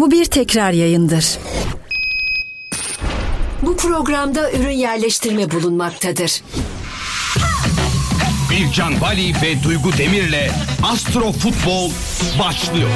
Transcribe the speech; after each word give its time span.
Bu 0.00 0.10
bir 0.10 0.24
tekrar 0.24 0.72
yayındır. 0.72 1.38
Bu 3.62 3.76
programda 3.76 4.52
ürün 4.52 4.70
yerleştirme 4.70 5.50
bulunmaktadır. 5.50 6.42
Bircan 8.50 9.00
Bali 9.00 9.32
ve 9.42 9.62
Duygu 9.64 9.92
Demir'le 9.98 10.50
Astro 10.82 11.32
Futbol 11.32 11.90
başlıyor. 12.38 12.90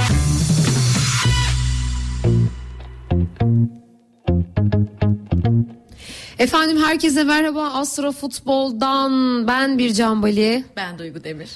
Efendim 6.39 6.83
herkese 6.85 7.25
merhaba 7.25 7.65
Astro 7.65 8.13
Futbol'dan 8.13 9.47
ben 9.47 9.79
bir 9.79 9.95
Bali. 10.23 10.65
Ben 10.77 10.99
Duygu 10.99 11.25
Demir. 11.25 11.51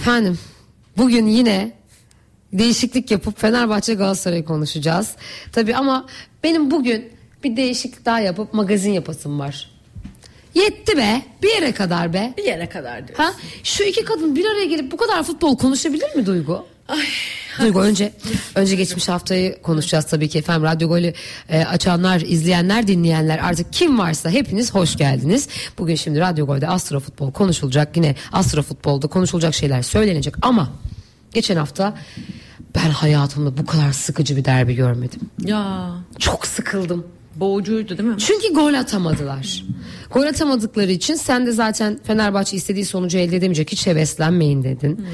Efendim 0.00 0.38
bugün 0.96 1.26
yine 1.26 1.72
değişiklik 2.52 3.10
yapıp 3.10 3.40
Fenerbahçe 3.40 3.94
Galatasaray 3.94 4.44
konuşacağız. 4.44 5.10
Tabi 5.52 5.76
ama 5.76 6.06
benim 6.44 6.70
bugün 6.70 7.08
bir 7.44 7.56
değişiklik 7.56 8.04
daha 8.04 8.20
yapıp 8.20 8.54
magazin 8.54 8.92
yapasım 8.92 9.40
var. 9.40 9.70
Yetti 10.54 10.96
be 10.96 11.22
bir 11.42 11.48
yere 11.48 11.72
kadar 11.72 12.12
be. 12.12 12.34
Bir 12.36 12.44
yere 12.44 12.68
kadar 12.68 13.08
diyorsun. 13.08 13.24
Ha? 13.24 13.32
Şu 13.62 13.84
iki 13.84 14.04
kadın 14.04 14.36
bir 14.36 14.44
araya 14.44 14.64
gelip 14.64 14.92
bu 14.92 14.96
kadar 14.96 15.22
futbol 15.22 15.58
konuşabilir 15.58 16.16
mi 16.16 16.26
Duygu? 16.26 16.66
Ay, 16.88 17.06
Duygu 17.60 17.80
önce 17.80 18.12
önce 18.54 18.76
geçmiş 18.76 19.08
haftayı 19.08 19.62
konuşacağız 19.62 20.04
tabii 20.04 20.28
ki 20.28 20.38
efendim 20.38 20.62
Radyo 20.62 20.88
Golü 20.88 21.12
e, 21.48 21.64
açanlar, 21.64 22.20
izleyenler, 22.20 22.86
dinleyenler 22.86 23.38
artık 23.38 23.72
kim 23.72 23.98
varsa 23.98 24.30
hepiniz 24.30 24.74
hoş 24.74 24.96
geldiniz. 24.96 25.48
Bugün 25.78 25.94
şimdi 25.94 26.20
Radyo 26.20 26.46
Gol'de 26.46 26.68
Astro 26.68 27.00
Futbol 27.00 27.32
konuşulacak. 27.32 27.96
Yine 27.96 28.14
Astro 28.32 28.62
Futbol'da 28.62 29.06
konuşulacak 29.06 29.54
şeyler 29.54 29.82
söylenecek 29.82 30.34
ama 30.42 30.72
geçen 31.32 31.56
hafta 31.56 31.94
ben 32.74 32.90
hayatımda 32.90 33.56
bu 33.58 33.66
kadar 33.66 33.92
sıkıcı 33.92 34.36
bir 34.36 34.44
derbi 34.44 34.74
görmedim. 34.74 35.20
ya 35.44 35.90
Çok 36.18 36.46
sıkıldım. 36.46 37.06
boğucuydu 37.36 37.98
değil 37.98 38.08
mi? 38.08 38.18
Çünkü 38.18 38.52
gol 38.54 38.74
atamadılar. 38.74 39.64
Gol 40.10 40.22
atamadıkları 40.22 40.92
için 40.92 41.14
sen 41.14 41.46
de 41.46 41.52
zaten 41.52 41.98
Fenerbahçe 42.04 42.56
istediği 42.56 42.84
sonucu 42.84 43.18
elde 43.18 43.36
edemeyecek 43.36 43.72
hiç 43.72 43.86
heveslenmeyin 43.86 44.62
dedin. 44.64 45.06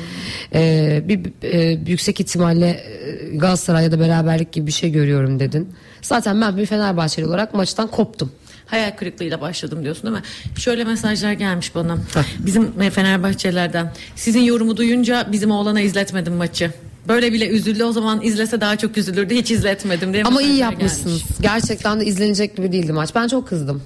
Ee, 0.55 1.02
bir 1.08 1.20
e, 1.42 1.78
yüksek 1.91 2.20
ihtimalle 2.20 2.69
e, 2.69 3.36
Galatasaray'da 3.36 4.00
beraberlik 4.00 4.52
gibi 4.52 4.67
bir 4.67 4.72
şey 4.72 4.92
görüyorum 4.92 5.41
dedin. 5.41 5.69
Zaten 6.02 6.41
ben 6.41 6.56
bir 6.56 6.67
Fenerbahçeli 6.67 7.27
olarak 7.27 7.55
maçtan 7.55 7.89
koptum. 7.89 8.33
Hayal 8.67 8.91
kırıklığıyla 8.97 9.41
başladım 9.41 9.83
diyorsun 9.84 10.02
değil 10.02 10.17
mi? 10.17 10.22
Şöyle 10.58 10.84
mesajlar 10.84 11.33
gelmiş 11.33 11.74
bana. 11.74 11.98
Bizim 12.39 12.83
e, 12.83 12.91
Fenerbahçelerden. 12.91 13.92
Sizin 14.17 14.41
yorumu 14.41 14.77
duyunca 14.77 15.28
bizim 15.33 15.50
oğlana 15.50 15.80
izletmedim 15.80 16.34
maçı. 16.34 16.70
Böyle 17.08 17.33
bile 17.33 17.48
üzüldü 17.48 17.84
o 17.84 17.92
zaman 17.92 18.22
izlese 18.22 18.61
daha 18.61 18.77
çok 18.77 18.97
üzülürdü. 18.98 19.34
Hiç 19.34 19.50
izletmedim 19.50 20.12
diye 20.12 20.25
Ama 20.25 20.42
iyi 20.42 20.56
yapmışsınız. 20.56 21.19
gelmiş. 21.19 21.25
Gerçekten 21.41 22.00
de 22.00 22.05
izlenecek 22.06 22.56
gibi 22.56 22.72
değildi 22.72 22.92
maç. 22.92 23.14
Ben 23.14 23.28
çok 23.28 23.48
kızdım. 23.48 23.83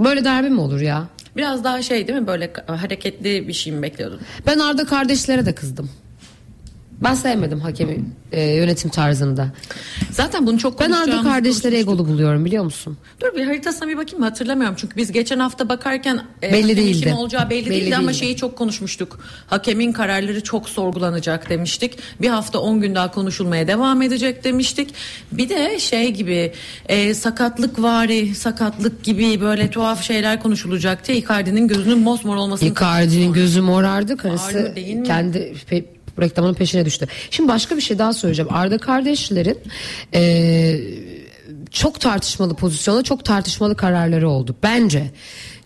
Böyle 0.00 0.24
derbi 0.24 0.50
mi 0.50 0.60
olur 0.60 0.80
ya? 0.80 1.08
Biraz 1.36 1.64
daha 1.64 1.82
şey 1.82 2.08
değil 2.08 2.18
mi 2.18 2.26
böyle 2.26 2.52
hareketli 2.66 3.48
bir 3.48 3.52
şey 3.52 3.72
mi 3.72 3.82
bekliyordun? 3.82 4.20
Ben 4.46 4.58
Arda 4.58 4.84
kardeşlere 4.84 5.46
de 5.46 5.54
kızdım. 5.54 5.90
Ben 7.02 7.14
sevmedim 7.14 7.60
hakemi 7.60 7.98
e, 8.32 8.42
yönetim 8.42 8.90
tarzında. 8.90 9.48
Zaten 10.10 10.46
bunu 10.46 10.58
çok 10.58 10.80
Ben 10.80 10.90
Arda 10.90 11.22
kardeşleri 11.22 11.76
egolu 11.76 12.08
buluyorum 12.08 12.44
biliyor 12.44 12.64
musun? 12.64 12.96
Dur 13.20 13.36
bir 13.36 13.44
haritasına 13.44 13.88
bir 13.88 13.96
bakayım 13.96 14.22
hatırlamıyorum. 14.22 14.76
Çünkü 14.78 14.96
biz 14.96 15.12
geçen 15.12 15.38
hafta 15.38 15.68
bakarken 15.68 16.20
e, 16.42 16.52
Belli 16.52 16.76
değildi. 16.76 17.00
kim 17.00 17.12
olacağı 17.12 17.50
belli, 17.50 17.70
Belli 17.70 17.80
değildi 17.80 17.96
ama 17.96 18.08
değildi. 18.08 18.18
şeyi 18.18 18.36
çok 18.36 18.56
konuşmuştuk. 18.58 19.20
Hakemin 19.46 19.92
kararları 19.92 20.42
çok 20.42 20.68
sorgulanacak 20.68 21.50
demiştik. 21.50 21.98
Bir 22.20 22.28
hafta 22.28 22.58
10 22.58 22.80
gün 22.80 22.94
daha 22.94 23.10
konuşulmaya 23.10 23.66
devam 23.68 24.02
edecek 24.02 24.44
demiştik. 24.44 24.94
Bir 25.32 25.48
de 25.48 25.78
şey 25.78 26.10
gibi 26.10 26.52
e, 26.88 27.14
sakatlık 27.14 27.82
vari 27.82 28.34
sakatlık 28.34 29.04
gibi 29.04 29.40
böyle 29.40 29.70
tuhaf 29.70 30.02
şeyler 30.02 30.42
konuşulacaktı. 30.42 31.12
Icardi'nin 31.12 31.68
gözünün 31.68 31.98
mosmor 31.98 32.36
olmasını 32.36 32.68
Icardi'nin 32.68 33.32
gözü 33.32 33.60
morardı 33.60 34.16
karısı 34.16 34.74
kendi 35.06 35.38
pe- 35.70 35.84
reklamının 36.20 36.54
peşine 36.54 36.84
düştü. 36.84 37.06
Şimdi 37.30 37.48
başka 37.48 37.76
bir 37.76 37.80
şey 37.80 37.98
daha 37.98 38.12
söyleyeceğim. 38.12 38.54
Arda 38.54 38.78
kardeşlerin 38.78 39.58
eee, 40.12 40.80
çok 41.70 42.00
tartışmalı 42.00 42.54
pozisyonda 42.56 43.02
çok 43.02 43.24
tartışmalı 43.24 43.76
kararları 43.76 44.28
oldu 44.28 44.56
bence. 44.62 45.10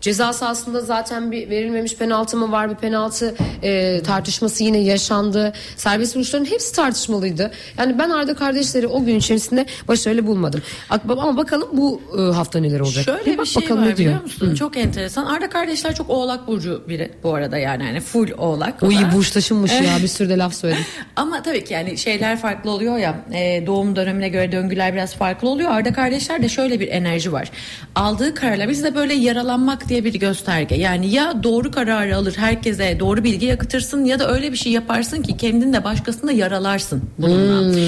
Ceza 0.01 0.33
sahasında 0.33 0.81
zaten 0.81 1.31
bir 1.31 1.49
verilmemiş 1.49 1.95
penaltı 1.95 2.37
mı 2.37 2.51
var 2.51 2.69
bir 2.69 2.75
penaltı 2.75 3.35
eee, 3.63 4.03
tartışması 4.03 4.63
yine 4.63 4.77
yaşandı. 4.77 5.53
Serbest 5.75 6.15
vuruşların 6.15 6.45
hepsi 6.45 6.75
tartışmalıydı. 6.75 7.51
Yani 7.77 7.99
ben 7.99 8.09
Arda 8.09 8.35
kardeşleri 8.35 8.87
o 8.87 9.03
gün 9.05 9.15
içerisinde 9.15 9.65
başarılı 9.87 10.27
bulmadım. 10.27 10.61
Ama 11.09 11.37
bakalım 11.37 11.67
bu 11.73 12.01
e, 12.19 12.21
hafta 12.21 12.59
neler 12.59 12.79
olacak. 12.79 13.05
Şöyle 13.05 13.37
bak 13.37 13.45
bir 13.45 13.49
şey 13.49 13.63
bakalım 13.63 13.81
var 13.81 13.87
ne 13.89 13.97
diyor. 13.97 14.09
biliyor 14.09 14.23
musun? 14.23 14.55
Çok 14.55 14.77
enteresan. 14.77 15.25
Arda 15.25 15.49
kardeşler 15.49 15.95
çok 15.95 16.09
oğlak 16.09 16.47
burcu 16.47 16.83
biri 16.89 17.11
bu 17.23 17.33
arada 17.33 17.57
yani. 17.57 17.83
yani 17.85 17.99
full 17.99 18.31
oğlak. 18.37 18.83
O 18.83 18.91
iyi 18.91 18.99
Ama- 18.99 19.13
burç 19.13 19.31
taşınmış 19.31 19.71
ya 19.71 19.97
bir 20.03 20.07
sürü 20.07 20.29
de 20.29 20.37
laf 20.37 20.53
söyledim. 20.53 20.85
Ama 21.15 21.43
tabii 21.43 21.63
ki 21.63 21.73
yani 21.73 21.97
şeyler 21.97 22.37
farklı 22.39 22.71
oluyor 22.71 22.97
ya 22.97 23.15
e, 23.33 23.63
doğum 23.67 23.95
dönemine 23.95 24.29
göre 24.29 24.51
döngüler 24.51 24.93
biraz 24.93 25.15
farklı 25.15 25.49
oluyor. 25.49 25.71
Arda 25.71 25.93
kardeşler 25.93 26.41
de 26.43 26.49
şöyle 26.49 26.79
bir 26.79 26.87
enerji 26.87 27.31
var. 27.31 27.51
Aldığı 27.95 28.33
kararlar 28.33 28.69
bizde 28.69 28.95
böyle 28.95 29.13
yaralanmak 29.13 29.86
diye 29.89 30.03
bir 30.03 30.13
gösterge. 30.13 30.75
Yani 30.75 31.13
ya 31.13 31.43
doğru 31.43 31.71
kararı 31.71 32.17
alır 32.17 32.35
herkese 32.37 32.99
doğru 32.99 33.23
bilgi 33.23 33.53
akıtırsın 33.53 34.05
ya 34.05 34.19
da 34.19 34.33
öyle 34.33 34.51
bir 34.51 34.57
şey 34.57 34.71
yaparsın 34.71 35.21
ki 35.21 35.37
kendini 35.37 35.73
de 35.73 35.83
başkasını 35.83 36.27
da 36.27 36.31
yaralarsın 36.31 37.03
bununla. 37.17 37.79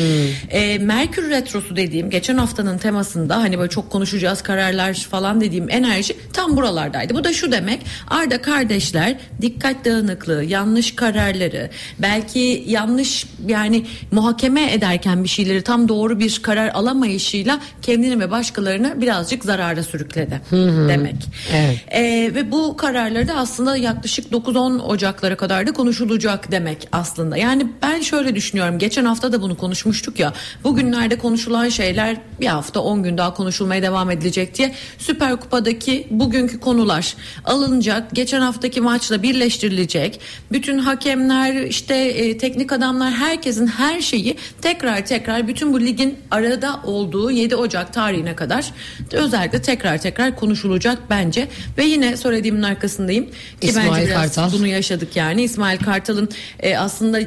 E, 0.50 0.78
Merkür 0.78 1.30
Retrosu 1.30 1.76
dediğim 1.76 2.10
geçen 2.10 2.38
haftanın 2.38 2.78
temasında 2.78 3.38
hani 3.38 3.58
böyle 3.60 3.70
çok 3.70 3.90
konuşacağız 3.90 4.42
kararlar 4.42 4.94
falan 4.94 5.42
dediğim 5.42 5.70
enerji 5.70 6.18
tam 6.34 6.58
buralardaydı. 6.58 7.14
Bu 7.14 7.24
da 7.24 7.34
şu 7.34 7.52
demek 7.52 7.80
Arda 8.08 8.42
kardeşler 8.42 9.16
dikkat 9.42 9.86
dağınıklığı, 9.86 10.44
yanlış 10.44 10.96
kararları, 10.96 11.70
belki 12.00 12.64
yanlış 12.68 13.26
yani 13.48 13.86
muhakeme 14.12 14.74
ederken 14.74 15.24
bir 15.24 15.30
şeyleri 15.30 15.62
tam 15.62 15.88
doğru 15.90 16.20
bir 16.20 16.40
karar 16.42 16.70
alamayışıyla 16.70 17.60
kendini 17.81 18.20
ve 18.20 18.31
başkalarını 18.31 19.02
birazcık 19.02 19.46
zarara 19.46 19.84
sürükledi 19.84 20.42
demek. 20.90 21.16
Evet. 21.54 21.78
Ee, 21.92 22.32
ve 22.36 22.52
bu 22.52 22.78
kararları 22.78 23.28
da 23.28 23.34
aslında 23.34 23.78
yaklaşık 23.78 24.32
9-10 24.32 24.82
Ocaklara 24.82 25.38
kadar 25.38 25.68
da 25.68 25.72
konuşulacak 25.72 26.52
demek 26.52 26.88
aslında. 26.92 27.38
Yani 27.38 27.68
ben 27.82 28.02
şöyle 28.02 28.36
düşünüyorum. 28.36 28.80
Geçen 28.80 29.06
hafta 29.06 29.32
da 29.32 29.42
bunu 29.42 29.58
konuşmuştuk 29.58 30.20
ya. 30.20 30.34
Bugünlerde 30.64 31.18
konuşulan 31.18 31.70
şeyler 31.70 32.18
bir 32.42 32.48
hafta 32.48 32.80
10 32.80 33.04
gün 33.04 33.18
daha 33.18 33.34
konuşulmaya 33.34 33.82
devam 33.82 34.12
edilecek 34.12 34.58
diye 34.58 34.76
Süper 34.98 35.36
Kupa'daki 35.36 36.08
bugünkü 36.10 36.60
konular 36.60 37.16
alınacak. 37.46 38.12
Geçen 38.14 38.42
haftaki 38.42 38.82
maçla 38.82 39.24
birleştirilecek. 39.24 40.20
Bütün 40.52 40.78
hakemler 40.80 41.54
işte 41.54 41.96
e, 41.96 42.38
teknik 42.38 42.72
adamlar 42.72 43.12
herkesin 43.12 43.68
her 43.68 44.02
şeyi 44.02 44.38
tekrar 44.62 45.06
tekrar 45.06 45.48
bütün 45.48 45.74
bu 45.74 45.82
ligin 45.82 46.20
arada 46.32 46.80
olduğu 46.84 47.32
7 47.32 47.56
Ocak 47.56 47.94
tarihine 47.94 48.36
kadar 48.36 48.72
özellikle 49.12 49.62
tekrar 49.62 49.98
tekrar 49.98 50.36
konuşulacak 50.36 51.00
bence. 51.10 51.48
Ve 51.80 51.84
yine 51.86 52.18
söylediğimin 52.18 52.64
arkasındayım. 52.64 53.26
Ki 53.26 53.32
İsmail 53.62 53.90
bence 53.92 54.06
biraz 54.06 54.36
Kartal. 54.36 54.54
bunu 54.60 54.68
yaşadık 54.68 55.16
yani. 55.16 55.44
İsmail 55.44 55.78
Kartal'ın 55.80 56.30
e, 56.60 56.78
aslında 56.78 57.20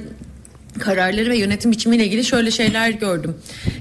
kararları 0.78 1.30
ve 1.30 1.36
yönetim 1.38 1.70
biçimiyle 1.72 2.06
ilgili 2.06 2.24
şöyle 2.24 2.50
şeyler 2.50 2.90
gördüm. 2.90 3.34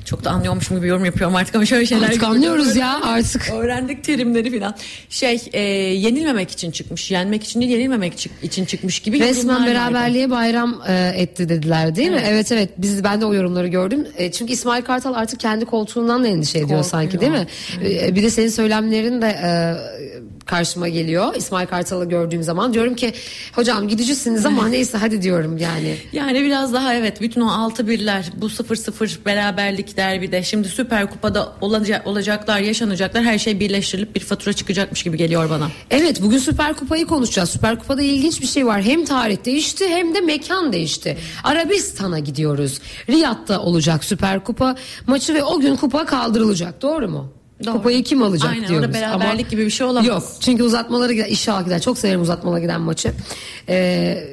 Çok 0.05 0.23
da 0.23 0.31
anlıyormuşum 0.31 0.77
gibi 0.77 0.87
yorum 0.87 1.05
yapıyorum 1.05 1.35
artık 1.35 1.55
ama 1.55 1.65
şöyle 1.65 1.85
şeyler 1.85 2.03
Artık 2.07 2.21
gördüm. 2.21 2.33
anlıyoruz 2.35 2.75
ya 2.75 2.99
artık. 3.03 3.49
Öğrendik 3.53 4.03
terimleri 4.03 4.59
falan. 4.59 4.75
Şey 5.09 5.41
e, 5.53 5.61
yenilmemek 5.61 6.51
için 6.51 6.71
çıkmış. 6.71 7.11
Yenmek 7.11 7.43
için 7.43 7.61
değil 7.61 7.71
yenilmemek 7.71 8.29
için 8.43 8.65
çıkmış 8.65 8.99
gibi 8.99 9.19
Resmen 9.19 9.53
yorumlar 9.53 9.59
vardı. 9.59 9.71
beraberliğe 9.93 10.29
bayram 10.29 10.81
e, 10.87 11.11
etti 11.15 11.49
dediler 11.49 11.95
değil 11.95 12.09
mi? 12.09 12.15
Evet. 12.21 12.27
Evet 12.31 12.51
evet 12.51 12.69
biz 12.77 13.03
ben 13.03 13.21
de 13.21 13.25
o 13.25 13.33
yorumları 13.33 13.67
gördüm. 13.67 14.07
E, 14.17 14.31
çünkü 14.31 14.53
İsmail 14.53 14.81
Kartal 14.83 15.13
artık 15.13 15.39
kendi 15.39 15.65
koltuğundan 15.65 16.23
da 16.23 16.27
endişe 16.27 16.57
ediyor 16.57 16.69
Korkuyor. 16.69 16.83
sanki 16.83 17.21
değil 17.21 17.31
mi? 17.31 17.47
E, 17.85 18.15
bir 18.15 18.23
de 18.23 18.29
senin 18.29 18.49
söylemlerin 18.49 19.21
de 19.21 19.27
e, 19.27 19.51
karşıma 20.51 20.87
geliyor. 20.87 21.35
İsmail 21.35 21.67
Kartal'ı 21.67 22.09
gördüğüm 22.09 22.43
zaman 22.43 22.73
diyorum 22.73 22.95
ki 22.95 23.13
hocam 23.53 23.87
gidicisiniz 23.87 24.45
ama 24.45 24.67
neyse 24.77 24.97
hadi 24.97 25.21
diyorum 25.21 25.57
yani. 25.57 25.97
Yani 26.13 26.41
biraz 26.41 26.73
daha 26.73 26.93
evet 26.93 27.21
bütün 27.21 27.41
o 27.41 27.51
altı 27.51 27.87
birler 27.87 28.31
bu 28.37 28.45
0-0 28.45 29.25
beraberlik 29.25 29.97
derbide 29.97 30.43
şimdi 30.43 30.67
Süper 30.69 31.09
Kupa'da 31.09 31.53
olacak, 31.61 32.07
olacaklar 32.07 32.59
yaşanacaklar 32.59 33.23
her 33.23 33.39
şey 33.39 33.59
birleştirilip 33.59 34.15
bir 34.15 34.19
fatura 34.19 34.53
çıkacakmış 34.53 35.03
gibi 35.03 35.17
geliyor 35.17 35.49
bana. 35.49 35.67
Evet 35.91 36.21
bugün 36.21 36.37
Süper 36.37 36.73
Kupayı 36.73 37.05
konuşacağız. 37.05 37.49
Süper 37.49 37.79
Kupa'da 37.79 38.01
ilginç 38.01 38.41
bir 38.41 38.47
şey 38.47 38.65
var. 38.65 38.81
Hem 38.81 39.05
tarih 39.05 39.45
değişti 39.45 39.87
hem 39.87 40.15
de 40.15 40.21
mekan 40.21 40.73
değişti. 40.73 41.17
Arabistan'a 41.43 42.19
gidiyoruz. 42.19 42.79
Riyad'da 43.09 43.61
olacak 43.61 44.03
Süper 44.03 44.43
Kupa 44.43 44.75
maçı 45.07 45.33
ve 45.33 45.43
o 45.43 45.59
gün 45.59 45.75
kupa 45.75 46.05
kaldırılacak. 46.05 46.81
Doğru 46.81 47.09
mu? 47.09 47.40
Doğru. 47.65 47.73
Kupayı 47.73 48.03
kim 48.03 48.23
alacak 48.23 48.51
Aynen, 48.51 48.67
diyoruz. 48.67 48.87
orada 48.87 48.93
beraberlik 48.93 49.49
gibi 49.49 49.65
bir 49.65 49.71
şey 49.71 49.87
olamaz. 49.87 50.07
Yok 50.07 50.23
çünkü 50.39 50.63
uzatmalara 50.63 51.13
gider. 51.13 51.27
İnşallah 51.29 51.63
gider. 51.65 51.81
Çok 51.81 51.97
severim 51.97 52.21
uzatmalara 52.21 52.59
giden 52.59 52.81
maçı. 52.81 53.11
Ee, 53.69 54.23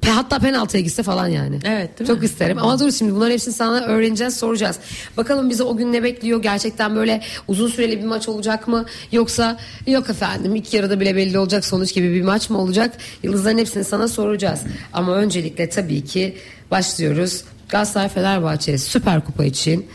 Pe- 0.00 0.10
Hatta 0.10 0.38
penaltıya 0.38 0.82
gitse 0.82 1.02
falan 1.02 1.28
yani. 1.28 1.58
Evet, 1.64 1.98
değil 1.98 2.08
Çok 2.08 2.18
mi? 2.20 2.24
isterim. 2.24 2.58
Ama 2.58 2.78
dur 2.78 2.92
şimdi 2.92 3.14
bunların 3.14 3.32
hepsini 3.32 3.54
sana 3.54 3.80
öğreneceğiz, 3.80 4.36
soracağız. 4.36 4.78
Bakalım 5.16 5.50
bize 5.50 5.62
o 5.62 5.76
gün 5.76 5.92
ne 5.92 6.02
bekliyor? 6.02 6.42
Gerçekten 6.42 6.96
böyle 6.96 7.22
uzun 7.48 7.68
süreli 7.68 7.98
bir 7.98 8.04
maç 8.04 8.28
olacak 8.28 8.68
mı? 8.68 8.84
Yoksa 9.12 9.58
yok 9.86 10.10
efendim 10.10 10.54
ilk 10.56 10.74
yarıda 10.74 11.00
bile 11.00 11.16
belli 11.16 11.38
olacak 11.38 11.64
sonuç 11.64 11.94
gibi 11.94 12.14
bir 12.14 12.22
maç 12.22 12.50
mı 12.50 12.58
olacak? 12.58 12.96
Yıldızların 13.22 13.58
hepsini 13.58 13.84
sana 13.84 14.08
soracağız. 14.08 14.60
Ama 14.92 15.14
öncelikle 15.14 15.68
tabii 15.70 16.04
ki 16.04 16.36
başlıyoruz. 16.70 17.44
Galatasaray 17.68 18.08
Fenerbahçe 18.08 18.78
Süper 18.78 19.24
Kupa 19.24 19.44
için 19.44 19.86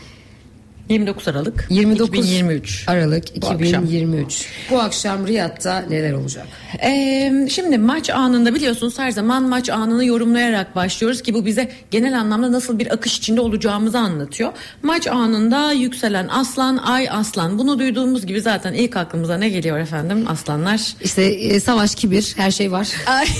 29 0.88 1.28
Aralık 1.28 1.66
29 1.70 2.08
2023. 2.08 2.84
Aralık 2.88 3.42
Bu 3.42 3.46
akşam. 3.46 3.84
2023. 3.84 4.46
Bu 4.70 4.80
akşam 4.80 5.26
Riyad'da 5.26 5.80
neler 5.80 6.12
olacak? 6.12 6.46
Ee, 6.82 7.48
şimdi 7.50 7.78
maç 7.78 8.10
anında 8.10 8.54
biliyorsunuz 8.54 8.98
her 8.98 9.10
zaman 9.10 9.42
maç 9.42 9.70
anını 9.70 10.04
yorumlayarak 10.04 10.76
başlıyoruz 10.76 11.22
ki 11.22 11.34
bu 11.34 11.46
bize 11.46 11.70
genel 11.90 12.20
anlamda 12.20 12.52
nasıl 12.52 12.78
bir 12.78 12.92
akış 12.92 13.18
içinde 13.18 13.40
olacağımızı 13.40 13.98
anlatıyor. 13.98 14.52
Maç 14.82 15.06
anında 15.06 15.72
yükselen 15.72 16.28
aslan, 16.28 16.76
ay 16.76 17.08
aslan. 17.10 17.58
Bunu 17.58 17.78
duyduğumuz 17.78 18.26
gibi 18.26 18.40
zaten 18.40 18.72
ilk 18.72 18.96
aklımıza 18.96 19.38
ne 19.38 19.48
geliyor 19.48 19.78
efendim 19.78 20.24
aslanlar? 20.28 20.94
İşte 21.04 21.22
e, 21.24 21.60
savaş, 21.60 21.94
kibir, 21.94 22.34
her 22.36 22.50
şey 22.50 22.72
var. 22.72 22.88
Ay 23.06 23.26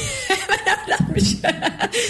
öğrenmiş. 0.88 1.34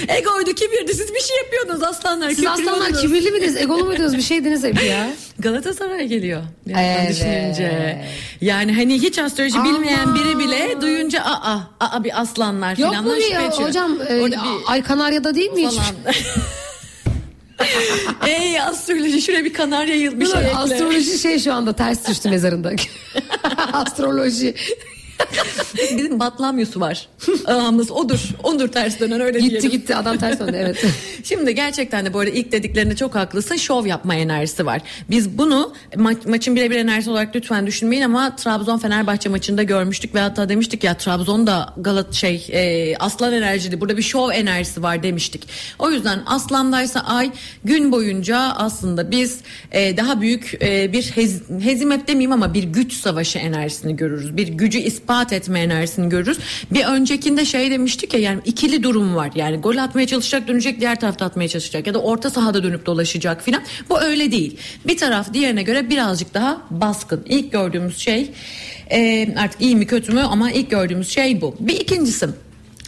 Egoydu 0.08 0.54
kibirdi 0.54 0.94
siz 0.94 1.14
bir 1.14 1.20
şey 1.20 1.36
yapıyordunuz 1.36 1.82
aslanlar. 1.82 2.30
Siz 2.30 2.46
aslanlar 2.46 2.92
kibirli 3.00 3.30
miydiniz, 3.30 3.56
egolu 3.56 3.84
muydunuz 3.84 4.16
bir 4.16 4.22
şeydiniz 4.22 4.64
hep 4.64 4.82
ya. 4.82 5.10
Galatasaray 5.38 6.06
geliyor. 6.06 6.42
Yani 6.66 6.86
Evet. 7.00 7.10
düşününce. 7.10 8.04
Yani 8.40 8.74
hani 8.74 8.94
hiç 9.02 9.18
astroloji 9.18 9.58
Aman. 9.58 9.74
bilmeyen 9.74 10.14
biri 10.14 10.38
bile 10.38 10.80
duyunca 10.80 11.22
aa 11.22 11.60
aa 11.80 12.04
bir 12.04 12.20
aslanlar 12.20 12.76
Yok 12.76 12.90
falan. 12.92 13.04
mu 13.04 13.14
ya, 13.32 13.50
hocam 13.50 13.92
e, 14.08 14.20
Orada 14.20 14.36
bir 14.36 14.72
Ay 14.72 14.82
Kanarya'da 14.82 15.34
değil 15.34 15.50
mi 15.50 15.66
hiç? 15.68 15.78
Ey 18.26 18.60
astroloji 18.60 19.22
şuraya 19.22 19.44
bir 19.44 19.52
kanarya 19.52 19.94
yıl 19.94 20.20
bir 20.20 20.26
şey 20.26 20.40
ekle. 20.40 20.54
Astroloji 20.56 21.18
şey 21.18 21.38
şu 21.38 21.52
anda 21.52 21.72
ters 21.72 22.08
düştü 22.08 22.30
mezarında. 22.30 22.72
Astroloji. 23.72 24.54
Bizim 25.98 26.20
Batlamyus'u 26.20 26.80
var. 26.80 27.08
Ağamız 27.46 27.90
odur. 27.90 28.28
Ondur 28.42 28.68
ters 28.68 29.00
dönen 29.00 29.20
öyle 29.20 29.38
Gitti 29.38 29.50
diyelim. 29.50 29.70
gitti 29.70 29.96
adam 29.96 30.16
ters 30.18 30.40
döndü 30.40 30.56
evet. 30.60 30.84
Şimdi 31.24 31.54
gerçekten 31.54 32.06
de 32.06 32.14
bu 32.14 32.18
arada 32.18 32.30
ilk 32.30 32.52
dediklerinde 32.52 32.96
çok 32.96 33.14
haklısın. 33.14 33.56
Şov 33.56 33.86
yapma 33.86 34.14
enerjisi 34.14 34.66
var. 34.66 34.82
Biz 35.10 35.38
bunu 35.38 35.72
ma- 35.94 36.30
maçın 36.30 36.56
birebir 36.56 36.76
enerjisi 36.76 37.10
olarak 37.10 37.36
lütfen 37.36 37.66
düşünmeyin 37.66 38.02
ama 38.02 38.36
Trabzon 38.36 38.78
Fenerbahçe 38.78 39.28
maçında 39.28 39.62
görmüştük 39.62 40.14
ve 40.14 40.20
hatta 40.20 40.48
demiştik 40.48 40.84
ya 40.84 40.96
Trabzon 40.96 41.46
da 41.46 41.74
Galat 41.76 42.14
şey 42.14 42.46
e, 42.52 42.96
aslan 42.96 43.32
enerjili. 43.32 43.80
Burada 43.80 43.96
bir 43.96 44.02
şov 44.02 44.30
enerjisi 44.30 44.82
var 44.82 45.02
demiştik. 45.02 45.48
O 45.78 45.90
yüzden 45.90 46.22
aslandaysa 46.26 47.00
ay 47.00 47.30
gün 47.64 47.92
boyunca 47.92 48.38
aslında 48.38 49.10
biz 49.10 49.38
e, 49.72 49.96
daha 49.96 50.20
büyük 50.20 50.58
e, 50.62 50.92
bir 50.92 51.02
hez, 51.02 51.42
hezimet 51.60 52.08
demeyeyim 52.08 52.32
ama 52.32 52.54
bir 52.54 52.62
güç 52.64 52.92
savaşı 52.92 53.38
enerjisini 53.38 53.96
görürüz. 53.96 54.36
Bir 54.36 54.48
gücü 54.48 54.78
ispat 55.08 55.32
etme 55.32 55.60
enerjisini 55.60 56.08
görürüz. 56.08 56.38
Bir 56.70 56.84
öncekinde 56.84 57.44
şey 57.44 57.70
demiştik 57.70 58.14
ya 58.14 58.20
yani 58.20 58.40
ikili 58.44 58.82
durum 58.82 59.16
var. 59.16 59.30
Yani 59.34 59.56
gol 59.56 59.76
atmaya 59.76 60.06
çalışacak 60.06 60.48
dönecek 60.48 60.80
diğer 60.80 61.00
tarafta 61.00 61.24
atmaya 61.24 61.48
çalışacak 61.48 61.86
ya 61.86 61.94
da 61.94 61.98
orta 61.98 62.30
sahada 62.30 62.62
dönüp 62.62 62.86
dolaşacak 62.86 63.42
filan. 63.42 63.62
Bu 63.90 64.00
öyle 64.00 64.32
değil. 64.32 64.56
Bir 64.86 64.96
taraf 64.96 65.34
diğerine 65.34 65.62
göre 65.62 65.90
birazcık 65.90 66.34
daha 66.34 66.62
baskın. 66.70 67.24
İlk 67.28 67.52
gördüğümüz 67.52 67.98
şey 67.98 68.30
e, 68.90 69.28
artık 69.36 69.60
iyi 69.60 69.76
mi 69.76 69.86
kötü 69.86 70.12
mü 70.12 70.20
ama 70.20 70.50
ilk 70.50 70.70
gördüğümüz 70.70 71.08
şey 71.08 71.40
bu. 71.40 71.56
Bir 71.60 71.80
ikincisi 71.80 72.28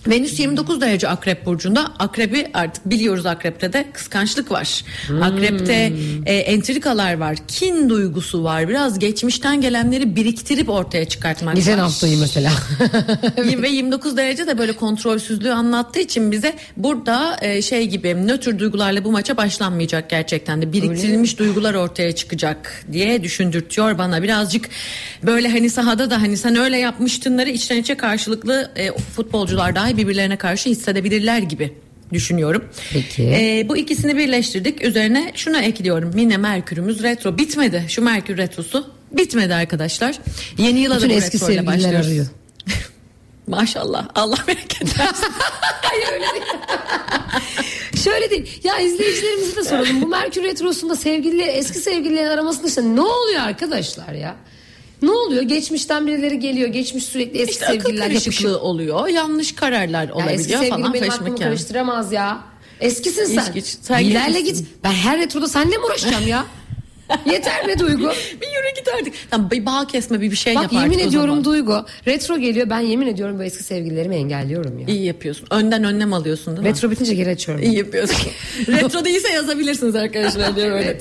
Venüs 0.06 0.40
29 0.40 0.80
derece 0.80 1.08
akrep 1.08 1.46
burcunda. 1.46 1.92
Akrebi 1.98 2.46
artık 2.54 2.90
biliyoruz 2.90 3.26
akrepte 3.26 3.72
de 3.72 3.86
kıskançlık 3.92 4.50
var. 4.50 4.84
Akrepte 5.22 5.92
e, 6.26 6.34
entrikalar 6.34 7.14
var. 7.18 7.36
Kin 7.48 7.88
duygusu 7.88 8.44
var. 8.44 8.68
Biraz 8.68 8.98
geçmişten 8.98 9.60
gelenleri 9.60 10.16
biriktirip 10.16 10.68
ortaya 10.68 11.04
çıkartmak 11.04 11.56
Geçen 11.56 11.72
var. 11.72 11.80
haftayı 11.80 12.18
mesela. 12.18 12.52
Ve 13.62 13.68
29 13.68 14.16
derece 14.16 14.46
de 14.46 14.58
böyle 14.58 14.72
kontrolsüzlüğü 14.72 15.52
anlattığı 15.52 16.00
için 16.00 16.32
bize 16.32 16.56
burada 16.76 17.36
e, 17.40 17.62
şey 17.62 17.86
gibi 17.86 18.14
nötr 18.14 18.58
duygularla 18.58 19.04
bu 19.04 19.12
maça 19.12 19.36
başlanmayacak 19.36 20.10
gerçekten 20.10 20.62
de 20.62 20.72
biriktirilmiş 20.72 21.38
duygular 21.38 21.74
ortaya 21.74 22.14
çıkacak 22.14 22.84
diye 22.92 23.22
düşündürtüyor 23.22 23.98
bana 23.98 24.22
birazcık 24.22 24.68
böyle 25.22 25.48
hani 25.48 25.70
sahada 25.70 26.10
da 26.10 26.22
hani 26.22 26.36
sen 26.36 26.56
öyle 26.56 26.78
yapmıştınları 26.78 27.50
içten 27.50 27.76
içe 27.76 27.96
karşılıklı 27.96 28.70
e, 28.76 28.92
futbolcular 28.92 29.74
dahi 29.90 29.96
birbirlerine 29.96 30.36
karşı 30.36 30.70
hissedebilirler 30.70 31.38
gibi 31.38 31.72
düşünüyorum. 32.12 32.64
Peki. 32.92 33.22
E, 33.22 33.66
bu 33.68 33.76
ikisini 33.76 34.16
birleştirdik. 34.16 34.84
Üzerine 34.84 35.32
şunu 35.34 35.58
ekliyorum. 35.58 36.18
Yine 36.18 36.36
Merkür'ümüz 36.36 37.02
retro 37.02 37.38
bitmedi. 37.38 37.84
Şu 37.88 38.02
Merkür 38.02 38.36
retrosu 38.36 38.86
bitmedi 39.12 39.54
arkadaşlar. 39.54 40.18
Yeni 40.58 40.80
yıla 40.80 40.94
da 40.94 40.98
Bütün 40.98 41.10
bu 41.10 41.14
eski 41.14 41.36
retro 41.36 41.46
ile 41.52 41.56
sevgililer 41.56 41.76
başlıyoruz. 41.84 42.06
arıyor. 42.06 42.26
Maşallah. 43.46 44.08
Allah 44.14 44.36
bereket 44.48 44.98
versin. 44.98 45.26
Şöyle 48.04 48.30
değil. 48.30 48.60
Ya 48.64 48.78
izleyicilerimize 48.78 49.56
de 49.56 49.64
soralım. 49.64 50.02
Bu 50.02 50.06
Merkür 50.06 50.42
Retrosu'nda 50.42 50.96
sevgili 50.96 51.42
eski 51.42 51.78
sevgililerin 51.78 52.28
aramasında 52.28 52.68
işte 52.68 52.82
ne 52.82 53.00
oluyor 53.00 53.40
arkadaşlar 53.40 54.12
ya? 54.12 54.36
Ne 55.02 55.10
oluyor? 55.10 55.42
Geçmişten 55.42 56.06
birileri 56.06 56.38
geliyor. 56.38 56.68
Geçmiş 56.68 57.04
sürekli 57.04 57.38
eski 57.38 57.52
işte 57.52 57.66
sevgililer 57.66 58.10
yapışıyor. 58.10 58.60
oluyor. 58.60 59.08
Yanlış 59.08 59.52
kararlar 59.54 60.08
Ya 60.08 60.14
olabiliyor 60.14 60.38
eski 60.40 60.52
sevgilim 60.52 60.70
falan. 60.80 60.94
benim 60.94 61.10
aklımı 61.10 61.36
karıştıramaz 61.38 62.12
ya. 62.12 62.40
Eskisin 62.80 63.24
sen. 63.24 63.52
Hiç. 63.54 63.66
Sen 63.82 63.98
İlerle 63.98 64.40
git. 64.40 64.64
Ben 64.84 64.92
her 64.92 65.18
retroda 65.18 65.48
seninle 65.48 65.76
mi 65.76 65.84
uğraşacağım 65.84 66.28
ya? 66.28 66.44
Yeter 67.32 67.68
be 67.68 67.78
Duygu. 67.78 68.02
Bir 68.40 68.46
yürü 68.46 68.74
git 68.76 68.88
artık. 69.00 69.14
Tamam, 69.30 69.50
bir 69.50 69.66
bağ 69.66 69.86
kesme 69.86 70.20
bir 70.20 70.30
bir 70.30 70.36
şey 70.36 70.54
Bak 70.54 70.62
yap 70.62 70.72
yemin 70.72 70.98
ediyorum. 70.98 71.44
Duygu. 71.44 71.86
Retro 72.06 72.38
geliyor. 72.38 72.70
Ben 72.70 72.80
yemin 72.80 73.06
ediyorum 73.06 73.38
bu 73.38 73.42
eski 73.42 73.64
sevgililerimi 73.64 74.16
engelliyorum 74.16 74.78
ya. 74.78 74.86
İyi 74.86 75.04
yapıyorsun. 75.04 75.46
Önden 75.50 75.84
önlem 75.84 76.12
alıyorsun 76.12 76.56
değil 76.56 76.68
mi? 76.68 76.74
Retro 76.74 76.90
bitince 76.90 77.14
geri 77.14 77.30
açıyorum. 77.30 77.64
İyi 77.64 77.76
yapıyorsun. 77.76 78.16
Retro 78.68 79.04
değilse 79.04 79.28
yazabilirsiniz 79.28 79.94
arkadaşlar 79.94 80.56
diye 80.56 80.70
böyle. 80.70 80.98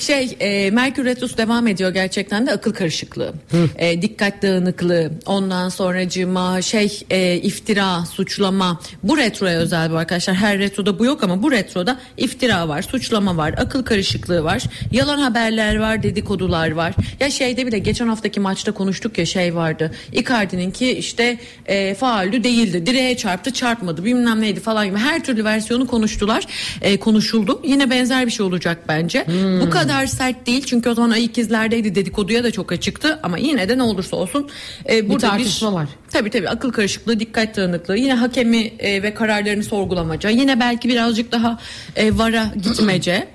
Şey 0.00 0.36
e, 0.40 0.70
Merkür 0.70 1.04
Retrosu 1.04 1.36
devam 1.36 1.66
ediyor 1.66 1.90
gerçekten 1.90 2.46
de 2.46 2.52
akıl 2.52 2.72
karışıklığı. 2.72 3.32
E, 3.76 4.02
dikkat 4.02 4.42
dağınıklığı. 4.42 5.10
Ondan 5.26 5.68
sonracığıma 5.68 6.62
şey 6.62 7.00
e, 7.10 7.36
iftira, 7.36 8.04
suçlama. 8.06 8.80
Bu 9.02 9.18
retroya 9.18 9.58
özel 9.58 9.92
bu 9.92 9.96
arkadaşlar. 9.96 10.36
Her 10.36 10.58
retroda 10.58 10.98
bu 10.98 11.04
yok 11.04 11.22
ama 11.22 11.42
bu 11.42 11.50
retroda 11.52 11.98
iftira 12.16 12.68
var, 12.68 12.82
suçlama 12.82 13.36
var, 13.36 13.54
akıl 13.56 13.84
karışıklığı 13.84 14.44
var. 14.44 14.62
Yalan 14.92 15.18
haberler 15.48 15.76
var, 15.76 16.02
dedikodular 16.02 16.70
var. 16.70 16.94
Ya 17.20 17.30
şeyde 17.30 17.66
bile 17.66 17.78
geçen 17.78 18.08
haftaki 18.08 18.40
maçta 18.40 18.72
konuştuk 18.72 19.18
ya 19.18 19.26
şey 19.26 19.54
vardı. 19.54 19.90
Icardi'nin 20.12 20.70
ki 20.70 20.90
işte 20.90 21.38
e, 21.66 21.94
faalü 21.94 22.44
değildi. 22.44 22.86
Direğe 22.86 23.16
çarptı, 23.16 23.52
çarpmadı. 23.52 24.04
Bilmem 24.04 24.40
neydi 24.40 24.60
falan 24.60 24.86
gibi. 24.86 24.98
Her 24.98 25.24
türlü 25.24 25.44
versiyonu 25.44 25.86
konuştular. 25.86 26.44
E, 26.82 26.96
konuşuldu. 26.96 27.60
Yine 27.64 27.90
benzer 27.90 28.26
bir 28.26 28.30
şey 28.30 28.46
olacak 28.46 28.78
bence. 28.88 29.26
Bu 29.60 29.70
kadar 29.70 30.06
sert 30.06 30.46
değil. 30.46 30.64
Çünkü 30.66 30.90
o 30.90 30.94
zaman 30.94 31.10
ay 31.10 31.24
ikizlerdeydi. 31.24 31.94
Dedikoduya 31.94 32.44
da 32.44 32.50
çok 32.50 32.72
açıktı. 32.72 33.18
Ama 33.22 33.38
yine 33.38 33.68
de 33.68 33.78
ne 33.78 33.82
olursa 33.82 34.16
olsun 34.16 34.48
e, 34.90 35.08
burada 35.08 35.28
tartışma 35.28 35.72
var. 35.72 35.88
Tabii 36.12 36.30
tabii 36.30 36.48
akıl 36.48 36.72
karışıklığı, 36.72 37.20
dikkat 37.20 37.56
dağınıklığı, 37.56 37.96
yine 37.96 38.14
hakemi 38.14 38.72
e, 38.78 39.02
ve 39.02 39.14
kararlarını 39.14 39.64
sorgulamaca, 39.64 40.30
yine 40.30 40.60
belki 40.60 40.88
birazcık 40.88 41.32
daha 41.32 41.58
e, 41.96 42.18
vara 42.18 42.52
gitmece. 42.62 43.28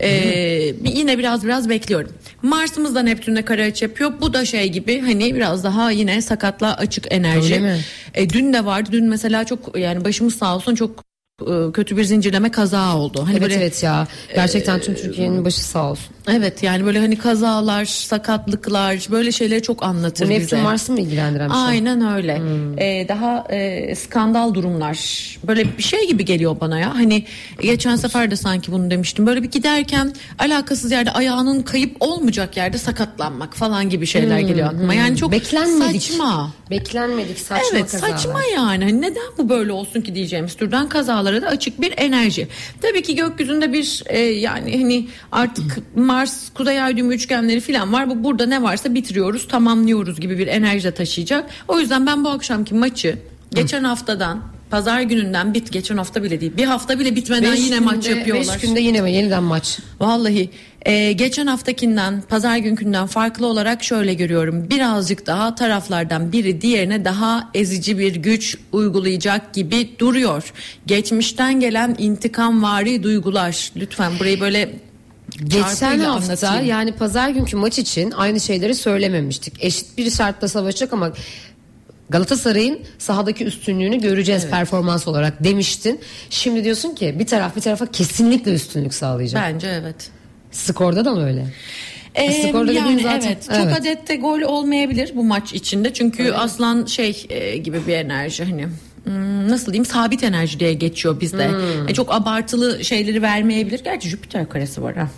E, 0.00 0.08
yine 0.84 1.18
biraz 1.18 1.44
biraz 1.44 1.57
bekliyorum. 1.68 2.12
Mars'ımız 2.42 2.94
da 2.94 3.02
Neptün'le 3.02 3.42
kare 3.42 3.64
açı 3.64 3.84
yapıyor. 3.84 4.12
Bu 4.20 4.32
da 4.34 4.44
şey 4.44 4.68
gibi 4.68 5.00
hani 5.00 5.34
biraz 5.34 5.64
daha 5.64 5.90
yine 5.90 6.22
sakatla 6.22 6.76
açık 6.76 7.12
enerji. 7.12 7.54
E, 8.14 8.30
dün 8.30 8.52
de 8.52 8.64
vardı. 8.64 8.88
Dün 8.92 9.04
mesela 9.04 9.44
çok 9.44 9.78
yani 9.78 10.04
başımız 10.04 10.34
sağ 10.34 10.56
olsun 10.56 10.74
çok 10.74 11.07
kötü 11.72 11.96
bir 11.96 12.04
zincirleme 12.04 12.50
kaza 12.50 12.96
oldu. 12.96 13.20
Hani 13.22 13.30
Evet 13.32 13.42
böyle 13.42 13.54
evet 13.54 13.82
ya. 13.82 14.06
Gerçekten 14.34 14.80
tüm 14.80 14.94
Türkiye'nin 14.94 15.44
başı 15.44 15.60
sağ 15.64 15.90
olsun. 15.90 16.14
Evet 16.28 16.62
yani 16.62 16.84
böyle 16.86 16.98
hani 16.98 17.18
kazalar, 17.18 17.84
sakatlıklar 17.84 19.06
böyle 19.10 19.32
şeyleri 19.32 19.62
çok 19.62 19.82
anlatır 19.82 20.26
Bu 20.26 20.30
bize. 20.30 20.40
Neptün 20.40 20.58
Mars'ı 20.58 20.92
mı 20.92 21.00
ilgilendiren 21.00 21.48
bir 21.48 21.54
şey? 21.54 21.62
Aynen 21.62 22.14
öyle. 22.16 22.42
Ee, 22.78 23.08
daha 23.08 23.44
e, 23.50 23.94
skandal 23.94 24.54
durumlar. 24.54 24.98
Böyle 25.46 25.76
bir 25.78 25.82
şey 25.82 26.08
gibi 26.08 26.24
geliyor 26.24 26.56
bana 26.60 26.78
ya. 26.78 26.94
Hani 26.94 27.24
geçen 27.62 27.96
sefer 27.96 28.30
de 28.30 28.36
sanki 28.36 28.72
bunu 28.72 28.90
demiştim. 28.90 29.26
Böyle 29.26 29.42
bir 29.42 29.50
giderken 29.50 30.12
alakasız 30.38 30.90
yerde 30.92 31.10
ayağının 31.12 31.62
kayıp 31.62 31.96
olmayacak 32.00 32.56
yerde 32.56 32.78
sakatlanmak 32.78 33.54
falan 33.56 33.90
gibi 33.90 34.06
şeyler 34.06 34.38
geliyor 34.40 34.66
aklıma. 34.68 34.94
Yani 34.94 35.16
çok 35.16 35.32
Beklenmedik. 35.32 36.02
saçma. 36.02 36.52
Beklenmedik 36.70 37.38
saçma 37.38 37.66
Evet 37.72 37.92
kazalar. 37.92 38.10
saçma 38.16 38.40
yani 38.54 38.84
Hani 38.84 39.00
neden 39.02 39.22
bu 39.38 39.48
böyle 39.48 39.72
olsun 39.72 40.00
ki 40.00 40.14
diyeceğimiz 40.14 40.54
türden 40.54 40.88
kazalara 41.28 41.42
da 41.42 41.46
açık 41.46 41.80
bir 41.80 41.94
enerji. 41.96 42.48
Tabii 42.82 43.02
ki 43.02 43.14
gökyüzünde 43.14 43.72
bir 43.72 44.02
e, 44.06 44.18
yani 44.18 44.78
hani 44.78 45.08
artık 45.32 45.96
Mars 45.96 46.50
Kuzey 46.54 46.82
Ay 46.82 46.96
düğümü 46.96 47.14
üçgenleri 47.14 47.60
falan 47.60 47.92
var. 47.92 48.10
Bu 48.10 48.24
burada 48.24 48.46
ne 48.46 48.62
varsa 48.62 48.94
bitiriyoruz 48.94 49.48
tamamlıyoruz 49.48 50.20
gibi 50.20 50.38
bir 50.38 50.46
enerji 50.46 50.84
de 50.84 50.94
taşıyacak. 50.94 51.50
O 51.68 51.80
yüzden 51.80 52.06
ben 52.06 52.24
bu 52.24 52.28
akşamki 52.28 52.74
maçı 52.74 53.18
geçen 53.54 53.84
haftadan 53.84 54.42
Pazar 54.70 55.00
gününden 55.00 55.54
bit 55.54 55.72
geçen 55.72 55.96
hafta 55.96 56.22
bile 56.22 56.40
değil. 56.40 56.52
Bir 56.56 56.64
hafta 56.64 56.98
bile 56.98 57.16
bitmeden 57.16 57.52
Beş 57.52 57.60
yine 57.60 57.80
maç 57.80 58.04
günde- 58.06 58.18
yapıyorlar. 58.18 58.54
Beş 58.54 58.62
günde 58.62 58.80
yine 58.80 59.00
mi? 59.00 59.12
Yeniden 59.12 59.42
maç. 59.42 59.78
Vallahi 60.00 60.50
e, 60.86 61.12
geçen 61.12 61.46
haftakinden 61.46 62.22
pazar 62.28 62.56
günkünden 62.56 63.06
farklı 63.06 63.46
olarak 63.46 63.84
şöyle 63.84 64.14
görüyorum. 64.14 64.70
Birazcık 64.70 65.26
daha 65.26 65.54
taraflardan 65.54 66.32
biri 66.32 66.60
diğerine 66.60 67.04
daha 67.04 67.50
ezici 67.54 67.98
bir 67.98 68.14
güç 68.16 68.56
uygulayacak 68.72 69.54
gibi 69.54 69.98
duruyor. 69.98 70.52
Geçmişten 70.86 71.60
gelen 71.60 71.96
intikamvari 71.98 73.02
duygular. 73.02 73.72
Lütfen 73.76 74.12
burayı 74.18 74.40
böyle 74.40 74.70
Geçen 75.44 75.98
hafta 75.98 76.46
anlatayım. 76.46 76.66
yani 76.66 76.92
pazar 76.92 77.28
günkü 77.28 77.56
maç 77.56 77.78
için 77.78 78.10
aynı 78.10 78.40
şeyleri 78.40 78.74
söylememiştik. 78.74 79.64
Eşit 79.64 79.98
bir 79.98 80.10
şartla 80.10 80.48
savaşacak 80.48 80.92
ama 80.92 81.12
Galatasaray'ın 82.10 82.80
sahadaki 82.98 83.44
üstünlüğünü 83.44 84.00
göreceğiz 84.00 84.46
performans 84.46 85.08
olarak 85.08 85.44
demiştin. 85.44 86.00
Şimdi 86.30 86.64
diyorsun 86.64 86.94
ki 86.94 87.16
bir 87.18 87.26
taraf 87.26 87.56
bir 87.56 87.60
tarafa 87.60 87.86
kesinlikle 87.86 88.52
üstünlük 88.54 88.94
sağlayacak. 88.94 89.42
Bence 89.42 89.68
evet. 89.68 90.10
Skorda 90.50 91.04
da 91.04 91.14
mı 91.14 91.26
öyle? 91.26 91.46
Ee, 92.14 92.32
Skorda 92.32 92.72
yani 92.72 93.02
zaten- 93.02 93.26
evet. 93.26 93.44
Çok 93.44 93.56
evet. 93.56 93.80
adette 93.80 94.16
gol 94.16 94.40
olmayabilir 94.40 95.12
bu 95.14 95.24
maç 95.24 95.52
içinde. 95.52 95.92
Çünkü 95.92 96.32
aslan 96.32 96.86
şey 96.86 97.26
e, 97.30 97.56
gibi 97.56 97.86
bir 97.86 97.92
enerji 97.92 98.44
hani 98.44 98.66
hmm, 99.04 99.48
nasıl 99.48 99.72
diyeyim 99.72 99.84
sabit 99.84 100.22
enerji 100.24 100.60
diye 100.60 100.72
geçiyor 100.72 101.20
bizde. 101.20 101.48
Hmm. 101.48 101.88
E, 101.88 101.94
çok 101.94 102.14
abartılı 102.14 102.84
şeyleri 102.84 103.22
vermeyebilir. 103.22 103.84
Gerçi 103.84 104.08
Jüpiter 104.08 104.48
karesi 104.48 104.82
var 104.82 104.96
ha. 104.96 105.08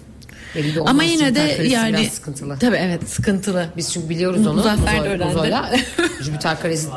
Belli. 0.55 0.81
Ama 0.81 1.03
yine 1.03 1.35
de 1.35 1.67
yani 1.69 2.07
sıkıntılı. 2.11 2.59
tabii 2.59 2.77
evet 2.77 3.09
sıkıntılı. 3.09 3.67
Biz 3.77 3.93
çünkü 3.93 4.09
biliyoruz 4.09 4.47
onu. 4.47 4.55
Muzaffer 4.55 5.05
de 5.05 5.09
öğrendi. 5.09 5.25
Muzo'yla. 5.25 5.71
Jüpiter 6.21 6.61
karesi 6.61 6.89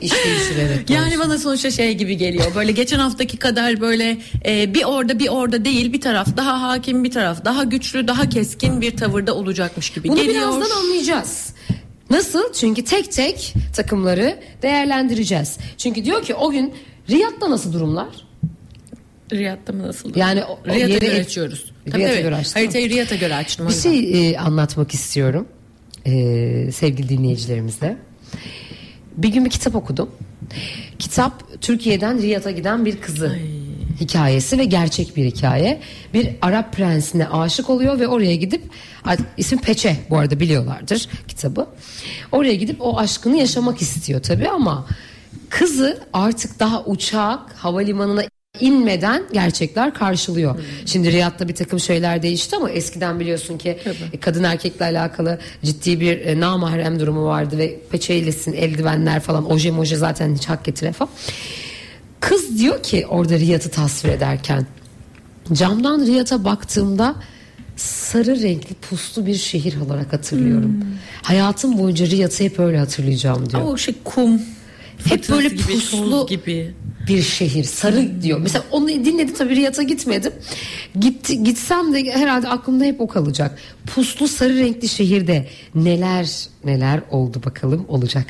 iş 0.00 0.12
değişir 0.12 0.56
evet. 0.60 0.90
Yani 0.90 1.18
bana 1.18 1.38
sonuçta 1.38 1.70
şey 1.70 1.94
gibi 1.94 2.16
geliyor. 2.16 2.54
Böyle 2.54 2.72
geçen 2.72 2.98
haftaki 2.98 3.36
kadar 3.36 3.80
böyle 3.80 4.18
e, 4.46 4.74
bir 4.74 4.84
orada 4.84 5.18
bir 5.18 5.28
orada 5.28 5.64
değil 5.64 5.92
bir 5.92 6.00
taraf 6.00 6.28
daha 6.36 6.62
hakim 6.62 7.04
bir 7.04 7.10
taraf 7.10 7.44
daha 7.44 7.64
güçlü 7.64 8.08
daha 8.08 8.28
keskin 8.28 8.80
bir 8.80 8.96
tavırda 8.96 9.34
olacakmış 9.34 9.90
gibi 9.90 10.08
Bunu 10.08 10.16
geliyor. 10.16 10.34
birazdan 10.34 10.76
anlayacağız. 10.80 11.54
Nasıl? 12.10 12.52
Çünkü 12.52 12.84
tek 12.84 13.12
tek 13.12 13.54
takımları 13.76 14.38
değerlendireceğiz. 14.62 15.58
Çünkü 15.78 16.04
diyor 16.04 16.22
ki 16.22 16.34
o 16.34 16.50
gün 16.50 16.74
Riyad'da 17.10 17.50
nasıl 17.50 17.72
durumlar? 17.72 18.08
Riyad'da 19.32 19.72
mı 19.72 19.82
nasıl? 19.88 20.16
Yani 20.16 20.44
o- 20.44 20.58
Riyad'a 20.66 20.92
yeri- 20.92 21.00
göre 21.06 21.20
açıyoruz. 21.20 21.72
Riyad'a 21.94 22.20
göre 22.20 22.34
açtın. 22.36 22.60
Haritayı 22.60 22.90
Riyad'a 22.90 23.14
göre 23.14 23.34
açtım. 23.34 23.68
Bir 23.68 23.72
şey 23.74 24.30
e, 24.30 24.38
anlatmak 24.38 24.94
istiyorum 24.94 25.48
e, 26.06 26.12
sevgili 26.72 27.08
dinleyicilerimizle. 27.08 27.96
Bir 29.16 29.28
gün 29.28 29.44
bir 29.44 29.50
kitap 29.50 29.74
okudum. 29.74 30.10
Kitap 30.98 31.62
Türkiye'den 31.62 32.22
Riyad'a 32.22 32.50
giden 32.50 32.84
bir 32.84 32.96
kızı 33.00 33.38
hikayesi 34.00 34.58
ve 34.58 34.64
gerçek 34.64 35.16
bir 35.16 35.24
hikaye. 35.24 35.80
Bir 36.14 36.28
Arap 36.42 36.72
prensine 36.72 37.28
aşık 37.28 37.70
oluyor 37.70 38.00
ve 38.00 38.08
oraya 38.08 38.36
gidip 38.36 38.62
ismi 39.36 39.60
Peçe 39.60 39.96
bu 40.10 40.18
arada 40.18 40.40
biliyorlardır 40.40 41.08
kitabı. 41.28 41.66
Oraya 42.32 42.54
gidip 42.54 42.76
o 42.80 42.98
aşkını 42.98 43.36
yaşamak 43.36 43.82
istiyor 43.82 44.22
tabii 44.22 44.48
ama 44.48 44.86
kızı 45.48 46.00
artık 46.12 46.60
daha 46.60 46.84
uçak 46.84 47.52
havalimanına 47.52 48.24
inmeden 48.60 49.22
gerçekler 49.32 49.94
karşılıyor. 49.94 50.58
Şimdi 50.86 51.12
Riyad'da 51.12 51.48
bir 51.48 51.54
takım 51.54 51.80
şeyler 51.80 52.22
değişti 52.22 52.56
ama 52.56 52.70
eskiden 52.70 53.20
biliyorsun 53.20 53.58
ki 53.58 53.78
e, 54.12 54.20
kadın 54.20 54.44
erkekle 54.44 54.84
alakalı 54.84 55.38
ciddi 55.64 56.00
bir 56.00 56.20
e, 56.20 56.40
namahrem 56.40 57.00
durumu 57.00 57.24
vardı 57.24 57.58
ve 57.58 57.78
peçeylesin 57.90 58.52
eldivenler 58.52 59.20
falan 59.20 59.50
oje 59.50 59.70
moje 59.70 59.96
zaten 59.96 60.34
hiç 60.34 60.46
hak 60.48 60.64
getire 60.64 60.92
falan. 60.92 61.10
Kız 62.20 62.58
diyor 62.58 62.82
ki 62.82 63.06
orada 63.06 63.38
Riyad'ı 63.38 63.68
tasvir 63.68 64.08
ederken 64.08 64.66
camdan 65.52 66.06
Riyad'a 66.06 66.44
baktığımda 66.44 67.14
sarı 67.76 68.42
renkli 68.42 68.74
puslu 68.74 69.26
bir 69.26 69.34
şehir 69.34 69.80
olarak 69.80 70.12
hatırlıyorum. 70.12 70.84
Hayatım 71.22 71.78
boyunca 71.78 72.06
Riyad'ı 72.06 72.44
hep 72.44 72.58
öyle 72.58 72.78
hatırlayacağım 72.78 73.50
diyor. 73.50 73.62
Ama 73.62 73.70
o 73.70 73.76
şey 73.76 73.94
kum. 74.04 74.40
Hep 75.08 75.28
böyle 75.28 75.48
gibi, 75.48 75.62
puslu 75.62 76.26
gibi. 76.26 76.74
Bir 77.08 77.22
şehir 77.22 77.64
sarı 77.64 78.22
diyor. 78.22 78.38
Mesela 78.38 78.64
onu 78.70 78.88
dinledim 78.88 79.34
tabii 79.34 79.56
Riyad'a 79.56 79.82
gitmedim. 79.82 80.32
Gitti, 81.00 81.44
gitsem 81.44 81.94
de 81.94 82.12
herhalde 82.12 82.48
aklımda 82.48 82.84
hep 82.84 83.00
o 83.00 83.08
kalacak. 83.08 83.58
Puslu 83.94 84.28
sarı 84.28 84.56
renkli 84.58 84.88
şehirde 84.88 85.46
neler 85.74 86.52
neler 86.64 87.00
oldu 87.10 87.42
bakalım 87.46 87.84
olacak. 87.88 88.26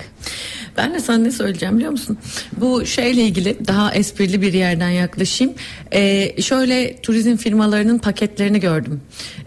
Ben 0.76 0.94
de 0.94 1.00
sana 1.00 1.18
ne 1.18 1.30
söyleyeceğim 1.30 1.76
biliyor 1.76 1.90
musun? 1.90 2.18
Bu 2.56 2.86
şeyle 2.86 3.22
ilgili 3.22 3.56
daha 3.66 3.94
esprili 3.94 4.42
bir 4.42 4.52
yerden 4.52 4.88
yaklaşayım. 4.88 5.54
Ee, 5.92 6.42
şöyle 6.42 6.96
turizm 6.96 7.36
firmalarının 7.36 7.98
paketlerini 7.98 8.60
gördüm. 8.60 9.00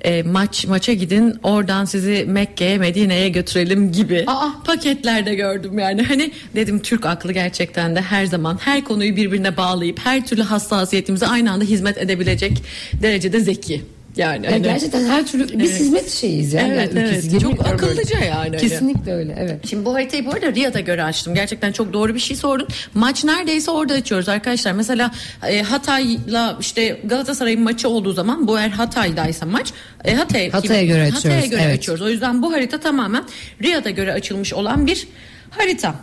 Ee, 0.06 0.24
maç 0.24 0.66
maça 0.66 0.94
gidin 0.94 1.36
oradan 1.44 1.86
sizi 1.86 2.26
Mekke'ye 2.28 2.78
Medine'ye 2.78 3.30
götürelim 3.30 3.92
gibi 3.92 4.24
Aa. 4.28 4.50
paketlerde 4.66 5.36
gördüm 5.36 5.80
yani. 5.80 6.02
Hani 6.02 6.32
dedim 6.56 6.80
Türk 6.80 7.06
aklı 7.06 7.32
gerçekten 7.34 7.96
de 7.96 8.02
her 8.02 8.26
zaman 8.26 8.58
her 8.62 8.84
konuyu 8.84 9.15
birbirine 9.16 9.58
bağlayıp 9.58 10.00
her 10.00 10.26
türlü 10.26 10.42
hassasiyetimize 10.42 11.28
aynı 11.28 11.52
anda 11.52 11.66
hizmet 11.66 11.98
edebilecek 11.98 12.64
derecede 13.02 13.40
zeki. 13.40 13.82
Yani 14.18 14.46
Yani 14.46 14.54
hani- 14.54 14.64
gerçekten 14.64 15.06
her 15.06 15.28
türlü 15.28 15.60
biz 15.60 15.80
hizmet 15.80 16.10
şeyiz 16.10 16.54
yani. 16.54 16.74
Evet, 16.74 16.96
Yani 16.96 17.08
evet. 17.10 17.24
ülkesi. 17.24 17.40
Çok 17.40 17.68
akıllıca 17.68 18.20
yani 18.20 18.46
öyle. 18.46 18.58
Kesinlikle 18.58 19.14
öyle 19.14 19.36
evet. 19.40 19.68
Şimdi 19.70 19.86
bu 19.86 19.94
haritayı 19.94 20.26
bu 20.26 20.32
arada 20.32 20.54
Riyad'a 20.54 20.80
göre 20.80 21.04
açtım. 21.04 21.36
Gerçekten 21.36 21.72
çok 21.72 21.94
doğru 21.94 22.16
bir 22.16 22.20
şey 22.20 22.38
sordun. 22.38 22.68
Maç 22.94 23.24
neredeyse 23.24 23.72
orada 23.72 23.94
açıyoruz 23.94 24.30
arkadaşlar. 24.30 24.72
Mesela 24.72 25.12
e, 25.48 25.62
Hatay'la 25.62 26.58
işte 26.60 27.00
Galatasaray'ın 27.04 27.62
maçı 27.62 27.90
olduğu 27.90 28.14
zaman 28.14 28.48
bu 28.48 28.60
eğer 28.60 28.70
Hatay'daysa 28.70 29.46
maç 29.46 29.74
e, 30.06 30.16
Hatay, 30.16 30.50
Hatay'a 30.50 30.84
göre 30.84 31.10
Hatay'a 31.10 31.36
açıyoruz, 31.36 31.50
göre 31.50 31.62
evet. 31.66 31.78
açıyoruz. 31.80 32.02
O 32.02 32.10
yüzden 32.10 32.42
bu 32.42 32.54
harita 32.54 32.80
tamamen 32.80 33.24
Riyad'a 33.64 33.90
göre 33.90 34.14
açılmış 34.14 34.54
olan 34.54 34.88
bir 34.88 35.08
harita. 35.50 35.96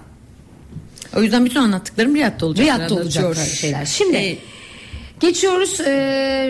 O 1.17 1.23
yüzden 1.23 1.45
bütün 1.45 1.61
anlattıklarım 1.61 2.15
Riyad'da 2.17 2.47
olacak. 2.47 2.65
Riyad'da 2.67 2.95
olacak 2.95 3.25
böyle 3.25 3.47
şeyler. 3.47 3.85
Şimdi 3.85 4.17
E, 4.17 4.39
geçiyoruz 5.21 5.81
e, 5.81 5.91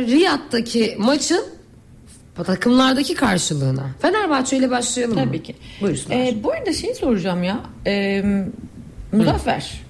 Riyad'daki 0.06 0.94
maçın 0.98 1.44
takımlardaki 2.46 3.14
karşılığına. 3.14 3.86
Fenerbahçe 4.02 4.56
ile 4.56 4.70
başlayalım 4.70 5.18
mı? 5.18 5.24
Tabii 5.24 5.42
ki. 5.42 5.54
Buyursunlar. 5.80 6.16
Ee, 6.16 6.34
bu 6.44 6.52
arada 6.52 6.72
şey 6.72 6.94
soracağım 6.94 7.42
ya. 7.42 7.60
Ee, 7.86 8.24
Muzaffer. 9.12 9.80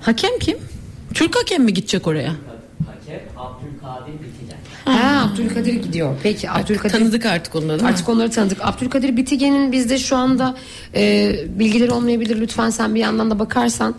Hakem 0.00 0.38
kim? 0.38 0.58
Türk 1.14 1.36
hakem 1.36 1.62
mi 1.64 1.74
gidecek 1.74 2.06
oraya? 2.06 2.32
Ha, 4.86 5.30
Abdülkadir 5.32 5.74
gidiyor. 5.74 6.16
Peki 6.22 6.50
Abdülkadir 6.50 6.98
Tanıdık 6.98 7.26
artık 7.26 7.54
onları? 7.54 7.84
Artık 7.84 8.08
onları 8.08 8.30
tanıdık. 8.30 8.58
Abdülkadir 8.60 9.16
Bitigen'in 9.16 9.72
bizde 9.72 9.98
şu 9.98 10.16
anda 10.16 10.56
e, 10.94 11.34
bilgileri 11.48 11.90
olmayabilir. 11.90 12.40
Lütfen 12.40 12.70
sen 12.70 12.94
bir 12.94 13.00
yandan 13.00 13.30
da 13.30 13.38
bakarsan 13.38 13.94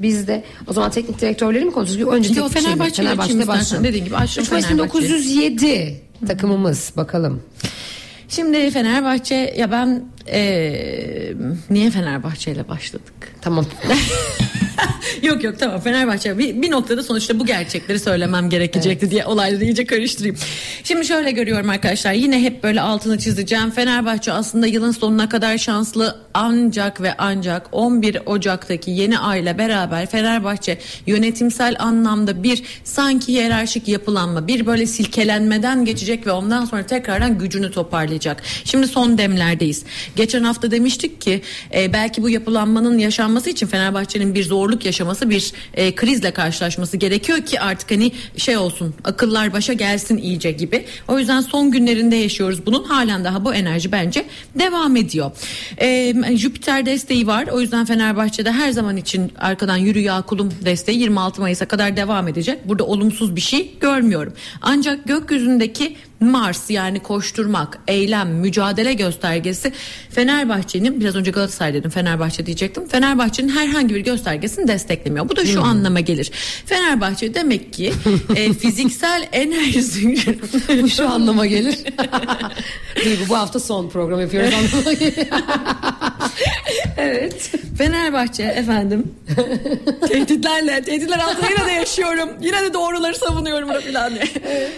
bizde 0.00 0.44
o 0.66 0.72
zaman 0.72 0.90
teknik 0.90 1.20
direktörleri 1.20 1.64
mi 1.64 1.72
konuşuyoruz? 1.72 2.14
Önce 2.14 2.28
Yo, 2.28 2.48
teknik 2.48 2.64
Fenerbahçe 2.64 3.02
ile 3.02 3.08
Fenerbahçe'de 3.08 3.46
başlayalım. 3.48 3.88
Dediğin 3.88 4.04
gibi 4.04 4.16
açtım 4.16 4.44
3 4.44 4.50
Mayıs 4.50 4.66
Fenerbahçe'yi. 4.66 5.02
1907 5.04 6.00
takımımız 6.26 6.92
bakalım. 6.96 7.42
Şimdi 8.28 8.70
Fenerbahçe 8.70 9.54
ya 9.58 9.70
ben 9.72 10.04
ee, 10.32 11.32
niye 11.70 11.90
Fenerbahçe 11.90 12.52
ile 12.52 12.68
başladık? 12.68 13.12
Tamam. 13.40 13.66
yok 15.22 15.44
yok 15.44 15.58
tamam 15.58 15.80
Fenerbahçe 15.80 16.38
bir, 16.38 16.62
bir 16.62 16.70
noktada 16.70 17.02
sonuçta 17.02 17.38
bu 17.38 17.46
gerçekleri 17.46 17.98
söylemem 17.98 18.50
gerekecekti 18.50 19.10
diye 19.10 19.26
olayları 19.26 19.64
iyice 19.64 19.86
karıştırayım. 19.86 20.36
Şimdi 20.84 21.06
şöyle 21.06 21.30
görüyorum 21.30 21.70
arkadaşlar 21.70 22.12
yine 22.12 22.42
hep 22.42 22.62
böyle 22.62 22.80
altını 22.80 23.18
çizeceğim. 23.18 23.70
Fenerbahçe 23.70 24.32
aslında 24.32 24.66
yılın 24.66 24.90
sonuna 24.90 25.28
kadar 25.28 25.58
şanslı 25.58 26.16
ancak 26.34 27.00
ve 27.00 27.14
ancak 27.18 27.66
11 27.72 28.18
Ocak'taki 28.26 28.90
yeni 28.90 29.18
ayla 29.18 29.58
beraber 29.58 30.06
Fenerbahçe 30.06 30.78
yönetimsel 31.06 31.76
anlamda 31.78 32.42
bir 32.42 32.62
sanki 32.84 33.32
hiyerarşik 33.32 33.88
yapılanma 33.88 34.46
bir 34.46 34.66
böyle 34.66 34.86
silkelenmeden 34.86 35.84
geçecek 35.84 36.26
ve 36.26 36.32
ondan 36.32 36.64
sonra 36.64 36.86
tekrardan 36.86 37.38
gücünü 37.38 37.70
toparlayacak. 37.70 38.42
Şimdi 38.64 38.86
son 38.86 39.18
demlerdeyiz. 39.18 39.84
Geçen 40.16 40.44
hafta 40.44 40.70
demiştik 40.70 41.20
ki 41.20 41.42
e, 41.74 41.92
belki 41.92 42.22
bu 42.22 42.30
yapılanmanın 42.30 42.98
yaşanması 42.98 43.50
için 43.50 43.66
Fenerbahçe'nin 43.66 44.34
bir 44.34 44.44
zorluk 44.44 44.84
yaşaması 44.84 44.99
bir 45.30 45.52
e, 45.74 45.94
krizle 45.94 46.30
karşılaşması 46.30 46.96
gerekiyor 46.96 47.38
ki 47.38 47.60
artık 47.60 47.90
hani 47.90 48.12
şey 48.36 48.56
olsun 48.56 48.94
akıllar 49.04 49.52
başa 49.52 49.72
gelsin 49.72 50.16
iyice 50.16 50.50
gibi. 50.50 50.84
O 51.08 51.18
yüzden 51.18 51.40
son 51.40 51.70
günlerinde 51.70 52.16
yaşıyoruz 52.16 52.66
bunun 52.66 52.84
halen 52.84 53.24
daha 53.24 53.44
bu 53.44 53.54
enerji 53.54 53.92
bence 53.92 54.24
devam 54.58 54.96
ediyor. 54.96 55.30
E, 55.78 56.14
Jüpiter 56.36 56.86
desteği 56.86 57.26
var 57.26 57.46
o 57.52 57.60
yüzden 57.60 57.84
Fenerbahçe'de 57.84 58.52
her 58.52 58.70
zaman 58.70 58.96
için 58.96 59.32
arkadan 59.38 59.76
yürü 59.76 60.00
ya 60.00 60.22
kulum 60.22 60.52
desteği 60.64 60.98
26 60.98 61.40
Mayıs'a 61.40 61.68
kadar 61.68 61.96
devam 61.96 62.28
edecek. 62.28 62.68
Burada 62.68 62.84
olumsuz 62.84 63.36
bir 63.36 63.40
şey 63.40 63.74
görmüyorum. 63.80 64.32
Ancak 64.62 65.04
gökyüzündeki 65.04 65.96
Mars 66.20 66.70
yani 66.70 67.00
koşturmak, 67.00 67.78
eylem, 67.88 68.28
mücadele 68.28 68.94
göstergesi 68.94 69.72
Fenerbahçe'nin 70.10 71.00
biraz 71.00 71.16
önce 71.16 71.30
Galatasaray 71.30 71.74
dedim 71.74 71.90
Fenerbahçe 71.90 72.46
diyecektim. 72.46 72.88
Fenerbahçe'nin 72.88 73.48
herhangi 73.48 73.94
bir 73.94 74.00
göstergesini 74.00 74.68
desteklemiyor. 74.68 75.28
Bu 75.28 75.36
da 75.36 75.46
şu 75.46 75.62
anlama 75.62 76.00
gelir. 76.00 76.30
Fenerbahçe 76.66 77.34
demek 77.34 77.72
ki 77.72 77.92
e, 78.36 78.52
fiziksel 78.60 79.28
enerjisi 79.32 80.16
Bu 80.82 80.88
şu 80.88 81.08
anlama 81.08 81.46
gelir. 81.46 81.78
Duygu 83.04 83.28
bu 83.28 83.36
hafta 83.36 83.60
son 83.60 83.88
program 83.88 84.20
yapıyoruz 84.20 84.54
anlama 84.74 84.92
gelir. 84.92 85.28
Evet. 87.00 87.50
Fenerbahçe 87.78 88.42
efendim 88.42 89.14
tehditlerle 90.08 90.82
tehditler 90.82 91.18
altında 91.18 91.46
yine 91.50 91.66
de 91.66 91.72
yaşıyorum 91.72 92.28
yine 92.40 92.62
de 92.62 92.74
doğruları 92.74 93.14
savunuyorum 93.14 93.68
da 93.68 93.80
filan 93.80 94.12
diye. 94.14 94.24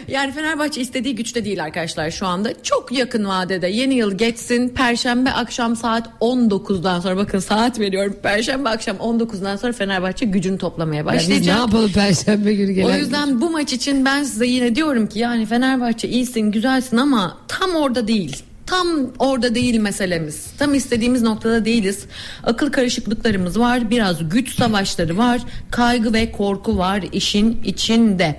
Yani 0.09 0.33
Fenerbahçe 0.33 0.81
istediği 0.81 1.15
güçte 1.15 1.45
değil 1.45 1.63
arkadaşlar 1.65 2.11
şu 2.11 2.27
anda 2.27 2.63
çok 2.63 2.93
yakın 2.93 3.29
vadede 3.29 3.69
yeni 3.69 3.95
yıl 3.95 4.19
geçsin 4.19 4.69
perşembe 4.69 5.31
akşam 5.31 5.77
saat 5.77 6.09
19'dan 6.21 7.01
sonra 7.01 7.17
bakın 7.17 7.39
saat 7.39 7.79
veriyorum 7.81 8.17
perşembe 8.23 8.69
akşam 8.69 8.97
19'dan 8.97 9.57
sonra 9.57 9.73
Fenerbahçe 9.73 10.27
gücünü 10.27 10.59
toplamaya 10.59 10.99
Ya 10.99 11.07
biz 11.07 11.13
ne 11.13 11.17
başlayacak. 11.19 11.59
yapalım 11.59 11.93
perşembe 11.93 12.55
günü 12.55 12.73
gelen. 12.73 12.87
O 12.87 12.97
yüzden 12.97 13.41
bu 13.41 13.51
maç 13.51 13.73
için 13.73 14.05
ben 14.05 14.25
size 14.25 14.47
yine 14.47 14.75
diyorum 14.75 15.07
ki 15.07 15.19
yani 15.19 15.47
Fenerbahçe 15.47 16.09
iyisin 16.09 16.41
güzelsin 16.41 16.97
ama 16.97 17.39
tam 17.49 17.75
orada 17.75 18.09
değil. 18.09 18.43
Tam 18.67 18.87
orada 19.19 19.55
değil 19.55 19.79
meselemiz. 19.81 20.47
Tam 20.59 20.75
istediğimiz 20.75 21.23
noktada 21.23 21.65
değiliz. 21.65 22.07
Akıl 22.45 22.73
karışıklıklarımız 22.73 23.59
var. 23.59 23.91
Biraz 23.91 24.29
güç 24.29 24.55
savaşları 24.55 25.19
var. 25.19 25.41
Kaygı 25.71 26.13
ve 26.13 26.33
korku 26.33 26.79
var 26.79 27.05
işin 27.13 27.63
içinde. 27.65 28.37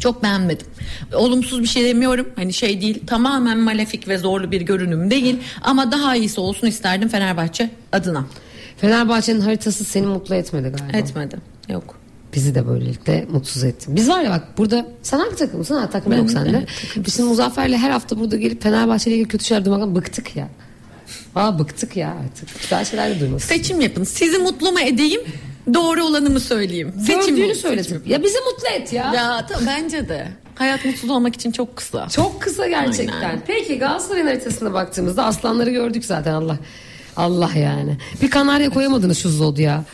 Çok 0.00 0.22
beğenmedim. 0.22 0.66
Olumsuz 1.14 1.62
bir 1.62 1.68
şey 1.68 1.84
demiyorum. 1.84 2.28
Hani 2.36 2.52
şey 2.52 2.80
değil. 2.80 3.06
Tamamen 3.06 3.58
malefik 3.58 4.08
ve 4.08 4.18
zorlu 4.18 4.50
bir 4.50 4.60
görünüm 4.60 5.10
değil. 5.10 5.38
Ama 5.62 5.92
daha 5.92 6.16
iyisi 6.16 6.40
olsun 6.40 6.66
isterdim 6.66 7.08
Fenerbahçe 7.08 7.70
adına. 7.92 8.24
Fenerbahçe'nin 8.76 9.40
haritası 9.40 9.84
seni 9.84 10.06
mutlu 10.06 10.34
etmedi 10.34 10.68
galiba. 10.78 10.98
Etmedi. 10.98 11.36
Yok. 11.68 11.98
Bizi 12.34 12.54
de 12.54 12.66
böylelikle 12.68 13.26
mutsuz 13.30 13.64
etti. 13.64 13.86
Biz 13.88 14.08
var 14.08 14.20
ya 14.22 14.30
bak 14.30 14.58
burada 14.58 14.86
sen 15.02 15.18
hangi 15.18 15.36
takımsın? 15.36 15.76
Ha 15.76 15.90
takım 15.90 16.12
Ben- 16.12 16.16
yok 16.18 16.30
sende. 16.30 16.50
evet. 16.50 16.68
Biz 17.06 17.16
şimdi 17.16 17.28
Muzaffer'le 17.28 17.76
her 17.76 17.90
hafta 17.90 18.18
burada 18.18 18.36
gelip 18.36 18.62
Fenerbahçe 18.62 19.10
ile 19.10 19.16
ilgili 19.16 19.28
kötü 19.28 19.44
şeyler 19.44 19.64
duymaktan 19.64 19.94
bıktık 19.94 20.36
ya. 20.36 20.48
Aa 21.34 21.58
bıktık 21.58 21.96
ya 21.96 22.08
artık. 22.24 22.60
Güzel 22.62 22.84
şeyler 22.84 23.10
de 23.10 23.20
duymasın. 23.20 23.48
Seçim 23.48 23.80
yapın. 23.80 24.04
Sizi 24.04 24.38
mutlu 24.38 24.72
mu 24.72 24.80
edeyim? 24.80 25.20
Doğru 25.74 26.04
olanı 26.04 26.30
mı 26.30 26.40
söyleyeyim? 26.40 26.92
Gördüğünü 27.06 27.50
bu. 27.50 27.54
söylesin. 27.54 28.02
Ya 28.06 28.22
bizi 28.22 28.38
mutlu 28.38 28.68
et 28.76 28.92
ya. 28.92 29.12
Ya 29.14 29.46
ta- 29.46 29.60
bence 29.66 30.08
de. 30.08 30.28
Hayat 30.54 30.84
mutsuz 30.84 31.10
olmak 31.10 31.34
için 31.34 31.52
çok 31.52 31.76
kısa. 31.76 32.08
Çok 32.08 32.42
kısa 32.42 32.66
gerçekten. 32.68 33.12
Aynen. 33.22 33.40
Peki 33.46 33.78
Galatasaray'ın 33.78 34.26
haritasına 34.26 34.72
baktığımızda 34.72 35.24
aslanları 35.24 35.70
gördük 35.70 36.04
zaten 36.04 36.32
Allah. 36.32 36.56
Allah 37.16 37.50
yani. 37.56 37.96
Bir 38.22 38.30
kanarya 38.30 38.70
koyamadınız 38.70 39.18
şu 39.18 39.28
zodya. 39.28 39.84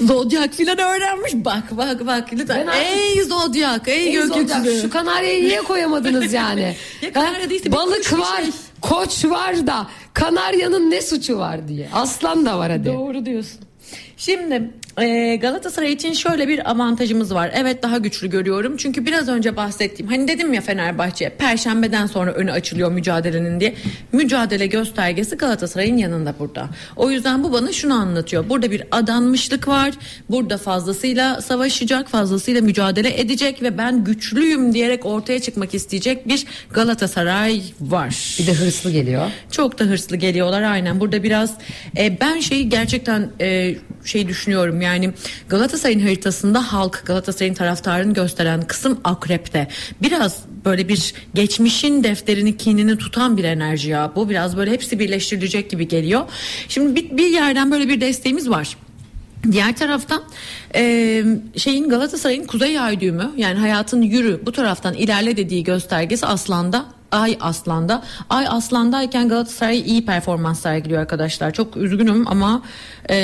Zodyak 0.00 0.54
filan 0.54 0.78
öğrenmiş. 0.78 1.32
Bak 1.34 1.62
bak 1.70 2.06
bak 2.06 2.32
lütfen. 2.32 2.66
Ben 2.66 2.80
Ey 2.80 3.22
zodyak, 3.24 3.88
ey, 3.88 4.06
Ey 4.06 4.12
gökyüzü. 4.12 4.80
Şu 4.82 4.90
kanaryayı 4.90 5.44
niye 5.44 5.60
koyamadınız 5.62 6.32
yani? 6.32 6.76
Ya 7.02 7.12
kanarya 7.12 7.50
değilse 7.50 7.72
Balık 7.72 8.18
var, 8.18 8.42
şey. 8.42 8.50
koç 8.80 9.24
var 9.24 9.66
da 9.66 9.86
kanaryanın 10.14 10.90
ne 10.90 11.02
suçu 11.02 11.38
var 11.38 11.68
diye. 11.68 11.88
Aslan 11.94 12.46
da 12.46 12.58
var 12.58 12.70
hadi. 12.72 12.84
Doğru 12.88 13.26
diyorsun. 13.26 13.60
Şimdi 14.16 14.70
e, 14.98 15.36
Galatasaray 15.36 15.92
için 15.92 16.12
şöyle 16.12 16.48
bir 16.48 16.70
avantajımız 16.70 17.34
var. 17.34 17.50
Evet 17.54 17.82
daha 17.82 17.98
güçlü 17.98 18.30
görüyorum. 18.30 18.76
Çünkü 18.76 19.06
biraz 19.06 19.28
önce 19.28 19.56
bahsettiğim 19.56 20.10
hani 20.10 20.28
dedim 20.28 20.52
ya 20.52 20.60
Fenerbahçe 20.60 21.28
perşembeden 21.28 22.06
sonra 22.06 22.32
önü 22.32 22.52
açılıyor 22.52 22.92
mücadelenin 22.92 23.60
diye. 23.60 23.74
Mücadele 24.12 24.66
göstergesi 24.66 25.36
Galatasaray'ın 25.36 25.96
yanında 25.96 26.34
burada. 26.38 26.68
O 26.96 27.10
yüzden 27.10 27.44
bu 27.44 27.52
bana 27.52 27.72
şunu 27.72 27.94
anlatıyor. 27.94 28.48
Burada 28.48 28.70
bir 28.70 28.82
adanmışlık 28.90 29.68
var. 29.68 29.94
Burada 30.30 30.58
fazlasıyla 30.58 31.40
savaşacak, 31.40 32.08
fazlasıyla 32.08 32.60
mücadele 32.60 33.20
edecek 33.20 33.62
ve 33.62 33.78
ben 33.78 34.04
güçlüyüm 34.04 34.74
diyerek 34.74 35.06
ortaya 35.06 35.40
çıkmak 35.40 35.74
isteyecek 35.74 36.28
bir 36.28 36.46
Galatasaray 36.70 37.62
var. 37.80 38.36
Bir 38.38 38.46
de 38.46 38.54
hırslı 38.54 38.90
geliyor. 38.90 39.30
Çok 39.50 39.78
da 39.78 39.84
hırslı 39.84 40.16
geliyorlar 40.16 40.62
aynen. 40.62 41.00
Burada 41.00 41.22
biraz 41.22 41.54
e, 41.96 42.20
ben 42.20 42.40
şeyi 42.40 42.68
gerçekten 42.68 43.30
e, 43.40 43.74
şey 44.04 44.28
düşünüyorum 44.28 44.79
yani 44.80 45.10
Galatasaray'ın 45.48 46.00
haritasında 46.00 46.72
halk 46.72 47.02
Galatasaray'ın 47.06 47.54
taraftarını 47.54 48.14
gösteren 48.14 48.62
kısım 48.66 49.00
akrepte. 49.04 49.68
Biraz 50.02 50.44
böyle 50.64 50.88
bir 50.88 51.14
geçmişin 51.34 52.04
defterini 52.04 52.56
kinini 52.56 52.98
tutan 52.98 53.36
bir 53.36 53.44
enerji 53.44 53.90
ya. 53.90 54.12
Bu 54.16 54.30
biraz 54.30 54.56
böyle 54.56 54.70
hepsi 54.70 54.98
birleştirilecek 54.98 55.70
gibi 55.70 55.88
geliyor. 55.88 56.22
Şimdi 56.68 56.96
bir, 56.96 57.16
bir 57.16 57.30
yerden 57.30 57.70
böyle 57.70 57.88
bir 57.88 58.00
desteğimiz 58.00 58.50
var. 58.50 58.76
Diğer 59.52 59.76
taraftan 59.76 60.22
e, 60.74 61.24
şeyin 61.56 61.88
Galatasaray'ın 61.88 62.44
kuzey 62.44 62.80
ay 62.80 63.00
düğümü 63.00 63.30
yani 63.36 63.58
hayatın 63.58 64.02
yürü 64.02 64.40
bu 64.46 64.52
taraftan 64.52 64.94
ilerle 64.94 65.36
dediği 65.36 65.64
göstergesi 65.64 66.26
aslanda 66.26 66.99
Ay 67.12 67.36
Aslan'da. 67.40 68.02
Ay 68.30 68.46
Aslan'dayken 68.48 69.28
Galatasaray 69.28 69.80
iyi 69.80 70.06
performans 70.06 70.60
sergiliyor 70.60 71.00
arkadaşlar. 71.00 71.52
Çok 71.52 71.76
üzgünüm 71.76 72.28
ama 72.28 72.62
e, 73.10 73.16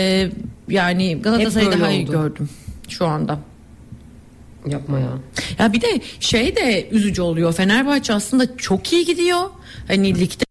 yani 0.68 1.22
Galatasaray'ı 1.22 1.72
daha 1.72 1.90
iyi 1.90 2.06
gördüm 2.06 2.48
şu 2.88 3.06
anda. 3.06 3.38
Yapma 4.66 4.98
ya. 4.98 5.10
Ya 5.58 5.72
bir 5.72 5.80
de 5.80 6.00
şey 6.20 6.56
de 6.56 6.88
üzücü 6.90 7.22
oluyor. 7.22 7.52
Fenerbahçe 7.52 8.14
aslında 8.14 8.56
çok 8.56 8.92
iyi 8.92 9.04
gidiyor. 9.04 9.40
Hani 9.88 10.20
ligde 10.20 10.44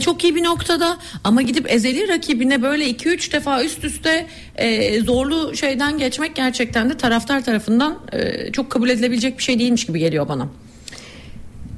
çok 0.00 0.24
iyi 0.24 0.34
bir 0.34 0.44
noktada 0.44 0.98
ama 1.24 1.42
gidip 1.42 1.72
ezeli 1.72 2.08
rakibine 2.08 2.62
böyle 2.62 2.90
2-3 2.90 3.32
defa 3.32 3.64
üst 3.64 3.84
üste 3.84 4.26
e, 4.56 5.00
zorlu 5.00 5.56
şeyden 5.56 5.98
geçmek 5.98 6.36
gerçekten 6.36 6.90
de 6.90 6.96
taraftar 6.96 7.44
tarafından 7.44 7.98
e, 8.12 8.52
çok 8.52 8.70
kabul 8.70 8.88
edilebilecek 8.88 9.38
bir 9.38 9.42
şey 9.42 9.58
değilmiş 9.58 9.86
gibi 9.86 9.98
geliyor 9.98 10.28
bana. 10.28 10.48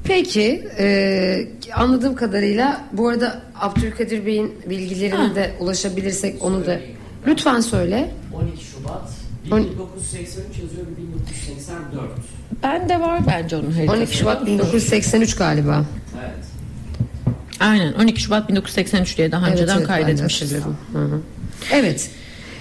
Peki 0.05 0.69
e, 0.79 1.49
anladığım 1.75 2.15
kadarıyla 2.17 2.85
bu 2.93 3.09
arada 3.09 3.41
Abdülkadir 3.61 4.27
Bey'in 4.27 4.53
bilgilerine 4.71 5.35
de 5.35 5.51
ulaşabilirsek 5.61 6.45
onu 6.45 6.67
da 6.67 6.81
lütfen 7.27 7.61
söyle. 7.61 8.11
12 8.35 8.65
Şubat 8.65 9.11
On- 9.53 9.65
1983 9.65 10.59
yazıyor 10.59 10.87
ve 10.87 10.97
1984. 10.97 12.05
Bende 12.63 13.01
var 13.01 13.21
bence 13.27 13.57
onun 13.57 13.73
haritası. 13.73 13.99
12 13.99 14.17
Şubat 14.17 14.47
1983 14.47 15.37
galiba. 15.37 15.85
Evet. 16.21 16.45
Aynen 17.61 17.93
12 17.93 18.21
Şubat 18.23 18.49
1983 18.49 19.19
diye 19.19 19.33
daha 19.33 19.49
Evet, 19.49 19.53
önceden 19.61 19.79
evet, 19.79 19.89
ben 19.89 19.97
de 19.99 20.03
kaydetmişiz. 20.05 20.43
hatırlıyorum. 20.53 20.77
Hı 20.93 20.99
hı. 20.99 21.21
Evet. 21.73 22.11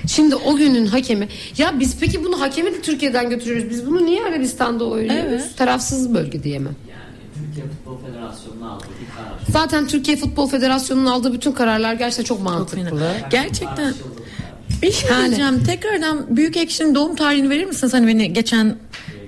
Şimdi 0.07 0.35
o 0.35 0.55
günün 0.55 0.85
hakemi 0.85 1.27
ya 1.57 1.79
biz 1.79 1.97
peki 1.99 2.23
bunu 2.23 2.41
hakemi 2.41 2.73
de 2.73 2.81
Türkiye'den 2.81 3.29
götürüyoruz. 3.29 3.69
Biz 3.69 3.85
bunu 3.87 4.05
niye 4.05 4.23
Arabistan'da 4.23 4.83
oynuyoruz? 4.85 5.31
Evet. 5.31 5.57
Tarafsız 5.57 6.13
bölge 6.13 6.43
diye 6.43 6.59
mi? 6.59 6.69
Yani 6.89 6.92
Türkiye 7.55 7.67
Futbol 7.67 7.97
Federasyonu'nun 8.07 8.67
aldığı 8.67 8.85
bir 9.01 9.15
karar. 9.15 9.33
Zaten 9.49 9.87
Türkiye 9.87 10.17
Futbol 10.17 10.49
Federasyonu'nun 10.49 11.05
aldığı 11.05 11.33
bütün 11.33 11.51
kararlar 11.51 11.93
gerçekten 11.93 12.23
çok 12.23 12.41
mantıklı. 12.41 13.01
Gerçekten 13.31 13.93
bir 14.81 14.91
şey 14.91 15.09
Yani- 15.09 15.25
diyeceğim. 15.27 15.63
Tekrardan 15.63 16.37
Büyük 16.37 16.57
Ekşi'nin 16.57 16.95
doğum 16.95 17.15
tarihini 17.15 17.49
verir 17.49 17.65
misiniz? 17.65 17.93
Hani 17.93 18.07
beni 18.07 18.33
geçen 18.33 18.75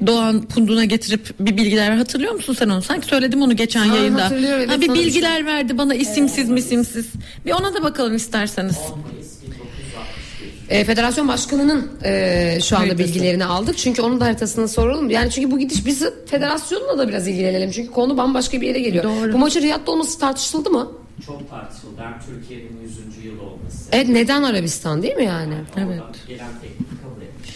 Doğan 0.08 0.42
Pundun'a 0.42 0.86
getirip 0.86 1.40
bir 1.40 1.58
bilgiler 1.58 1.92
ver. 1.92 1.98
hatırlıyor 1.98 2.34
musun 2.34 2.56
sen 2.60 2.70
onu? 2.70 2.82
Sanki 2.82 3.08
söyledim 3.08 3.42
onu 3.42 3.56
geçen 3.56 3.88
Ha, 3.88 3.96
yayında. 3.96 4.26
hatırlıyorum, 4.26 4.60
evet, 4.68 4.78
ha, 4.78 4.82
bir 4.82 4.94
bilgiler 4.94 5.46
verdi 5.46 5.78
bana 5.78 5.96
isimsiz 5.96 6.50
misimsiz. 6.50 7.06
Bir 7.46 7.52
ona 7.52 7.74
da 7.74 7.84
bakalım 7.84 8.16
isterseniz. 8.16 8.76
10 8.78 9.00
Mayıs 9.00 9.06
1961. 9.10 9.15
E, 10.70 10.84
federasyon 10.84 11.28
başkanının 11.28 11.92
e, 12.04 12.60
şu 12.62 12.76
anda 12.76 12.88
Haritası. 12.88 13.10
bilgilerini 13.10 13.46
aldık. 13.46 13.78
Çünkü 13.78 14.02
onun 14.02 14.20
da 14.20 14.26
haritasını 14.26 14.68
soralım. 14.68 15.10
Yani 15.10 15.32
çünkü 15.32 15.52
bu 15.52 15.60
gidiş 15.60 15.86
biz 15.86 16.04
federasyonla 16.26 16.98
da 16.98 17.08
biraz 17.08 17.28
ilgilenelim. 17.28 17.72
Çünkü 17.72 17.92
konu 17.92 18.18
bambaşka 18.18 18.62
bir 18.62 18.68
yere 18.68 18.80
geliyor. 18.80 19.04
Doğru. 19.04 19.34
Bu 19.34 19.38
maçın 19.38 19.62
Riyad'da 19.62 19.92
olması 19.92 20.20
tartışıldı 20.20 20.70
mı? 20.70 20.92
Çok 21.26 21.50
tartışıldı. 21.50 22.02
Hem 22.02 22.20
Türkiye'nin 22.26 22.80
100. 22.84 23.26
yılı 23.26 23.42
olması. 23.42 23.78
Evet 23.92 24.10
neden 24.10 24.44
Arabistan 24.44 25.04
değil 25.04 25.16
mi 25.16 25.26
yani? 25.26 25.54
Evet. 25.78 25.88
Oradan 26.02 26.16
Gelen 26.28 26.48
teklifi 26.62 27.02
kabul 27.04 27.22
etmiş. 27.22 27.56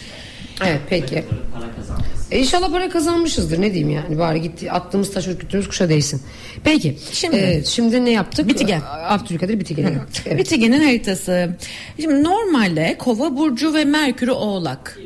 Evet 0.66 0.80
peki. 0.88 1.24
Para 1.54 1.74
kazanması. 1.76 2.19
E 2.30 2.38
inşallah 2.38 2.70
para 2.70 2.88
kazanmışızdır 2.88 3.60
ne 3.60 3.74
diyeyim 3.74 3.90
yani 3.90 4.18
bari 4.18 4.40
gitti 4.42 4.72
attığımız 4.72 5.12
taş 5.12 5.26
ürküttüğümüz 5.26 5.68
kuşa 5.68 5.88
değsin. 5.88 6.22
Peki 6.64 6.98
Şimdi- 7.12 7.36
e, 7.36 7.64
şimdi 7.64 8.04
ne 8.04 8.10
yaptık? 8.10 8.48
Bitigen. 8.48 8.82
Abdülkadir 9.08 9.60
Bitigen'e 9.60 9.90
yaptık. 9.92 10.26
Evet. 10.26 10.38
Bitigen'in 10.38 10.84
haritası. 10.84 11.56
Şimdi 12.00 12.24
normalde 12.24 12.96
Kova 12.98 13.36
burcu 13.36 13.74
ve 13.74 13.84
Merkür'ü 13.84 14.30
Oğlak. 14.32 14.98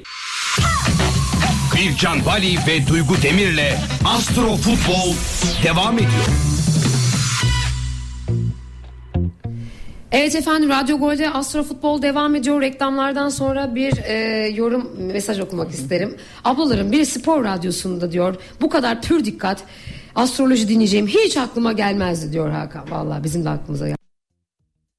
Bircan 1.76 2.24
Bali 2.26 2.56
ve 2.66 2.87
Duygu 2.87 3.14
Demir'le 3.22 3.72
Astro 4.04 4.56
Futbol 4.56 5.14
devam 5.64 5.94
ediyor. 5.98 6.54
Evet 10.16 10.35
efendim 10.35 10.68
Radyo 10.68 10.98
Gol'de 10.98 11.31
Astro 11.31 11.62
Futbol 11.62 12.03
devam 12.03 12.35
ediyor. 12.35 12.61
Reklamlardan 12.61 13.29
sonra 13.29 13.74
bir 13.74 13.96
e, 13.96 14.14
yorum 14.48 14.90
mesaj 14.98 15.40
okumak 15.40 15.70
isterim. 15.70 16.16
Ablalarım 16.44 16.92
biri 16.92 17.07
spor 17.07 17.44
radyosunda 17.44 18.12
diyor 18.12 18.37
bu 18.61 18.68
kadar 18.68 19.03
pür 19.03 19.24
dikkat 19.24 19.64
astroloji 20.14 20.68
dinleyeceğim 20.68 21.07
hiç 21.07 21.37
aklıma 21.37 21.72
gelmezdi 21.72 22.33
diyor 22.33 22.50
Hakan. 22.50 22.90
Vallahi 22.90 23.24
bizim 23.24 23.44
de 23.44 23.48
aklımıza 23.48 23.87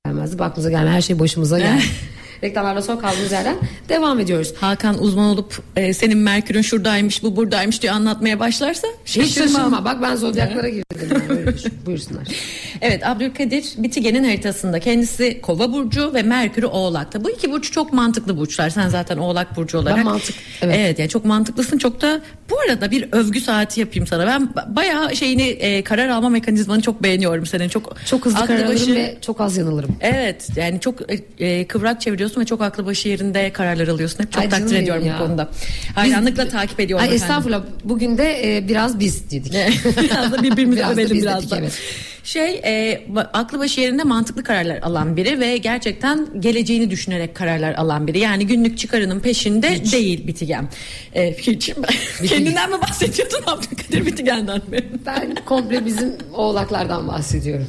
gelmezdi. 0.05 0.39
Baktığımıza 0.39 0.69
gelme 0.69 0.89
her 0.89 1.01
şey 1.01 1.19
başımıza 1.19 1.59
geldi. 1.59 1.83
Reklamlarla 2.43 2.81
sonra 2.81 2.99
kaldığımız 3.01 3.31
yerden 3.31 3.55
devam 3.89 4.19
ediyoruz. 4.19 4.53
Hakan 4.59 5.03
uzman 5.03 5.25
olup 5.25 5.59
e, 5.75 5.93
senin 5.93 6.17
Merkür'ün 6.17 6.61
şuradaymış 6.61 7.23
bu 7.23 7.35
buradaymış 7.35 7.81
diye 7.81 7.91
anlatmaya 7.91 8.39
başlarsa 8.39 8.87
Hiç 9.05 9.33
şaşırma 9.33 9.85
bak 9.85 10.01
ben 10.01 10.15
zodyaklara 10.15 10.69
girdim. 10.69 10.85
Yani. 11.29 11.55
Buyursunlar. 11.85 12.23
Evet 12.81 13.07
Abdülkadir 13.07 13.65
Bitigen'in 13.77 14.23
haritasında 14.23 14.79
kendisi 14.79 15.41
Kova 15.41 15.73
burcu 15.73 16.13
ve 16.13 16.23
Merkür'ü 16.23 16.65
Oğlak'ta. 16.65 17.23
Bu 17.23 17.29
iki 17.29 17.51
burç 17.51 17.71
çok 17.71 17.93
mantıklı 17.93 18.37
burçlar. 18.37 18.69
Sen 18.69 18.89
zaten 18.89 19.17
Oğlak 19.17 19.55
burcu 19.57 19.77
olarak. 19.77 20.05
mantık- 20.05 20.33
evet. 20.61 20.75
evet. 20.79 20.99
yani 20.99 21.09
çok 21.09 21.25
mantıklısın. 21.25 21.77
Çok 21.77 22.01
da 22.01 22.21
bu 22.49 22.55
arada 22.59 22.91
bir 22.91 23.07
övgü 23.11 23.41
saati 23.41 23.79
yapayım 23.79 24.07
sana. 24.07 24.27
Ben 24.27 24.41
ba- 24.55 24.75
bayağı 24.75 25.15
şeyini 25.15 25.41
e, 25.43 25.83
karar 25.83 26.09
alma 26.09 26.29
mekanizmanı 26.29 26.81
çok 26.81 27.03
beğeniyorum 27.03 27.45
senin. 27.45 27.69
Çok 27.69 27.95
Çok 28.05 28.25
hızlı 28.25 28.45
karar 28.45 28.57
alırım 28.59 28.73
başı- 28.73 28.95
ve 28.95 29.17
çok 29.21 29.41
az 29.41 29.57
yanılırım. 29.57 29.95
Evet 30.01 30.47
yani 30.55 30.79
çok 30.79 31.01
e, 31.13 31.45
e, 31.45 31.67
kıvrak 31.67 32.01
çeviriyorsun 32.01 32.24
ve 32.37 32.45
çok 32.45 32.61
aklı 32.61 32.85
başı 32.85 33.09
yerinde 33.09 33.53
kararlar 33.53 33.87
alıyorsun. 33.87 34.19
Hep 34.23 34.31
çok 34.31 34.41
Ay 34.43 34.49
takdir 34.49 34.75
ediyorum 34.75 35.05
ya. 35.05 35.13
bu 35.19 35.25
konuda. 35.25 35.49
Hayranlıkla 35.95 36.47
takip 36.49 36.79
ediyorum. 36.79 37.03
Ay 37.03 37.07
efendim. 37.15 37.23
estağfurullah 37.23 37.63
bugün 37.83 38.17
de 38.17 38.57
e, 38.57 38.67
biraz 38.67 38.99
biz 38.99 39.31
dedik. 39.31 39.53
biraz 40.03 40.31
da 40.31 40.43
birbirimizi 40.43 40.77
Biraz 40.77 40.91
övelim 40.93 41.17
biraz 41.17 41.37
dedik, 41.41 41.51
da. 41.51 41.57
evet. 41.57 41.79
Şey 42.23 42.61
e, 42.65 43.03
aklı 43.33 43.59
başı 43.59 43.81
yerinde 43.81 44.03
mantıklı 44.03 44.43
kararlar 44.43 44.77
alan 44.77 45.17
biri 45.17 45.39
ve 45.39 45.57
gerçekten 45.57 46.27
geleceğini 46.39 46.91
düşünerek 46.91 47.35
kararlar 47.35 47.73
alan 47.73 48.07
biri. 48.07 48.19
Yani 48.19 48.47
günlük 48.47 48.77
çıkarının 48.77 49.19
peşinde 49.19 49.91
değil 49.91 50.27
Bitigen. 50.27 50.69
E, 51.15 51.33
hiç. 51.37 51.73
Kendinden 52.27 52.69
mi 52.71 52.81
bahsediyordun 52.81 53.39
Abdülkadir 53.47 54.05
Bitigen'den 54.05 54.61
mi? 54.71 54.79
Ben 55.05 55.35
komple 55.45 55.85
bizim 55.85 56.13
oğlaklardan 56.33 57.07
bahsediyorum. 57.07 57.67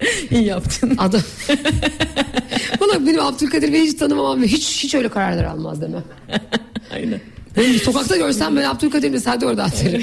İyi 0.30 0.44
yaptın. 0.44 0.94
Adam. 0.98 1.20
Valla 2.80 3.06
benim 3.06 3.20
Abdülkadir 3.20 3.72
Bey'i 3.72 3.84
hiç 3.84 3.98
tanımamam 3.98 4.42
hiç 4.42 4.84
hiç 4.84 4.94
öyle 4.94 5.08
kararlar 5.08 5.44
almaz 5.44 5.80
demem. 5.80 6.04
Aynen. 6.94 7.20
Benim 7.56 7.74
sokakta 7.78 8.16
görsem 8.16 8.56
ben 8.56 8.62
Abdülkadir'im 8.62 9.12
de 9.12 9.20
sen 9.20 9.40
de 9.40 9.46
orada 9.46 9.64
atarım. 9.64 10.02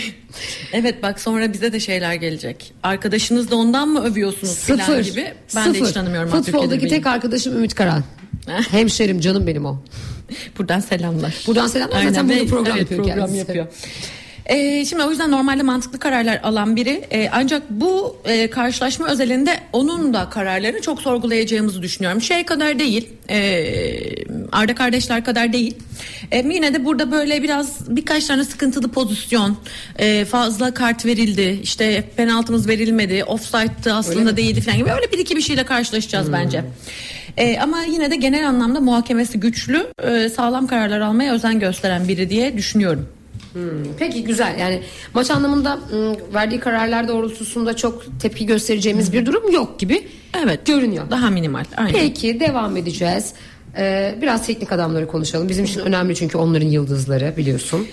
Evet 0.73 1.03
bak 1.03 1.21
sonra 1.21 1.53
bize 1.53 1.73
de 1.73 1.79
şeyler 1.79 2.13
gelecek. 2.13 2.73
Arkadaşınız 2.83 3.51
da 3.51 3.55
ondan 3.55 3.89
mı 3.89 4.03
övüyorsunuz 4.03 4.55
falan 4.55 4.77
Sıfır. 4.77 4.99
gibi. 4.99 5.33
Ben 5.55 5.63
Sıfır. 5.63 5.79
de 5.79 5.85
hiç 5.85 5.91
tanımıyorum 5.91 6.29
Futboldaki 6.29 6.87
tek 6.87 7.07
arkadaşım 7.07 7.57
Ümit 7.57 7.75
Karan. 7.75 8.03
Hemşerim 8.71 9.19
canım 9.19 9.47
benim 9.47 9.65
o. 9.65 9.77
Buradan 10.57 10.79
selamlar. 10.79 11.35
Buradan 11.47 11.67
selamlar. 11.67 12.03
Zaten 12.03 12.29
burada 12.29 12.41
ve- 12.41 12.47
program 12.47 12.77
evet, 12.77 12.81
yapıyor 12.81 13.03
program 13.03 13.19
kendisi. 13.19 13.37
yapıyor. 13.37 13.67
Ee, 14.47 14.85
şimdi 14.85 15.03
o 15.03 15.09
yüzden 15.09 15.31
normalde 15.31 15.63
mantıklı 15.63 15.99
kararlar 15.99 16.39
alan 16.43 16.75
biri 16.75 17.03
Ee, 17.11 17.29
ancak 17.31 17.69
bu 17.69 18.17
e, 18.25 18.49
karşılaşma 18.49 19.07
özelinde 19.07 19.59
onun 19.73 20.13
da 20.13 20.29
kararlarını 20.29 20.81
çok 20.81 21.01
sorgulayacağımızı 21.01 21.81
düşünüyorum. 21.81 22.21
Şey 22.21 22.45
kadar 22.45 22.79
değil 22.79 23.09
e, 23.29 23.65
Arda 24.51 24.75
kardeşler 24.75 25.23
kadar 25.23 25.53
değil 25.53 25.75
E, 26.31 26.37
yine 26.37 26.73
de 26.73 26.85
burada 26.85 27.11
böyle 27.11 27.43
biraz 27.43 27.95
birkaç 27.95 28.25
tane 28.25 28.43
sıkıntılı 28.43 28.87
pozisyon 28.87 29.57
e, 29.99 30.25
fazla 30.25 30.73
kart 30.73 31.05
verildi 31.05 31.59
işte 31.63 32.03
penaltımız 32.17 32.67
verilmedi 32.67 33.23
offside'dı 33.23 33.93
aslında 33.93 34.37
değildi 34.37 34.61
falan 34.61 34.77
gibi 34.77 34.91
öyle 34.91 35.11
bir 35.11 35.17
iki 35.17 35.35
bir 35.35 35.41
şeyle 35.41 35.63
karşılaşacağız 35.63 36.33
bence. 36.33 36.63
E, 37.37 37.59
ama 37.59 37.83
yine 37.83 38.11
de 38.11 38.15
genel 38.15 38.47
anlamda 38.49 38.79
muhakemesi 38.79 39.39
güçlü 39.39 39.87
e, 40.03 40.29
sağlam 40.29 40.67
kararlar 40.67 40.99
almaya 40.99 41.33
özen 41.33 41.59
gösteren 41.59 42.07
biri 42.07 42.29
diye 42.29 42.57
düşünüyorum. 42.57 43.16
Peki 43.99 44.23
güzel 44.23 44.59
yani 44.59 44.81
maç 45.13 45.31
anlamında 45.31 45.79
ım, 45.93 46.33
verdiği 46.33 46.59
kararlar 46.59 47.07
doğrultusunda 47.07 47.75
çok 47.75 48.03
tepki 48.21 48.45
göstereceğimiz 48.45 49.13
bir 49.13 49.25
durum 49.25 49.51
yok 49.51 49.79
gibi 49.79 50.07
Evet. 50.43 50.65
görünüyor. 50.65 51.11
Daha 51.11 51.29
minimal. 51.29 51.65
Aynen. 51.77 51.93
Peki 51.93 52.39
devam 52.39 52.77
edeceğiz. 52.77 53.33
Ee, 53.77 54.15
biraz 54.21 54.45
teknik 54.47 54.71
adamları 54.71 55.07
konuşalım. 55.07 55.49
Bizim 55.49 55.65
için 55.65 55.79
önemli 55.79 56.15
çünkü 56.15 56.37
onların 56.37 56.67
yıldızları 56.67 57.33
biliyorsun. 57.37 57.87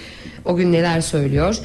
O 0.44 0.56
gün 0.56 0.72
neler 0.72 1.00
söylüyor. 1.00 1.56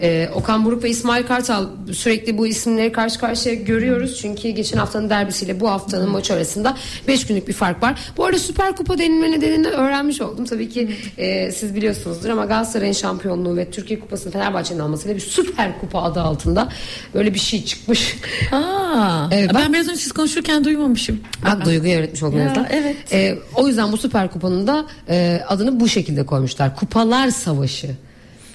Ee, 0.00 0.28
Okan 0.34 0.64
Buruk 0.64 0.84
ve 0.84 0.90
İsmail 0.90 1.22
Kartal 1.26 1.66
sürekli 1.92 2.38
bu 2.38 2.46
isimleri 2.46 2.92
karşı 2.92 3.18
karşıya 3.20 3.54
görüyoruz. 3.54 4.18
Çünkü 4.22 4.48
geçen 4.48 4.78
haftanın 4.78 5.10
derbisiyle 5.10 5.60
bu 5.60 5.70
haftanın 5.70 6.10
maçı 6.10 6.34
arasında 6.34 6.76
5 7.08 7.26
günlük 7.26 7.48
bir 7.48 7.52
fark 7.52 7.82
var. 7.82 8.00
Bu 8.16 8.24
arada 8.24 8.38
Süper 8.38 8.76
Kupa 8.76 8.98
denilme 8.98 9.30
nedenini 9.30 9.66
öğrenmiş 9.68 10.20
oldum. 10.20 10.44
Tabii 10.44 10.68
ki 10.68 10.90
e, 11.18 11.52
siz 11.52 11.74
biliyorsunuzdur 11.74 12.28
ama 12.28 12.44
Galatasaray'ın 12.44 12.92
şampiyonluğu 12.92 13.56
ve 13.56 13.70
Türkiye 13.70 14.00
Kupası'nın 14.00 14.32
Fenerbahçe'nin 14.32 14.78
almasıyla 14.80 15.16
bir 15.16 15.20
Süper 15.20 15.80
Kupa 15.80 16.02
adı 16.02 16.20
altında 16.20 16.68
böyle 17.14 17.34
bir 17.34 17.38
şey 17.38 17.64
çıkmış. 17.64 18.16
Aa, 18.52 19.28
Evet, 19.32 19.50
ben 19.54 19.62
bak- 19.64 19.72
biraz 19.72 19.88
önce 19.88 20.00
siz 20.00 20.12
konuşurken 20.12 20.64
duymamışım. 20.64 21.20
Bak 21.44 21.64
duyguyu 21.64 21.94
öğretmiş 21.98 22.22
en 22.22 22.26
azından. 22.26 22.66
evet. 22.70 22.96
Ee, 23.12 23.38
o 23.54 23.68
yüzden 23.68 23.92
bu 23.92 23.96
Süper 23.96 24.30
Kupa'nın 24.30 24.66
da 24.66 24.86
e, 25.08 25.40
adını 25.48 25.80
bu 25.80 25.88
şekilde 25.88 26.26
koymuşlar. 26.26 26.76
Kupalar 26.76 27.28
Savaşı. 27.30 27.90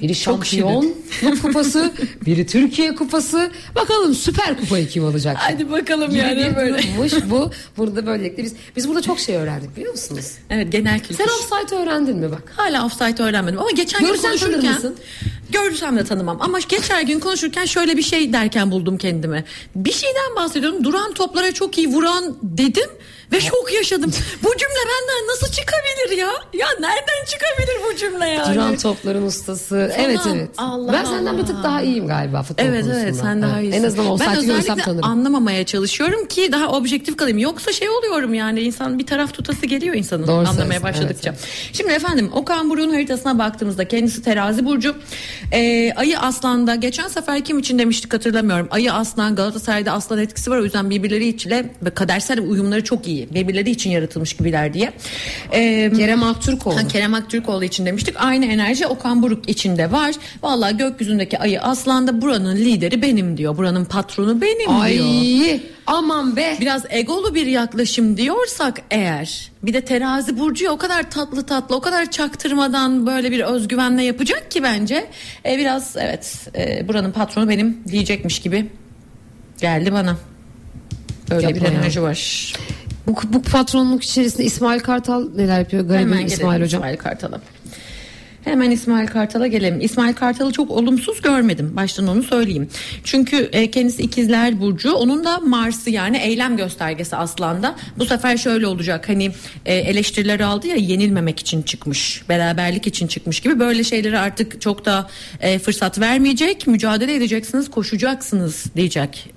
Biri 0.01 0.15
şampiyonluk 0.15 0.97
kupası, 1.41 1.91
biri 2.25 2.45
Türkiye 2.45 2.95
kupası. 2.95 3.51
Bakalım 3.75 4.13
Süper 4.15 4.57
Kupayı 4.59 4.87
kim 4.87 5.05
alacak? 5.05 5.37
Hadi 5.39 5.71
bakalım 5.71 6.09
Gibi 6.09 6.19
yani 6.19 6.55
böyle. 6.55 6.81
bu. 7.29 7.51
Burada 7.77 8.05
böylelikle 8.05 8.43
biz 8.43 8.53
biz 8.75 8.87
burada 8.87 9.01
çok 9.01 9.19
şey 9.19 9.35
öğrendik 9.35 9.75
biliyor 9.77 9.91
musunuz? 9.91 10.31
Evet 10.49 10.71
genel 10.71 10.99
kültür. 10.99 11.15
Sen 11.15 11.23
offside 11.25 11.75
öğrendin 11.75 12.17
mi 12.17 12.31
bak? 12.31 12.53
Hala 12.55 12.85
offside 12.85 13.23
öğrenmedim 13.23 13.59
ama 13.59 13.71
geçen 13.71 14.01
gün 14.01 14.07
Görsen 14.07 14.37
tanır 14.37 14.39
konuşurken 14.61 14.93
görsem 15.51 15.97
de 15.97 16.03
tanımam 16.03 16.37
ama 16.41 16.59
geçen 16.69 17.05
gün 17.05 17.19
konuşurken 17.19 17.65
şöyle 17.65 17.97
bir 17.97 18.01
şey 18.01 18.33
derken 18.33 18.71
buldum 18.71 18.97
kendimi. 18.97 19.43
Bir 19.75 19.91
şeyden 19.91 20.35
bahsediyorum. 20.35 20.83
Duran 20.83 21.13
toplara 21.13 21.51
çok 21.51 21.77
iyi 21.77 21.87
vuran 21.87 22.37
dedim 22.43 22.89
ve 23.31 23.41
şok 23.41 23.73
yaşadım. 23.73 24.11
Bu 24.43 24.49
cümle 24.57 24.79
benden 24.89 25.27
nasıl 25.31 25.47
çıkabilir 25.47 26.17
ya? 26.17 26.27
Ya 26.53 26.67
nereden 26.79 27.25
çıkabilir 27.25 27.77
bu 27.89 27.95
cümle 27.97 28.27
yani? 28.27 28.55
Duran 28.55 28.77
topların 28.77 29.25
ustası. 29.25 29.91
evet 29.97 30.19
evet. 30.33 30.49
Allah 30.57 30.93
ben 30.93 31.05
senden 31.05 31.37
bir 31.37 31.45
tık 31.45 31.55
Allah. 31.55 31.63
daha 31.63 31.81
iyiyim 31.81 32.07
galiba 32.07 32.43
futbol 32.43 32.63
Evet 32.63 32.81
konusunda. 32.81 32.99
evet 33.03 33.15
sen 33.15 33.41
daha 33.41 33.61
iyisin. 33.61 33.77
En 33.79 33.83
azından 33.83 34.05
ben 34.05 34.11
offside'i 34.11 34.45
görsem 34.45 34.77
tanırım. 34.77 35.03
anlamamaya 35.09 35.65
çalışıyorum 35.65 36.25
ki 36.25 36.51
daha 36.51 36.67
objektif 36.67 37.17
kalayım. 37.17 37.37
Yoksa 37.37 37.71
şey 37.73 37.89
oluyorum 37.89 38.33
yani 38.33 38.61
insan 38.61 38.99
bir 38.99 39.05
taraf 39.05 39.33
tutası 39.33 39.65
geliyor 39.65 39.95
insanın 39.95 40.27
Doğru 40.27 40.47
anlamaya 40.47 40.83
başladıkça. 40.83 41.29
evet, 41.29 41.39
Şimdi 41.73 41.91
efendim 41.93 42.29
Okan 42.33 42.69
Buruk'un 42.69 42.89
haritasına 42.93 43.39
baktığımızda 43.39 43.87
kendisi 43.87 44.21
terazi 44.23 44.65
burcu. 44.65 44.95
Ee, 45.51 45.93
ayı 45.95 46.19
aslanda 46.19 46.75
geçen 46.75 47.07
sefer 47.07 47.43
kim 47.45 47.59
için 47.59 47.79
demiştik 47.79 48.13
hatırlamıyorum. 48.13 48.67
Ayı 48.71 48.93
aslan 48.93 49.35
Galatasaray'da 49.35 49.91
aslan 49.91 50.19
etkisi 50.19 50.51
var 50.51 50.57
o 50.57 50.63
yüzden 50.63 50.89
birbirleri 50.89 51.27
içine 51.27 51.65
ve 51.81 51.89
kadersel 51.89 52.39
uyumları 52.41 52.83
çok 52.83 53.07
iyi. 53.07 53.18
Birbirleri 53.33 53.69
için 53.69 53.89
yaratılmış 53.89 54.33
gibiler 54.33 54.73
diye. 54.73 54.93
Ee, 55.51 55.91
Kerem 55.97 56.23
Aktürkoğlu. 56.23 56.77
Ha, 56.77 56.87
Kerem 56.87 57.13
Aktürkoğlu 57.13 57.63
için 57.63 57.85
demiştik. 57.85 58.15
Aynı 58.17 58.45
enerji 58.45 58.87
Okan 58.87 59.23
Buruk 59.23 59.49
için 59.49 59.77
de 59.77 59.91
var. 59.91 60.15
Vallahi 60.43 60.77
gökyüzündeki 60.77 61.39
ayı 61.39 61.61
aslanda 61.61 62.21
buranın 62.21 62.55
lideri 62.55 63.01
benim 63.01 63.37
diyor. 63.37 63.57
Buranın 63.57 63.85
patronu 63.85 64.41
benim 64.41 64.69
diyor. 64.69 64.81
Ay 64.81 65.61
aman 65.87 66.35
be. 66.35 66.57
Biraz 66.61 66.83
egolu 66.89 67.35
bir 67.35 67.45
yaklaşım 67.45 68.17
diyorsak 68.17 68.81
eğer 68.91 69.51
bir 69.63 69.73
de 69.73 69.81
terazi 69.81 70.39
burcuyu 70.39 70.71
o 70.71 70.77
kadar 70.77 71.11
tatlı 71.11 71.45
tatlı 71.45 71.75
o 71.75 71.81
kadar 71.81 72.11
çaktırmadan 72.11 73.07
böyle 73.07 73.31
bir 73.31 73.39
özgüvenle 73.39 74.03
yapacak 74.03 74.51
ki 74.51 74.63
bence 74.63 75.07
e, 75.45 75.57
biraz 75.57 75.95
evet 75.97 76.47
e, 76.55 76.87
buranın 76.87 77.11
patronu 77.11 77.49
benim 77.49 77.83
diyecekmiş 77.87 78.39
gibi 78.39 78.65
geldi 79.61 79.93
bana. 79.93 80.17
Böyle 81.29 81.47
Yapma 81.47 81.61
bir 81.61 81.65
enerji 81.65 82.01
var. 82.01 82.53
Bu, 83.09 83.15
bu 83.33 83.41
patronluk 83.41 84.03
içerisinde 84.03 84.43
İsmail 84.43 84.79
Kartal 84.79 85.29
neler 85.35 85.59
yapıyor? 85.59 85.83
Garibim 85.83 86.13
Hemen 86.13 86.25
İsmail 86.25 86.61
hocam. 86.61 86.81
İsmail 86.81 86.97
Kartal'a. 86.97 87.41
Hemen 88.43 88.71
İsmail 88.71 89.07
Kartal'a 89.07 89.47
gelelim. 89.47 89.81
İsmail 89.81 90.13
Kartal'ı 90.13 90.51
çok 90.51 90.71
olumsuz 90.71 91.21
görmedim. 91.21 91.75
Baştan 91.75 92.07
onu 92.07 92.23
söyleyeyim. 92.23 92.69
Çünkü 93.03 93.49
e, 93.51 93.71
kendisi 93.71 94.01
ikizler 94.01 94.61
burcu. 94.61 94.93
Onun 94.93 95.25
da 95.25 95.39
Mars'ı 95.39 95.89
yani 95.89 96.17
eylem 96.17 96.57
göstergesi 96.57 97.15
aslanda. 97.15 97.75
Bu 97.97 98.05
sefer 98.05 98.37
şöyle 98.37 98.67
olacak. 98.67 99.09
Hani 99.09 99.31
e, 99.65 99.75
eleştirileri 99.75 100.45
aldı 100.45 100.67
ya 100.67 100.75
yenilmemek 100.75 101.39
için 101.39 101.61
çıkmış. 101.61 102.23
Beraberlik 102.29 102.87
için 102.87 103.07
çıkmış 103.07 103.39
gibi. 103.39 103.59
Böyle 103.59 103.83
şeyleri 103.83 104.19
artık 104.19 104.61
çok 104.61 104.85
da 104.85 105.09
e, 105.41 105.59
fırsat 105.59 105.99
vermeyecek. 105.99 106.67
Mücadele 106.67 107.15
edeceksiniz, 107.15 107.71
koşacaksınız 107.71 108.65
diyecek 108.75 109.29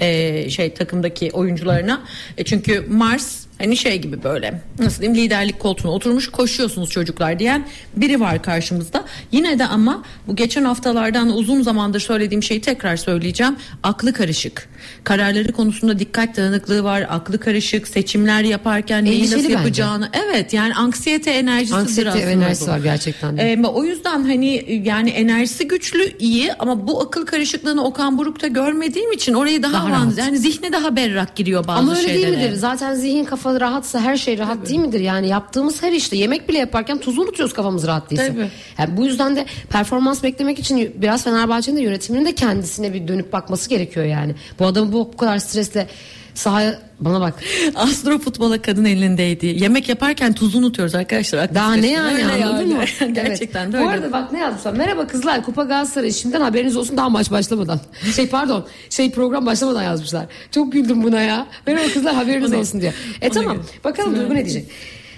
şey 0.51 0.75
takımdaki 0.75 1.31
oyuncularına. 1.33 2.03
Çünkü 2.45 2.87
Mars 2.91 3.43
hani 3.63 3.77
şey 3.77 3.99
gibi 3.99 4.23
böyle 4.23 4.63
nasıl 4.79 5.01
diyeyim 5.03 5.21
liderlik 5.25 5.61
koltuğuna 5.61 5.93
oturmuş 5.93 6.29
koşuyorsunuz 6.31 6.91
çocuklar 6.91 7.39
diyen 7.39 7.67
biri 7.97 8.21
var 8.21 8.43
karşımızda. 8.43 9.05
Yine 9.33 9.59
de 9.59 9.67
ama 9.67 10.03
bu 10.27 10.37
geçen 10.37 10.65
haftalardan 10.65 11.37
uzun 11.37 11.63
zamandır 11.63 12.01
söylediğim 12.01 12.43
şeyi 12.43 12.61
tekrar 12.61 12.97
söyleyeceğim. 12.97 13.57
Aklı 13.83 14.13
karışık. 14.13 14.69
Kararları 15.05 15.53
konusunda 15.53 15.99
dikkat 15.99 16.37
dağınıklığı 16.37 16.85
var. 16.85 17.07
Aklı 17.11 17.41
karışık. 17.41 17.89
Seçimler 17.89 18.43
yaparken 18.43 19.05
neyi 19.05 19.17
Endişeli 19.19 19.37
nasıl 19.39 19.45
bence. 19.49 19.55
yapacağını. 19.59 20.09
Evet 20.27 20.53
yani 20.53 20.75
anksiyete 20.75 21.31
enerjisidir 21.31 21.79
Anksiyete 21.81 22.11
aslında 22.11 22.31
enerjisi 22.31 22.71
var 22.71 22.79
gerçekten 22.79 23.37
de. 23.37 23.43
Ee, 23.53 23.63
o 23.67 23.85
yüzden 23.85 24.23
hani 24.25 24.81
yani 24.85 25.11
enerjisi 25.11 25.69
güçlü 25.69 26.19
iyi 26.19 26.53
ama 26.55 26.87
bu 26.89 27.01
akıl 27.03 27.27
karışıklığını 27.27 27.85
Okan 27.85 28.19
Buruk'ta 28.19 28.47
görmediğim 28.47 29.13
için 29.13 29.35
orayı 29.35 29.63
daha, 29.63 29.73
Daha 29.73 29.89
rahat. 29.91 30.19
yani 30.19 30.39
zihne 30.39 30.73
daha 30.73 30.97
berrak 30.97 31.37
giriyor 31.37 31.67
bazı 31.67 31.79
Ama 31.79 31.97
öyle 31.97 32.09
şeylere. 32.09 32.33
değil 32.33 32.45
midir? 32.45 32.57
Zaten 32.57 32.95
zihin 32.95 33.25
kafa 33.25 33.52
rahatsa 33.61 34.01
her 34.01 34.17
şey 34.17 34.39
rahat 34.39 34.69
değil 34.69 34.81
midir? 34.81 35.01
Yani 35.01 35.29
yaptığımız 35.29 35.83
her 35.83 35.93
işte 35.93 36.17
yemek 36.17 36.49
bile 36.49 36.59
yaparken 36.59 36.99
tuzu 36.99 37.23
unutuyoruz 37.23 37.55
kafamız 37.55 37.87
rahat 37.87 38.11
değilse. 38.11 38.29
Tabii. 38.29 38.49
Yani 38.79 38.97
bu 38.97 39.05
yüzden 39.05 39.37
de 39.37 39.47
performans 39.71 40.23
beklemek 40.23 40.59
için 40.59 40.93
biraz 40.97 41.25
Fenerbahçe'nin 41.25 41.77
de 41.77 41.83
yönetiminin 41.83 42.25
de 42.25 42.35
kendisine 42.35 42.95
bir 42.95 43.09
dönüp 43.09 43.33
bakması 43.33 43.69
gerekiyor 43.71 44.07
yani. 44.07 44.35
Bu 44.59 44.67
adamı 44.67 44.93
bu 44.93 45.17
kadar 45.17 45.39
stresle 45.39 45.89
sahaya 46.35 46.79
bana 47.01 47.21
bak. 47.21 47.35
Astro 47.75 48.19
futbola 48.19 48.63
kadın 48.63 48.85
elindeydi. 48.85 49.47
Yemek 49.47 49.89
yaparken 49.89 50.33
tuzu 50.33 50.59
unutuyoruz 50.59 50.95
arkadaşlar. 50.95 51.55
Daha 51.55 51.75
ne 51.75 51.91
yani 51.91 52.25
Öyle 52.25 52.45
anladın 52.45 52.69
mı? 52.69 52.85
Gerçekten 53.13 53.65
evet. 53.65 53.73
de 53.73 53.77
öyle. 53.77 53.87
Bu 53.87 53.91
arada 53.91 54.13
bak 54.13 54.33
ne 54.33 54.39
yazmışlar. 54.39 54.73
Merhaba 54.73 55.07
kızlar 55.07 55.45
Kupa 55.45 55.65
Galatasaray 55.65 56.13
şimdiden 56.13 56.41
haberiniz 56.41 56.77
olsun 56.77 56.97
daha 56.97 57.09
maç 57.09 57.31
başlamadan. 57.31 57.81
Şey 58.17 58.29
pardon 58.29 58.67
şey 58.91 59.11
program 59.11 59.47
başlamadan 59.47 59.83
yazmışlar. 59.83 60.27
Çok 60.51 60.73
güldüm 60.73 61.03
buna 61.03 61.21
ya. 61.21 61.47
Merhaba 61.67 61.89
kızlar 61.93 62.15
haberiniz 62.15 62.53
olsun 62.53 62.81
diyor. 62.81 62.93
E 63.21 63.31
tamam 63.31 63.59
bakalım 63.85 64.17
Duygu 64.17 64.35
ne 64.35 64.45
diyecek. 64.45 64.69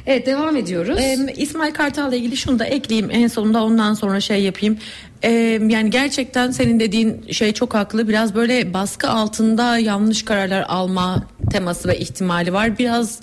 Evet 0.07 0.27
devam 0.27 0.57
ediyoruz. 0.57 0.99
Ee, 1.01 1.35
İsmail 1.37 1.73
Kartal'la 1.73 2.17
ilgili 2.17 2.37
şunu 2.37 2.59
da 2.59 2.65
ekleyeyim 2.65 3.11
en 3.13 3.27
sonunda 3.27 3.65
ondan 3.65 3.95
sonra 3.95 4.21
şey 4.21 4.43
yapayım. 4.43 4.79
Ee, 5.23 5.31
yani 5.69 5.91
gerçekten 5.91 6.51
senin 6.51 6.81
dediğin 6.81 7.27
şey 7.31 7.53
çok 7.53 7.75
haklı. 7.75 8.09
Biraz 8.09 8.35
böyle 8.35 8.75
baskı 8.75 9.11
altında 9.11 9.79
yanlış 9.79 10.25
kararlar 10.25 10.65
alma 10.69 11.27
teması 11.53 11.89
ve 11.89 11.99
ihtimali 11.99 12.53
var. 12.53 12.79
Biraz 12.79 13.21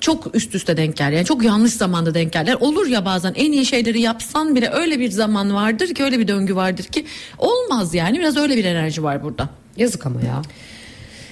çok 0.00 0.34
üst 0.34 0.54
üste 0.54 0.76
denk 0.76 0.96
gelir. 0.96 1.16
Yani 1.16 1.24
çok 1.24 1.44
yanlış 1.44 1.72
zamanda 1.72 2.14
denk 2.14 2.32
gelir. 2.32 2.56
Olur 2.60 2.86
ya 2.86 3.04
bazen 3.04 3.32
en 3.36 3.52
iyi 3.52 3.66
şeyleri 3.66 4.00
yapsan 4.00 4.56
bile 4.56 4.70
öyle 4.70 5.00
bir 5.00 5.10
zaman 5.10 5.54
vardır 5.54 5.94
ki 5.94 6.04
öyle 6.04 6.18
bir 6.18 6.28
döngü 6.28 6.56
vardır 6.56 6.84
ki 6.84 7.06
olmaz 7.38 7.94
yani. 7.94 8.18
Biraz 8.18 8.36
öyle 8.36 8.56
bir 8.56 8.64
enerji 8.64 9.02
var 9.02 9.22
burada. 9.22 9.48
Yazık 9.76 10.06
ama 10.06 10.20
ya. 10.20 10.42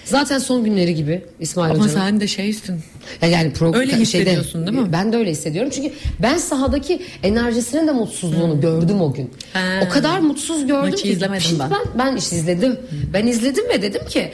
Zaten 0.04 0.38
son 0.38 0.64
günleri 0.64 0.94
gibi 0.94 1.22
İsmail 1.40 1.70
Ama 1.74 1.84
Hoca'nın. 1.84 2.00
sen 2.00 2.20
de 2.20 2.26
şeysin. 2.26 2.80
Ya 3.22 3.28
Yani 3.28 3.52
program 3.52 3.80
Öyle 3.80 3.96
hissediyorsun, 3.96 4.66
değil 4.66 4.78
mi? 4.78 4.92
Ben 4.92 5.12
de 5.12 5.16
öyle 5.16 5.30
hissediyorum. 5.30 5.70
Çünkü 5.74 5.92
ben 6.22 6.38
sahadaki 6.38 7.02
enerjisinin 7.22 7.86
de 7.88 7.92
mutsuzluğunu 7.92 8.60
gördüm 8.60 9.00
o 9.00 9.12
gün. 9.12 9.30
Ha. 9.52 9.80
O 9.86 9.88
kadar 9.88 10.18
mutsuz 10.18 10.66
gördüm 10.66 10.90
Maçı 10.90 11.02
ki. 11.02 11.08
izlemedim 11.08 11.58
ben. 11.58 11.70
ben. 11.70 11.78
Ben 11.98 12.16
işte 12.16 12.36
izledim. 12.36 12.76
Ben 13.12 13.26
izledim 13.26 13.68
ve 13.68 13.82
dedim 13.82 14.02
ki 14.08 14.30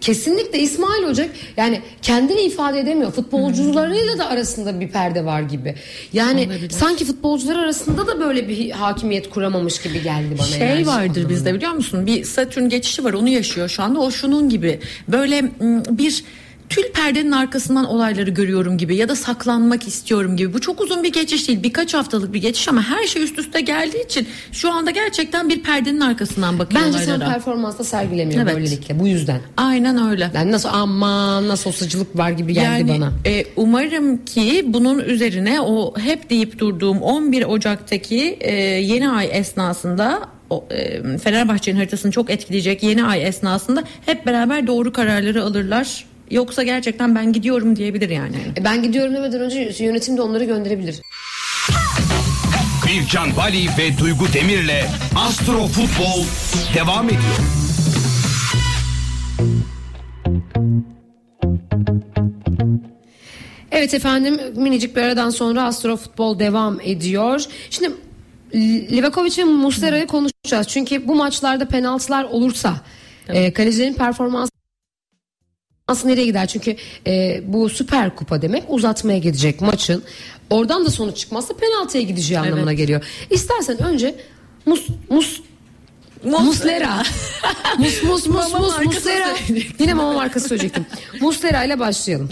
kesinlikle 0.00 0.58
İsmail 0.58 1.04
Hoca 1.08 1.28
yani 1.56 1.80
kendini 2.02 2.40
ifade 2.40 2.80
edemiyor. 2.80 3.12
Futbolcularıyla 3.12 4.18
da 4.18 4.26
arasında 4.28 4.80
bir 4.80 4.88
perde 4.88 5.24
var 5.24 5.40
gibi. 5.42 5.74
Yani 6.12 6.40
Olabilir. 6.40 6.70
sanki 6.70 7.04
futbolcular 7.04 7.56
arasında 7.56 8.06
da 8.06 8.20
böyle 8.20 8.48
bir 8.48 8.70
hakimiyet 8.70 9.30
kuramamış 9.30 9.82
gibi 9.82 10.02
geldi 10.02 10.36
bana. 10.38 10.46
Şey 10.46 10.86
vardır 10.86 11.10
anlamında. 11.10 11.28
bizde 11.28 11.54
biliyor 11.54 11.72
musun? 11.72 12.06
Bir 12.06 12.24
Satürn 12.24 12.68
geçişi 12.68 13.04
var 13.04 13.12
onu 13.12 13.28
yaşıyor 13.28 13.68
şu 13.68 13.82
anda. 13.82 14.00
O 14.00 14.10
şunun 14.10 14.48
gibi 14.48 14.80
böyle 15.08 15.42
m, 15.42 15.50
bir 15.90 16.24
tül 16.74 16.92
perdenin 16.92 17.32
arkasından 17.32 17.84
olayları 17.84 18.30
görüyorum 18.30 18.78
gibi 18.78 18.96
ya 18.96 19.08
da 19.08 19.16
saklanmak 19.16 19.88
istiyorum 19.88 20.36
gibi. 20.36 20.54
Bu 20.54 20.60
çok 20.60 20.80
uzun 20.80 21.02
bir 21.02 21.12
geçiş 21.12 21.48
değil. 21.48 21.62
Birkaç 21.62 21.94
haftalık 21.94 22.34
bir 22.34 22.40
geçiş 22.40 22.68
ama 22.68 22.82
her 22.82 23.06
şey 23.06 23.22
üst 23.22 23.38
üste 23.38 23.60
geldiği 23.60 24.04
için 24.04 24.28
şu 24.52 24.72
anda 24.72 24.90
gerçekten 24.90 25.48
bir 25.48 25.62
perdenin 25.62 26.00
arkasından 26.00 26.58
bakıyor 26.58 26.82
Bence 26.86 26.98
sen 26.98 27.06
olaylara. 27.10 27.32
performansta 27.32 27.84
sergilemiyor 27.84 28.42
Evet. 28.42 28.54
böylelikle 28.56 29.00
bu 29.00 29.08
yüzden. 29.08 29.40
Aynen 29.56 30.10
öyle. 30.10 30.30
Yani 30.34 30.52
nasıl 30.52 30.68
aman 30.72 31.48
nasıl 31.48 31.70
olsacılık 31.70 32.18
var 32.18 32.30
gibi 32.30 32.54
geldi 32.54 32.88
bana. 32.88 33.12
e, 33.26 33.44
umarım 33.56 34.24
ki 34.24 34.64
bunun 34.66 34.98
üzerine 34.98 35.60
o 35.60 35.94
hep 35.98 36.30
deyip 36.30 36.58
durduğum 36.58 37.02
11 37.02 37.44
Ocak'taki 37.44 38.36
e, 38.40 38.54
yeni 38.62 39.08
ay 39.10 39.28
esnasında 39.32 40.20
o, 40.50 40.64
e, 40.70 41.18
Fenerbahçe'nin 41.18 41.76
haritasını 41.76 42.12
çok 42.12 42.30
etkileyecek 42.30 42.82
yeni 42.82 43.04
ay 43.04 43.26
esnasında 43.26 43.84
hep 44.06 44.26
beraber 44.26 44.66
doğru 44.66 44.92
kararları 44.92 45.44
alırlar. 45.44 46.04
Yoksa 46.30 46.62
gerçekten 46.62 47.14
ben 47.14 47.32
gidiyorum 47.32 47.76
diyebilir 47.76 48.10
yani. 48.10 48.36
E, 48.60 48.64
Ben 48.64 48.82
gidiyorum 48.82 49.14
demeden 49.14 49.40
önce 49.40 49.84
yönetim 49.84 50.16
de 50.16 50.22
onları 50.22 50.44
gönderebilir. 50.44 51.00
Bircan 52.88 53.36
Bali 53.36 53.68
ve 53.78 53.98
Duygu 53.98 54.24
Demir'le 54.32 54.84
Astro 55.16 55.66
Futbol 55.66 56.24
devam 56.74 57.06
ediyor. 57.08 57.40
Evet 63.72 63.94
efendim 63.94 64.40
minicik 64.56 64.96
bir 64.96 65.02
aradan 65.02 65.30
sonra 65.30 65.62
Astro 65.62 65.96
Futbol 65.96 66.38
devam 66.38 66.80
ediyor. 66.80 67.44
Şimdi 67.70 67.90
Livakovic 68.96 69.38
ve 69.38 69.44
Muslera'yı 69.44 70.06
konuşacağız. 70.06 70.68
Çünkü 70.68 71.08
bu 71.08 71.14
maçlarda 71.14 71.68
penaltılar 71.68 72.24
olursa 72.24 72.74
e, 73.28 73.52
kalecilerin 73.52 73.94
performansı 73.94 74.53
aslında 75.88 76.12
nereye 76.14 76.26
gider? 76.26 76.46
Çünkü 76.46 76.76
e, 77.06 77.42
bu 77.46 77.68
Süper 77.68 78.16
Kupa 78.16 78.42
demek 78.42 78.64
uzatmaya 78.68 79.18
gidecek 79.18 79.60
maçın. 79.60 80.02
Oradan 80.50 80.84
da 80.86 80.90
sonuç 80.90 81.16
çıkmazsa 81.16 81.54
penaltıya 81.56 82.02
gideceği 82.02 82.38
anlamına 82.38 82.72
geliyor. 82.72 83.04
İstersen 83.30 83.82
önce 83.82 84.14
Mus 84.66 84.88
Mus 85.10 85.40
Muslera. 86.24 87.02
mus 87.78 88.02
mus 88.02 88.26
mus 88.26 88.52
Mama 88.52 88.58
mus 88.58 88.84
Muslera. 88.84 89.28
Yine 89.78 89.94
mama 89.94 90.12
markası 90.12 90.48
söyleyecektim. 90.48 90.86
Muslera 91.20 91.64
ile 91.64 91.78
başlayalım. 91.78 92.28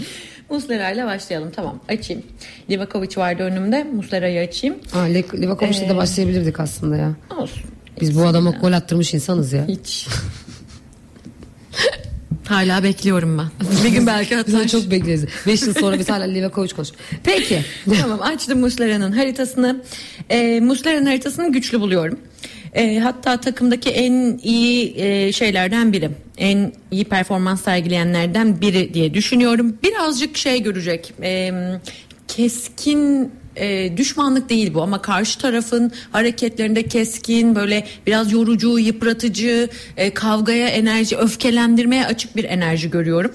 Muslera 0.49 0.91
ile 0.91 1.05
başlayalım 1.05 1.51
tamam 1.55 1.79
açayım. 1.89 2.23
Livakovic 2.69 3.17
vardı 3.17 3.43
önümde 3.43 3.83
Muslera'yı 3.83 4.41
açayım. 4.47 4.75
Aa, 4.93 4.99
Le- 4.99 5.41
Livakovic'le 5.41 5.89
de 5.89 5.95
başlayabilirdik 5.95 6.59
aslında 6.59 6.97
ya. 6.97 7.13
Olsun. 7.37 7.63
Biz 8.01 8.17
bu 8.19 8.25
adama 8.25 8.49
gol 8.51 8.71
attırmış 8.71 9.13
insanız 9.13 9.53
ya. 9.53 9.67
Hiç. 9.67 10.07
Hala 12.47 12.83
bekliyorum 12.83 13.37
ben. 13.37 13.47
Bir 13.85 13.89
gün 13.89 14.07
belki 14.07 14.37
atar. 14.37 14.67
çok 14.67 14.91
bekleriz. 14.91 15.25
5 15.47 15.61
yıl 15.61 15.73
sonra 15.73 15.99
biz 15.99 16.09
hala 16.09 16.23
Livakovic 16.23 16.69
konuş. 16.69 16.89
Peki. 17.23 17.61
tamam 17.99 18.21
açtım 18.21 18.59
Muslera'nın 18.59 19.11
haritasını. 19.11 19.83
E, 20.29 20.59
Muslera'nın 20.59 21.05
haritasını 21.05 21.51
güçlü 21.51 21.79
buluyorum. 21.79 22.19
E, 22.73 22.99
hatta 22.99 23.41
takımdaki 23.41 23.89
en 23.89 24.39
iyi 24.43 24.93
e, 24.97 25.31
şeylerden 25.31 25.93
biri. 25.93 26.09
En 26.37 26.73
iyi 26.91 27.05
performans 27.05 27.63
sergileyenlerden 27.63 28.61
biri 28.61 28.93
diye 28.93 29.13
düşünüyorum. 29.13 29.77
Birazcık 29.83 30.37
şey 30.37 30.63
görecek. 30.63 31.13
E, 31.23 31.51
keskin 32.27 33.31
e, 33.55 33.97
düşmanlık 33.97 34.49
değil 34.49 34.73
bu 34.73 34.81
ama 34.81 35.01
karşı 35.01 35.39
tarafın 35.39 35.91
hareketlerinde 36.11 36.83
keskin 36.83 37.55
böyle 37.55 37.87
biraz 38.07 38.31
yorucu, 38.31 38.79
yıpratıcı, 38.79 39.69
e, 39.97 40.13
kavgaya 40.13 40.67
enerji, 40.67 41.17
öfkelendirmeye 41.17 42.05
açık 42.05 42.35
bir 42.35 42.43
enerji 42.43 42.91
görüyorum. 42.91 43.31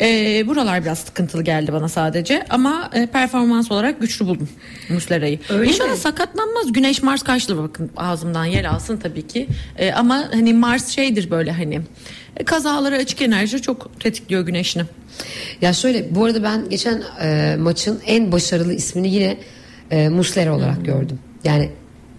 E, 0.00 0.42
buralar 0.46 0.82
biraz 0.82 0.98
sıkıntılı 0.98 1.42
geldi 1.42 1.72
bana 1.72 1.88
sadece 1.88 2.44
ama 2.50 2.90
e, 2.94 3.06
performans 3.06 3.70
olarak 3.70 4.00
güçlü 4.00 4.26
buldum 4.26 4.48
Muslera'yı. 4.88 5.38
İnşallah 5.64 5.90
mi? 5.90 5.96
sakatlanmaz. 5.96 6.72
Güneş 6.72 7.02
Mars 7.02 7.22
karşılığı 7.22 7.62
bakın 7.62 7.90
ağzımdan 7.96 8.44
yer 8.44 8.64
alsın 8.64 8.96
tabii 8.96 9.26
ki. 9.26 9.46
E, 9.78 9.92
ama 9.92 10.28
hani 10.32 10.54
Mars 10.54 10.88
şeydir 10.88 11.30
böyle 11.30 11.52
hani 11.52 11.80
kazalara 12.46 12.96
açık 12.96 13.22
enerji 13.22 13.62
çok 13.62 14.00
tetikliyor 14.00 14.42
güneşini. 14.42 14.82
Ya 15.60 15.72
şöyle 15.72 16.14
bu 16.14 16.24
arada 16.24 16.42
ben 16.42 16.68
geçen 16.68 17.02
e, 17.22 17.56
maçın 17.60 18.00
en 18.06 18.32
başarılı 18.32 18.74
ismini 18.74 19.14
yine 19.14 19.36
e, 19.90 20.08
Muslera 20.08 20.56
olarak 20.56 20.84
gördüm. 20.84 21.18
Yani 21.44 21.70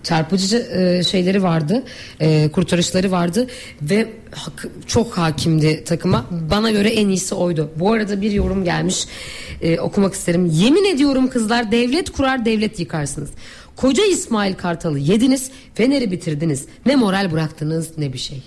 çarpıcı 0.04 0.58
e, 0.58 1.04
şeyleri 1.04 1.43
vardı, 1.43 1.84
e, 2.19 2.50
kurtarışları 2.52 3.12
vardı 3.12 3.47
ve 3.82 4.08
hak- 4.32 4.69
çok 4.88 5.17
hakimdi 5.17 5.84
takıma. 5.84 6.26
Bana 6.52 6.71
göre 6.71 6.89
en 6.89 7.08
iyisi 7.10 7.36
oydu. 7.36 7.71
Bu 7.76 7.91
arada 7.93 8.21
bir 8.21 8.32
yorum 8.32 8.63
gelmiş, 8.63 9.06
e, 9.62 9.80
okumak 9.80 10.13
isterim. 10.13 10.45
Yemin 10.45 10.95
ediyorum 10.95 11.30
kızlar 11.30 11.71
devlet 11.71 12.10
kurar 12.10 12.45
devlet 12.45 12.80
yıkarsınız. 12.80 13.30
Koca 13.76 14.06
İsmail 14.06 14.54
Kartal'ı 14.54 15.00
yediniz, 15.00 15.52
Fener'i 15.76 16.12
bitirdiniz. 16.12 16.65
Ne 16.86 16.95
moral 16.95 17.32
bıraktınız 17.32 17.97
ne 17.97 18.13
bir 18.13 18.17
şey. 18.17 18.43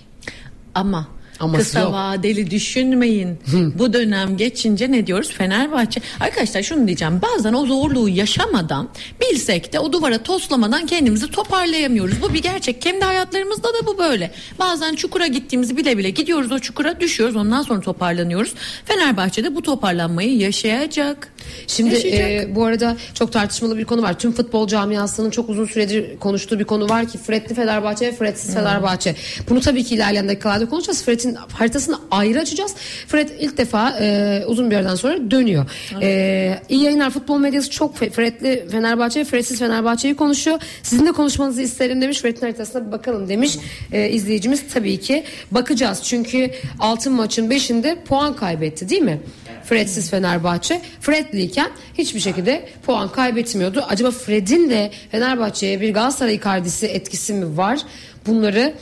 Ama 0.74 1.08
Aması 1.40 1.64
Kısa 1.64 1.80
yok. 1.80 1.92
vadeli 1.92 2.50
düşünmeyin. 2.50 3.38
Bu 3.78 3.92
dönem 3.92 4.36
geçince 4.36 4.92
ne 4.92 5.06
diyoruz? 5.06 5.30
Fenerbahçe. 5.30 6.00
Arkadaşlar 6.20 6.62
şunu 6.62 6.86
diyeceğim. 6.86 7.20
Bazen 7.22 7.52
o 7.52 7.66
zorluğu 7.66 8.08
yaşamadan 8.08 8.88
bilsek 9.20 9.72
de 9.72 9.78
o 9.80 9.92
duvara 9.92 10.18
toslamadan 10.22 10.86
kendimizi 10.86 11.30
toparlayamıyoruz. 11.30 12.22
Bu 12.22 12.34
bir 12.34 12.42
gerçek. 12.42 12.82
Kendi 12.82 13.04
hayatlarımızda 13.04 13.68
da 13.68 13.86
bu 13.86 13.98
böyle. 13.98 14.30
Bazen 14.58 14.94
çukura 14.94 15.26
gittiğimizi 15.26 15.76
bile 15.76 15.98
bile 15.98 16.10
gidiyoruz 16.10 16.52
o 16.52 16.58
çukura 16.58 17.00
düşüyoruz. 17.00 17.36
Ondan 17.36 17.62
sonra 17.62 17.80
toparlanıyoruz. 17.80 18.54
Fenerbahçe 18.84 19.44
de 19.44 19.54
bu 19.54 19.62
toparlanmayı 19.62 20.36
yaşayacak. 20.38 21.28
Şimdi 21.66 21.94
Yaşayacak. 21.94 22.50
e, 22.50 22.54
bu 22.54 22.64
arada 22.64 22.96
çok 23.14 23.32
tartışmalı 23.32 23.78
bir 23.78 23.84
konu 23.84 24.02
var. 24.02 24.18
Tüm 24.18 24.32
futbol 24.32 24.68
camiasının 24.68 25.30
çok 25.30 25.48
uzun 25.48 25.64
süredir 25.64 26.18
konuştuğu 26.18 26.58
bir 26.58 26.64
konu 26.64 26.88
var 26.88 27.08
ki 27.08 27.18
Fred'li 27.18 27.54
Fenerbahçe 27.54 28.06
ve 28.06 28.12
Fred'siz 28.12 28.54
Fenerbahçe. 28.54 29.14
Bunu 29.50 29.60
tabii 29.60 29.84
ki 29.84 29.94
ilerleyen 29.94 30.28
dakikalarda 30.28 30.68
konuşacağız. 30.68 31.04
Fred'in 31.24 31.38
haritasını 31.52 31.98
ayrı 32.10 32.40
açacağız. 32.40 32.74
Fred 33.06 33.28
ilk 33.40 33.58
defa 33.58 33.90
e, 34.00 34.44
uzun 34.46 34.70
bir 34.70 34.76
yerden 34.76 34.94
sonra 34.94 35.30
dönüyor. 35.30 35.66
E, 36.02 36.62
iyi 36.68 36.82
yayınlar 36.82 37.10
futbol 37.10 37.38
medyası 37.38 37.70
çok 37.70 37.96
Fred'li 37.96 38.68
Fenerbahçe 38.70 39.24
Fred'siz 39.24 39.58
Fenerbahçe'yi 39.58 40.16
konuşuyor. 40.16 40.60
Sizin 40.82 41.06
de 41.06 41.12
konuşmanızı 41.12 41.62
isterim 41.62 42.02
demiş. 42.02 42.20
Fred'in 42.20 42.40
haritasına 42.40 42.86
bir 42.86 42.92
bakalım 42.92 43.28
demiş. 43.28 43.58
E, 43.92 44.10
izleyicimiz 44.10 44.64
tabii 44.74 45.00
ki 45.00 45.24
bakacağız. 45.50 46.02
Çünkü 46.02 46.50
altın 46.80 47.12
maçın 47.12 47.50
5'inde 47.50 47.96
puan 48.04 48.36
kaybetti 48.36 48.88
değil 48.88 49.02
mi? 49.02 49.20
Fred'siz 49.64 50.10
Fenerbahçe. 50.10 50.80
Fred'liyken 51.00 51.70
hiçbir 51.98 52.20
şekilde 52.20 52.68
puan 52.86 53.12
kaybetmiyordu. 53.12 53.84
Acaba 53.88 54.10
Fred'in 54.10 54.70
de 54.70 54.90
Fenerbahçe'ye 55.10 55.80
bir 55.80 55.94
Galatasaray 55.94 56.40
kardisi 56.40 56.86
etkisi 56.86 57.32
mi 57.32 57.56
var? 57.56 57.78
Bunları 58.26 58.74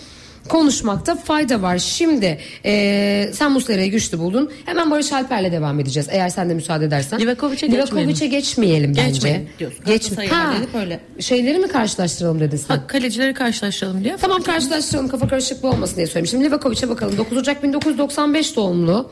konuşmakta 0.48 1.14
fayda 1.16 1.62
var. 1.62 1.78
Şimdi 1.78 2.38
eee, 2.64 3.30
sen 3.32 3.52
Muslera'yı 3.52 3.90
güçlü 3.90 4.18
buldun. 4.18 4.50
Hemen 4.64 4.90
Barış 4.90 5.12
Alper'le 5.12 5.52
devam 5.52 5.80
edeceğiz. 5.80 6.08
Eğer 6.10 6.28
sen 6.28 6.50
de 6.50 6.54
müsaade 6.54 6.84
edersen. 6.84 7.20
Livakovic'e 7.20 7.70
Livakovic'e 7.72 8.26
geçmeyelim 8.26 8.90
bence. 8.90 9.02
Geçmeyelim 9.10 9.48
diyorsun. 9.58 9.84
Galatasaray 9.84 10.28
dedik 10.58 10.74
öyle. 10.74 11.00
Şeyleri 11.20 11.58
mi 11.58 11.68
karşılaştıralım 11.68 12.40
dedin 12.40 12.56
sen? 12.56 12.74
Ha, 12.76 12.86
kalecileri 12.86 13.34
karşılaştıralım 13.34 14.04
diye. 14.04 14.16
Tamam 14.16 14.42
karşılaştıralım 14.42 15.08
kafa 15.08 15.28
karışıklığı 15.28 15.68
olmasın 15.68 15.96
diye 15.96 16.06
söylemiştim. 16.06 16.44
Livakovic'e 16.44 16.88
bakalım. 16.88 17.16
9 17.18 17.38
Ocak 17.38 17.62
1995 17.62 18.56
doğumlu 18.56 19.10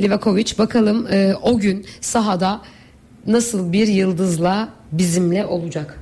Livakovic. 0.00 0.52
Bakalım 0.58 1.06
e, 1.12 1.34
o 1.42 1.58
gün 1.58 1.86
sahada 2.00 2.60
nasıl 3.26 3.72
bir 3.72 3.86
yıldızla 3.88 4.68
bizimle 4.92 5.46
olacak. 5.46 5.98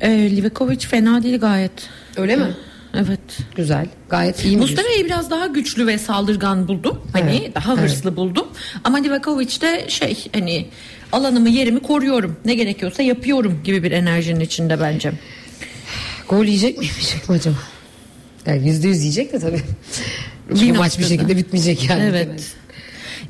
Ee, 0.00 0.36
Livakovic 0.36 0.78
fena 0.78 1.22
değil 1.22 1.38
gayet. 1.38 1.72
Öyle 2.16 2.36
mi? 2.36 2.56
Evet. 2.94 3.20
Güzel. 3.56 3.86
Gayet 4.08 4.44
iyi? 4.44 4.56
Mustafa'yı 4.56 5.04
biraz 5.04 5.30
daha 5.30 5.46
güçlü 5.46 5.86
ve 5.86 5.98
saldırgan 5.98 6.68
buldum. 6.68 7.00
Hani 7.12 7.40
Evet, 7.42 7.54
daha 7.54 7.76
hırslı 7.76 8.16
buldum. 8.16 8.46
Ama 8.84 8.98
Livakovic 8.98 9.60
de 9.60 9.84
şey 9.88 10.26
hani 10.32 10.66
alanımı 11.12 11.48
yerimi 11.48 11.80
koruyorum. 11.80 12.36
Ne 12.44 12.54
gerekiyorsa 12.54 13.02
yapıyorum 13.02 13.60
gibi 13.64 13.82
bir 13.82 13.92
enerjinin 13.92 14.40
içinde 14.40 14.80
bence. 14.80 15.12
Gol 16.28 16.44
yiyecek 16.44 16.78
mi 16.78 16.86
yemeyecek 16.86 17.28
mi 17.28 17.34
acaba? 17.36 17.56
Yani 18.46 18.68
yüzde 18.68 18.88
yüz 18.88 19.00
yiyecek 19.00 19.32
de 19.32 19.38
tabii. 19.38 19.62
Çünkü 20.48 20.74
Bir 20.74 20.78
maç 20.78 20.98
bir 20.98 21.04
şekilde 21.04 21.36
bitmeyecek 21.36 21.90
yani. 21.90 22.02
Evet. 22.02 22.54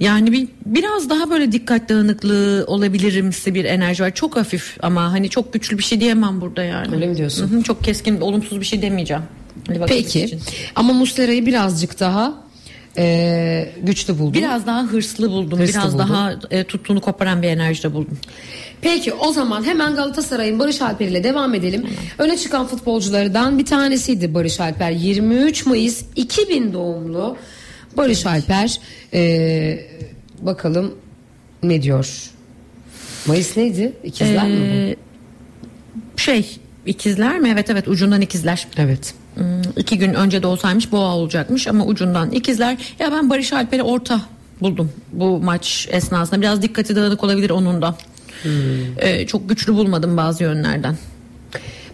Yani 0.01 0.33
bir, 0.33 0.49
biraz 0.66 1.11
daha 1.11 1.31
böyle 1.31 1.53
dikkat 1.53 1.88
dağınıklığı 1.88 2.64
olabilirimsi 2.66 3.55
bir 3.55 3.64
enerji 3.64 4.03
var. 4.03 4.14
Çok 4.14 4.37
hafif 4.37 4.77
ama 4.83 5.12
hani 5.12 5.31
çok 5.31 5.53
güçlü 5.53 5.79
bir 5.79 5.83
şey 5.83 6.01
diyemem 6.01 6.40
burada 6.40 6.64
yani. 6.64 6.94
Öyle 6.94 7.07
mi 7.07 7.16
diyorsun? 7.16 7.51
Hı 7.51 7.57
hı, 7.57 7.62
çok 7.62 7.85
keskin, 7.85 8.20
olumsuz 8.20 8.61
bir 8.61 8.64
şey 8.64 8.83
demeyeceğim. 8.83 9.23
Peki 9.87 10.25
için. 10.25 10.41
ama 10.75 10.93
Muslera'yı 10.93 11.47
birazcık 11.47 12.01
daha 12.01 12.35
e, 12.97 13.73
güçlü 13.83 14.19
buldum. 14.19 14.35
Biraz 14.35 14.67
daha 14.67 14.83
hırslı 14.83 15.31
buldum. 15.31 15.59
Hırslı 15.59 15.81
biraz 15.81 15.95
buldum. 15.95 16.09
daha 16.09 16.35
e, 16.51 16.65
tuttuğunu 16.65 17.01
koparan 17.01 17.43
bir 17.43 17.49
enerjide 17.49 17.95
buldum. 17.95 18.19
Peki 18.81 19.13
o 19.13 19.33
zaman 19.33 19.65
hemen 19.65 19.95
Galatasaray'ın 19.95 20.59
Barış 20.59 20.83
Alper 20.83 21.07
ile 21.09 21.25
devam 21.25 21.55
edelim. 21.55 21.87
Öne 22.19 22.37
çıkan 22.37 22.67
futbolculardan 22.67 23.59
bir 23.59 23.65
tanesiydi 23.67 24.35
Barış 24.35 24.61
Alper. 24.61 24.91
23 24.91 25.67
Mayıs 25.67 26.05
2000 26.17 26.73
doğumlu 26.73 27.37
Barış 27.97 28.27
Alper. 28.27 28.81
Ee, 29.15 29.81
bakalım 30.41 30.95
ne 31.63 31.83
diyor? 31.83 32.31
Mayıs 33.27 33.57
neydi? 33.57 33.93
İkizler 34.05 34.49
mi 34.49 34.57
Ee, 34.57 34.97
şey 36.17 36.59
ikizler 36.87 37.38
mi? 37.38 37.49
Evet 37.53 37.71
evet 37.71 37.88
ucundan 37.88 38.21
ikizler. 38.21 38.66
Evet. 38.77 39.14
Hmm, 39.35 39.62
iki 39.77 39.99
gün 39.99 40.14
önce 40.14 40.43
de 40.43 40.47
olsaymış 40.47 40.93
boğa 40.93 41.16
olacakmış 41.16 41.69
ama 41.69 41.85
ucundan 41.85 42.31
ikizler. 42.31 42.77
Ya 42.99 43.12
ben 43.12 43.31
Barış 43.31 43.53
Alper'i 43.53 43.83
orta 43.83 44.21
buldum 44.61 44.93
bu 45.12 45.40
maç 45.40 45.88
esnasında. 45.90 46.40
Biraz 46.40 46.62
dikkati 46.62 46.97
dağınık 46.97 47.25
olabilir 47.25 47.51
onun 47.51 47.83
da. 47.83 47.97
Ee, 48.99 49.27
çok 49.27 49.49
güçlü 49.49 49.75
bulmadım 49.75 50.16
bazı 50.16 50.43
yönlerden. 50.43 50.97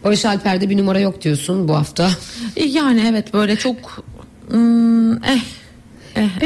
Barış 0.04 0.24
Alper'de 0.24 0.70
bir 0.70 0.78
numara 0.78 1.00
yok 1.00 1.22
diyorsun 1.22 1.68
bu 1.68 1.76
hafta. 1.76 2.10
Yani 2.66 3.04
evet 3.10 3.34
böyle 3.34 3.56
çok 3.56 4.04
hmm, 4.50 5.24
eh. 5.24 5.40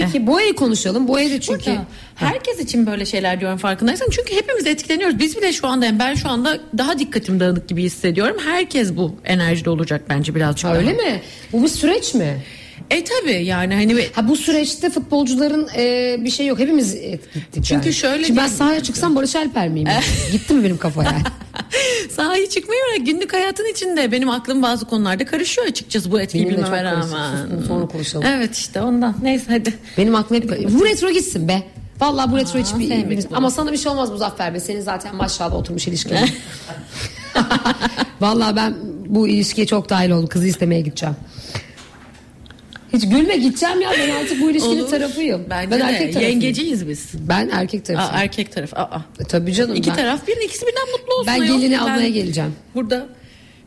Peki 0.07 0.27
Boya'yı 0.27 0.55
konuşalım. 0.55 1.09
Boya 1.09 1.31
da 1.31 1.41
çünkü 1.41 1.71
Burada 1.71 1.85
herkes 2.15 2.61
için 2.61 2.87
böyle 2.87 3.07
şeyler 3.07 3.41
diyorum 3.41 3.59
farkındaysan. 3.59 4.07
Çünkü 4.11 4.37
hepimiz 4.37 4.67
etkileniyoruz. 4.67 5.19
Biz 5.19 5.37
bile 5.37 5.53
şu 5.53 5.67
anda 5.67 5.87
yani 5.87 5.99
ben 5.99 6.15
şu 6.15 6.29
anda 6.29 6.59
daha 6.79 6.99
dikkatim 6.99 7.41
dağınık 7.41 7.69
gibi 7.69 7.83
hissediyorum. 7.83 8.37
Herkes 8.45 8.97
bu 8.97 9.15
enerjide 9.25 9.71
olacak 9.71 10.03
bence 10.09 10.35
birazcık 10.35 10.65
Ha, 10.65 10.69
daha. 10.75 10.79
öyle 10.79 10.93
mi? 10.93 11.23
Bu 11.53 11.63
bir 11.63 11.69
süreç 11.69 12.15
mi? 12.15 12.37
E 12.91 13.05
tabi 13.05 13.33
yani 13.33 13.75
hani 13.75 13.97
bir- 13.97 14.11
Ha 14.13 14.29
bu 14.29 14.37
süreçte 14.37 14.91
futbolcuların 14.91 15.69
e, 15.77 16.17
bir 16.21 16.31
şey 16.31 16.47
yok. 16.47 16.59
Hepimiz 16.59 16.95
et- 16.95 17.35
gittik 17.35 17.65
Çünkü 17.65 17.87
yani. 17.87 17.95
şöyle 17.95 18.25
Şimdi 18.25 18.41
ben 18.41 18.47
sahaya 18.47 18.83
çıksam 18.83 19.17
Barış 19.17 19.37
Alper 19.37 19.69
miyim? 19.69 19.89
Gitti 20.33 20.55
mi 20.55 20.65
benim 20.65 20.77
kafa 20.79 21.05
yani? 21.05 21.19
Sahayı 22.11 22.49
çıkmayı 22.49 22.81
bırak 22.89 23.07
günlük 23.07 23.33
hayatın 23.33 23.73
içinde 23.73 24.13
benim 24.13 24.31
aklım 24.31 24.63
bazı 24.63 24.85
konularda 24.85 25.27
karışıyor 25.27 25.67
açıkçası 25.67 26.13
bu 26.13 26.21
etkiyi 26.21 26.49
bilmeme 26.49 26.85
rağmen. 26.85 27.07
Sonra 27.69 27.87
konuşalım. 27.87 28.27
Evet 28.27 28.57
işte 28.57 28.81
ondan 28.81 29.15
neyse 29.23 29.45
hadi. 29.49 29.75
Benim 29.99 30.15
aklım 30.15 30.43
hep 30.43 30.73
bu 30.81 30.85
retro 30.85 31.11
gitsin 31.11 31.49
be. 31.49 31.63
Vallahi 32.01 32.33
bu 32.33 32.37
retro 32.37 32.65
sevmedik 32.65 33.31
bunu. 33.31 33.39
ama 33.39 33.51
sana 33.51 33.73
bir 33.73 33.77
şey 33.77 33.93
olmaz 33.93 34.11
Muzaffer 34.11 34.55
Bey. 34.55 34.61
Senin 34.61 34.81
zaten 34.81 35.17
maşallah 35.17 35.55
oturmuş 35.55 35.89
ilişkin. 35.89 36.17
Vallahi 38.21 38.57
ben 38.57 38.75
bu 39.07 39.29
ilişkiye 39.29 39.67
çok 39.67 39.89
dahil 39.89 40.11
oldum. 40.11 40.27
Kızı 40.27 40.47
istemeye 40.47 40.81
gideceğim. 40.81 41.17
Hiç 42.93 43.09
gülme 43.09 43.37
gideceğim 43.37 43.81
ya 43.81 43.91
ben 43.99 44.11
artık 44.11 44.41
bu 44.41 44.51
ilişkinin 44.51 44.81
Olur. 44.81 44.91
tarafıyım. 44.91 45.45
Bence 45.51 45.71
ben 45.71 45.81
de 45.81 45.85
erkek 45.85 46.13
tarafıyım. 46.13 46.31
yengeciyiz 46.41 46.89
biz. 46.89 47.09
Ben 47.29 47.49
erkek 47.53 47.81
Aa, 47.81 47.85
tarafıyım. 47.85 48.23
erkek 48.23 48.53
taraf. 48.53 48.75
Aa. 48.75 49.01
E, 49.21 49.25
Tabii 49.25 49.53
canım. 49.55 49.75
İki 49.77 49.91
ben, 49.91 49.97
taraf 49.97 50.27
bir 50.29 50.37
ikisi 50.37 50.67
birden 50.67 50.91
mutlu 50.93 51.15
olsun. 51.15 51.27
Ben 51.27 51.47
gelini 51.47 51.81
almaya 51.81 52.09
geleceğim. 52.09 52.53
Burada 52.75 53.07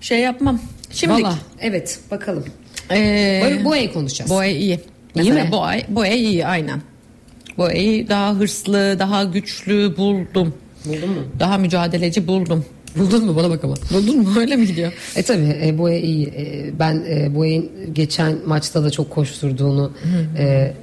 şey 0.02 0.20
yapmam. 0.20 0.60
Şimdi 0.92 1.14
Vallahi 1.14 1.40
evet 1.62 2.00
bakalım. 2.12 2.46
ee, 2.92 3.58
Bu 3.62 3.66
Boya'yı 3.66 3.94
konuşacağız. 3.94 4.32
Boğa 4.32 4.46
iyi. 4.46 4.60
İyi 4.60 4.80
Mesela 5.16 5.44
mi? 5.46 5.52
Boğa, 5.52 5.74
Boğa 5.88 6.08
iyi 6.08 6.46
aynen. 6.46 6.82
Boğa'yı 7.58 8.10
daha 8.10 8.34
hırslı, 8.36 8.96
daha 9.00 9.24
güçlü 9.24 9.98
buldum. 9.98 10.54
Buldun 10.86 11.10
mu? 11.10 11.22
Daha 11.40 11.58
mücadeleci 11.58 12.28
buldum. 12.28 12.66
Buldun 12.96 13.26
mu 13.26 13.36
bana 13.36 13.50
bak 13.50 13.64
ama. 13.64 13.76
Buldun 13.94 14.18
mu? 14.18 14.30
Öyle 14.40 14.56
mi 14.56 14.68
gidiyor? 14.68 14.94
E 15.16 15.24
tabi 15.24 15.60
e, 15.64 15.78
Boya 15.78 16.00
iyi. 16.00 16.28
E, 16.28 16.72
ben 16.80 17.04
e, 17.10 17.36
Boya'nın 17.36 17.70
geçen 17.94 18.36
maçta 18.46 18.84
da 18.84 18.92
çok 18.92 19.10
koşturduğunu 19.10 19.92
e, 20.38 20.74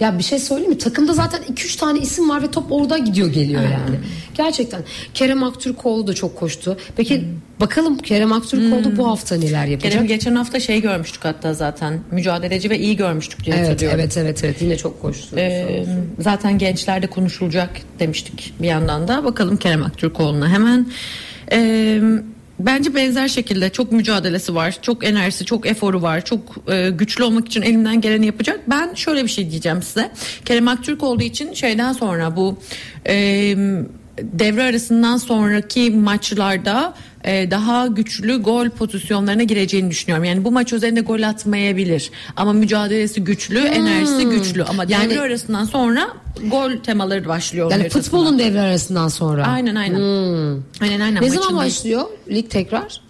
ya 0.00 0.18
bir 0.18 0.22
şey 0.22 0.38
söyleyeyim 0.38 0.72
mi? 0.72 0.78
Takımda 0.78 1.12
zaten 1.12 1.40
2-3 1.54 1.78
tane 1.78 1.98
isim 1.98 2.30
var 2.30 2.42
ve 2.42 2.50
top 2.50 2.72
orada 2.72 2.98
gidiyor 2.98 3.32
geliyor 3.32 3.62
yani. 3.62 3.96
Gerçekten. 4.34 4.82
Kerem 5.14 5.42
Aktürkoğlu 5.42 6.06
da 6.06 6.14
çok 6.14 6.36
koştu. 6.36 6.76
Peki 6.96 7.24
bakalım 7.60 7.98
Kerem 7.98 8.32
Aktürkoğlu 8.32 8.96
bu 8.96 9.08
hafta 9.08 9.36
neler 9.36 9.66
yapacak? 9.66 9.92
Kerem 9.92 10.06
geçen 10.06 10.34
hafta 10.34 10.60
şey 10.60 10.80
görmüştük 10.80 11.24
hatta 11.24 11.54
zaten 11.54 12.00
mücadeleci 12.10 12.70
ve 12.70 12.78
iyi 12.78 12.96
görmüştük 12.96 13.44
diye 13.44 13.56
evet, 13.56 13.68
hatırlıyorum. 13.68 14.00
evet 14.00 14.16
evet 14.16 14.44
evet 14.44 14.62
yine 14.62 14.76
çok 14.76 15.02
koştu. 15.02 15.36
Ee, 15.38 15.84
zaten 16.18 16.58
gençlerde 16.58 17.06
konuşulacak 17.06 17.70
demiştik 17.98 18.54
bir 18.62 18.66
yandan 18.66 19.08
da 19.08 19.24
bakalım 19.24 19.56
Kerem 19.56 19.82
Aktürkoğlu'na 19.82 20.48
hemen. 20.48 20.86
Ee, 21.52 22.00
bence 22.58 22.94
benzer 22.94 23.28
şekilde 23.28 23.70
çok 23.70 23.92
mücadelesi 23.92 24.54
var, 24.54 24.78
çok 24.82 25.04
enerjisi, 25.04 25.44
çok 25.44 25.66
eforu 25.66 26.02
var, 26.02 26.24
çok 26.24 26.40
e, 26.68 26.90
güçlü 26.90 27.24
olmak 27.24 27.46
için 27.46 27.62
elinden 27.62 28.00
geleni 28.00 28.26
yapacak. 28.26 28.60
Ben 28.66 28.94
şöyle 28.94 29.24
bir 29.24 29.28
şey 29.28 29.50
diyeceğim 29.50 29.82
size. 29.82 30.10
Kerem 30.44 30.68
Aktürkoğlu 30.68 31.22
için 31.22 31.52
şeyden 31.52 31.92
sonra 31.92 32.36
bu 32.36 32.58
e, 33.06 33.14
devre 34.18 34.62
arasından 34.62 35.16
sonraki 35.16 35.90
maçlarda 35.90 36.94
e, 37.24 37.50
daha 37.50 37.86
güçlü 37.86 38.42
gol 38.42 38.68
pozisyonlarına 38.68 39.42
gireceğini 39.42 39.90
düşünüyorum. 39.90 40.24
Yani 40.24 40.44
bu 40.44 40.52
maç 40.52 40.72
üzerinde 40.72 41.00
gol 41.00 41.22
atmayabilir 41.22 42.10
ama 42.36 42.52
mücadelesi 42.52 43.24
güçlü, 43.24 43.58
enerjisi 43.58 44.24
güçlü 44.26 44.64
ama 44.64 44.84
Yani- 44.88 45.10
devre 45.10 45.20
arasından 45.20 45.64
sonra 45.64 46.08
gol 46.50 46.70
temaları 46.82 47.28
başlıyor. 47.28 47.70
yani 47.70 47.88
futbolun 47.88 48.38
devre 48.38 48.60
arasından 48.60 49.08
sonra. 49.08 49.46
Aynen 49.46 49.74
aynen. 49.74 50.00
Aynen 50.80 51.00
aynen. 51.00 51.22
Ne 51.22 51.30
zaman 51.30 51.56
başlıyor 51.56 52.02
lig 52.30 52.50
tekrar? 52.50 53.00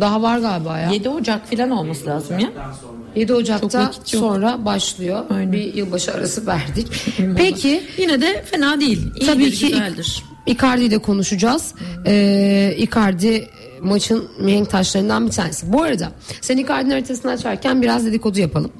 Daha 0.00 0.22
var 0.22 0.38
galiba 0.38 0.78
ya. 0.78 0.90
7 0.90 1.08
Ocak 1.08 1.50
falan 1.50 1.70
olması 1.70 2.06
lazım 2.06 2.38
ya. 2.38 2.48
Ocaktan 2.48 2.72
sonra 2.72 2.92
7 3.16 3.34
Ocak'ta 3.34 3.92
Çok 3.92 4.08
sonra 4.08 4.64
başlıyor. 4.64 5.24
Aynen. 5.30 5.52
Bir 5.52 5.74
yılbaşı 5.74 6.12
arası 6.12 6.46
verdik. 6.46 6.86
Peki 7.36 7.82
Yine 7.98 8.20
de 8.20 8.44
fena 8.50 8.80
değil. 8.80 8.98
İyidir, 9.02 9.26
tabii 9.26 9.50
ki 9.50 9.66
güzeldir. 9.68 10.22
Icardi 10.46 10.84
ile 10.84 10.98
konuşacağız. 10.98 11.74
Ee, 12.06 12.74
Icardi 12.78 13.48
maçın 13.80 14.28
mihenk 14.40 14.70
taşlarından 14.70 15.26
bir 15.26 15.32
tanesi. 15.32 15.72
Bu 15.72 15.82
arada 15.82 16.12
sen 16.40 16.56
Icardi'nin 16.56 16.90
haritasını 16.90 17.30
açarken 17.30 17.82
biraz 17.82 18.06
dedikodu 18.06 18.40
yapalım. 18.40 18.72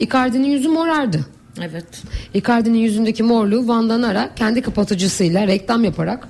Icardi'nin 0.00 0.48
yüzü 0.48 0.68
morardı. 0.68 1.20
Evet. 1.62 1.84
Icardi'nin 2.34 2.78
yüzündeki 2.78 3.22
morluğu 3.22 3.68
Van 3.68 3.90
Danara 3.90 4.34
kendi 4.34 4.62
kapatıcısıyla 4.62 5.46
reklam 5.46 5.84
yaparak 5.84 6.28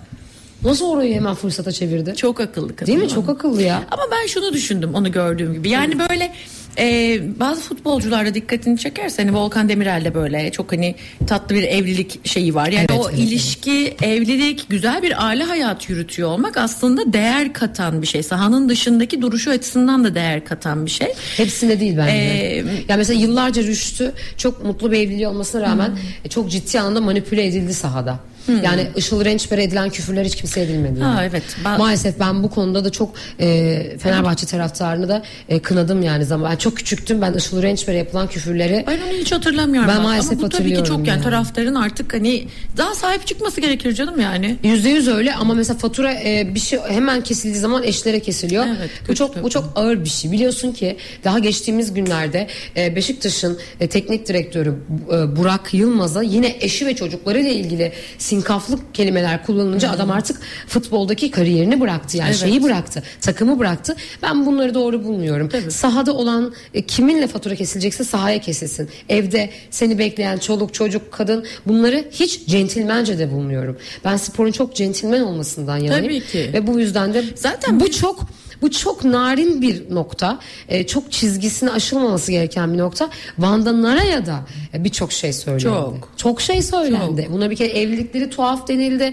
nasıl 0.65 0.87
orayı 0.87 1.15
hemen 1.15 1.35
fırsata 1.35 1.73
çevirdi? 1.73 2.15
Çok 2.17 2.41
akıllı 2.41 2.77
kadın. 2.77 2.87
Değil 2.87 2.99
mi? 2.99 3.09
Çok 3.09 3.29
akıllı 3.29 3.63
ya. 3.63 3.83
Ama 3.91 4.03
ben 4.13 4.27
şunu 4.27 4.53
düşündüm 4.53 4.95
onu 4.95 5.13
gördüğüm 5.13 5.53
gibi. 5.53 5.69
Yani 5.69 5.99
böyle 5.99 6.33
e, 6.79 7.19
bazı 7.41 7.61
futbolcularda 7.61 8.35
dikkatini 8.35 8.79
çekerse 8.79 9.23
hani 9.23 9.37
Volkan 9.37 9.69
Demirel'de 9.69 10.15
böyle 10.15 10.51
çok 10.53 10.73
hani 10.73 10.95
tatlı 11.27 11.55
bir 11.55 11.63
evlilik 11.63 12.27
şeyi 12.29 12.55
var. 12.55 12.69
Yani 12.69 12.87
Evet, 12.91 13.01
o 13.01 13.11
evet, 13.11 13.19
ilişki, 13.19 13.97
evlilik, 14.03 14.67
güzel 14.69 15.03
bir 15.03 15.27
aile 15.27 15.45
hayatı 15.45 15.93
yürütüyor 15.93 16.29
olmak 16.29 16.57
aslında 16.57 17.13
değer 17.13 17.53
katan 17.53 18.03
bir 18.03 18.07
şey. 18.07 18.23
Sahanın 18.23 18.69
dışındaki 18.69 19.23
duruşu 19.23 19.51
açısından 19.51 20.05
da 20.05 20.15
değer 20.15 20.45
katan 20.45 20.87
bir 20.87 20.91
şey. 20.91 21.09
Hepsinde 21.37 21.81
değil 21.81 21.95
bence. 21.99 22.13
Ee, 22.13 22.65
ya 22.89 22.97
mesela 22.97 23.21
yıllarca 23.21 23.63
Rüştü 23.63 24.13
çok 24.37 24.65
mutlu 24.65 24.93
bir 24.93 24.97
evliliği 24.99 25.29
olmasına 25.29 25.63
rağmen 25.63 25.87
Hmm. 25.89 25.97
e, 26.25 26.29
çok 26.29 26.51
ciddi 26.51 26.81
anlamda 26.81 27.01
manipüle 27.01 27.47
edildi 27.47 27.75
sahada. 27.75 28.19
Yani 28.65 28.89
Işıl 28.97 29.25
Rençber'e 29.25 29.63
edilen 29.63 29.91
küfürler 29.91 30.25
hiç 30.25 30.35
kimseye 30.37 30.67
edilmedi. 30.67 31.01
Ha, 31.01 31.09
yani. 31.09 31.29
evet. 31.31 31.43
Ba- 31.65 31.79
Maalesef 31.79 32.21
ben 32.21 32.43
bu 32.43 32.51
konuda 32.51 32.85
da 32.85 32.91
çok 32.91 33.15
e, 33.41 33.97
Fenerbahçe 33.99 34.47
taraftarını 34.47 35.09
da 35.09 35.23
e, 35.49 35.59
kınadım 35.59 36.03
yani 36.03 36.25
zaman. 36.25 36.53
Ben 36.53 36.57
çok 36.57 36.77
küçüktüm 36.77 37.23
ben 37.23 37.33
Işıl 37.33 37.63
Rençber'e 37.63 37.97
yapılan 37.97 38.29
küfürleri 38.29 38.85
Ben 38.87 38.99
onu 39.11 39.19
hiç 39.19 39.33
hatırlamıyorum. 39.33 39.89
Ben 39.89 39.97
bak. 39.97 40.05
maalesef 40.05 40.33
Ama 40.33 40.43
bu 40.43 40.49
tabii 40.49 40.75
ki 40.75 40.85
çok 40.85 40.99
yani, 40.99 41.09
yani. 41.09 41.23
taraftarın 41.23 41.75
artık 41.75 42.15
hani 42.15 42.47
daha 42.77 42.95
sahip 42.95 43.27
çıkması 43.27 43.61
gerekir 43.61 43.93
canım 43.95 44.21
yani. 44.21 44.57
Yüzde 44.65 44.89
yüz 44.89 45.09
öyle 45.09 45.35
ama 45.35 45.55
mesela 45.55 45.79
fatura 45.79 46.13
e, 46.13 46.55
bir 46.55 46.61
şey 46.61 46.79
hemen 46.89 47.21
kesildiği 47.21 47.61
zaman 47.61 47.83
eşlere 47.83 48.21
kesiliyor. 48.21 48.65
Evet, 48.79 48.91
bu 49.09 49.15
çok 49.15 49.35
tabii. 49.35 49.45
bu 49.45 49.51
çok 49.51 49.73
ağır 49.77 50.05
bir 50.05 50.09
şey. 50.09 50.33
Biliyorsun 50.33 50.73
ki 50.73 50.97
daha 51.25 51.39
geçtiğimiz 51.39 51.95
günlerde 51.95 52.47
e, 52.77 52.97
Beşiktaş'ın 52.97 53.59
e, 53.81 53.87
teknik 53.87 54.29
direktörü 54.29 54.75
e, 55.13 55.37
Burak 55.37 55.75
Yılmaz'a 55.75 56.23
yine 56.23 56.57
eşi 56.61 56.87
ve 56.87 56.97
çocuklarıyla 56.97 57.51
ilgili 57.51 57.93
sinkaflık 58.41 58.95
kelimeler 58.95 59.47
kullanılınca 59.47 59.91
adam 59.91 60.11
artık 60.11 60.41
futboldaki 60.69 61.31
kariyerini 61.31 61.81
bıraktı. 61.81 62.17
Yani 62.17 62.29
Evet. 62.29 62.39
şeyi 62.41 62.63
bıraktı. 62.63 63.03
Takımı 63.21 63.59
bıraktı. 63.59 63.97
Ben 64.23 64.47
bunları 64.47 64.75
doğru 64.75 65.05
bulmuyorum. 65.05 65.49
Sahada 65.69 66.13
olan 66.15 66.55
e, 66.75 66.83
kiminle 66.83 67.27
fatura 67.27 67.55
kesilecekse 67.55 68.05
sahaya 68.05 68.41
kesilsin. 68.41 68.89
Evde 69.09 69.51
seni 69.71 69.99
bekleyen 69.99 70.39
çoluk 70.39 70.75
çocuk 70.75 71.13
kadın 71.13 71.45
bunları 71.67 72.05
hiç 72.11 72.47
centilmence 72.47 73.19
de 73.19 73.33
bulmuyorum. 73.33 73.77
Ben 74.05 74.17
sporun 74.17 74.53
çok 74.53 74.75
centilmen 74.77 75.21
olmasından 75.21 75.77
yanayım. 75.79 76.05
Tabii 76.05 76.21
ki. 76.27 76.51
Ve 76.53 76.67
bu 76.67 76.81
yüzden 76.81 77.15
de 77.15 77.25
Zaten 77.35 77.81
bu 77.81 77.85
biz- 77.85 77.97
çok 77.99 78.21
bu 78.63 78.71
çok 78.71 79.05
narin 79.05 79.63
bir 79.63 79.95
nokta. 79.95 80.39
E, 80.69 80.87
çok 80.87 81.13
çizgisini 81.13 81.71
aşılmaması 81.71 82.33
gereken 82.33 82.73
bir 82.73 82.79
nokta. 82.79 83.11
Vanda 83.39 83.83
Nara'ya 83.83 84.27
da 84.27 84.41
e, 84.75 84.85
birçok 84.85 85.13
şey 85.13 85.33
söylendi. 85.33 85.63
Çok. 85.63 86.13
Çok 86.17 86.41
şey 86.41 86.63
söylendi. 86.63 87.29
Buna 87.33 87.51
bir 87.51 87.57
kere 87.57 87.69
evlilikleri 87.69 88.31
tuhaf 88.31 88.69
denildi. 88.69 89.13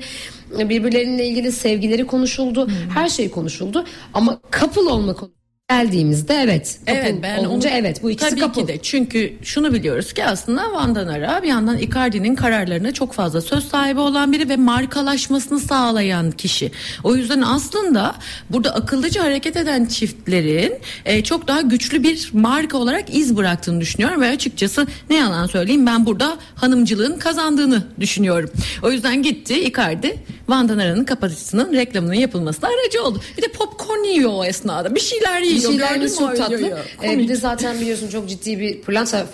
E, 0.59 0.69
Birbirleriyle 0.69 1.27
ilgili 1.27 1.51
sevgileri 1.51 2.07
konuşuldu. 2.07 2.67
Her 2.93 3.09
şey 3.09 3.31
konuşuldu. 3.31 3.85
Ama 4.13 4.39
couple 4.59 4.81
olma 4.81 5.13
konusu 5.13 5.42
geldiğimizde 5.73 6.33
evet. 6.33 6.79
Evet 6.87 7.15
ben 7.23 7.43
olunca 7.43 7.69
onu, 7.69 7.77
evet 7.77 8.03
bu 8.03 8.11
ikisi 8.11 8.29
tabii 8.29 8.39
couple. 8.39 8.61
ki 8.61 8.67
de 8.67 8.77
çünkü 8.81 9.33
şunu 9.41 9.73
biliyoruz 9.73 10.13
ki 10.13 10.25
aslında 10.25 10.71
Van 10.71 10.95
Danara 10.95 11.43
bir 11.43 11.47
yandan 11.47 11.77
Icardi'nin 11.77 12.35
kararlarına 12.35 12.91
çok 12.91 13.13
fazla 13.13 13.41
söz 13.41 13.67
sahibi 13.67 13.99
olan 13.99 14.31
biri 14.31 14.49
ve 14.49 14.57
markalaşmasını 14.57 15.59
sağlayan 15.59 16.31
kişi. 16.31 16.71
O 17.03 17.15
yüzden 17.15 17.41
aslında 17.41 18.15
burada 18.49 18.75
akıllıca 18.75 19.23
hareket 19.23 19.57
eden 19.57 19.85
çiftlerin 19.85 20.73
e, 21.05 21.23
çok 21.23 21.47
daha 21.47 21.61
güçlü 21.61 22.03
bir 22.03 22.29
marka 22.33 22.77
olarak 22.77 23.15
iz 23.15 23.37
bıraktığını 23.37 23.81
düşünüyorum 23.81 24.21
ve 24.21 24.29
açıkçası 24.29 24.87
ne 25.09 25.15
yalan 25.15 25.47
söyleyeyim 25.47 25.85
ben 25.85 26.05
burada 26.05 26.37
hanımcılığın 26.55 27.19
kazandığını 27.19 27.83
düşünüyorum. 27.99 28.49
O 28.83 28.91
yüzden 28.91 29.23
gitti 29.23 29.59
Icardi 29.63 30.17
Van 30.49 30.69
Danara'nın 30.69 31.03
kapatıcısının 31.03 31.73
reklamının 31.73 32.13
yapılmasına 32.13 32.69
aracı 32.69 33.03
oldu. 33.03 33.21
Bir 33.37 33.41
de 33.41 33.47
popcorn 33.47 34.03
yiyor 34.03 34.31
o 34.33 34.45
esnada. 34.45 34.95
Bir 34.95 34.99
şeyler 34.99 35.41
yiyor. 35.41 35.62
Şeylerimiz 35.71 36.11
mü 36.21 36.27
çok 36.27 36.37
tatlı. 36.37 36.77
Ee, 37.03 37.17
bir 37.17 37.27
de 37.27 37.35
zaten 37.35 37.81
biliyorsun 37.81 38.09
çok 38.09 38.29
ciddi 38.29 38.59
bir 38.59 38.81
pırlanta 38.81 39.25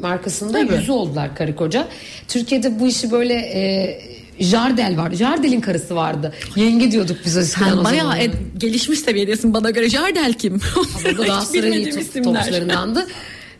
markasında 0.00 0.52
Tabii. 0.52 0.74
yüzü 0.74 0.92
oldular 0.92 1.36
karı 1.36 1.56
koca. 1.56 1.88
Türkiye'de 2.28 2.80
bu 2.80 2.86
işi 2.86 3.10
böyle 3.10 3.34
e, 3.34 4.00
Jardel 4.38 4.96
var. 4.96 5.10
Jardel'in 5.10 5.60
karısı 5.60 5.96
vardı. 5.96 6.32
Yenge 6.56 6.90
diyorduk 6.90 7.16
biz 7.24 7.36
o 7.36 7.84
bayağı 7.84 8.06
zaman. 8.06 8.18
e- 8.20 8.30
gelişmiş 8.58 8.98
seviyedesin 8.98 9.54
bana 9.54 9.70
göre. 9.70 9.88
Jardel 9.90 10.34
kim? 10.34 10.60
Bu 10.74 10.84
da 10.84 10.98
Hiç 11.08 11.16
Galatasaray'ın 11.16 12.22
topçularındandı. 12.24 13.06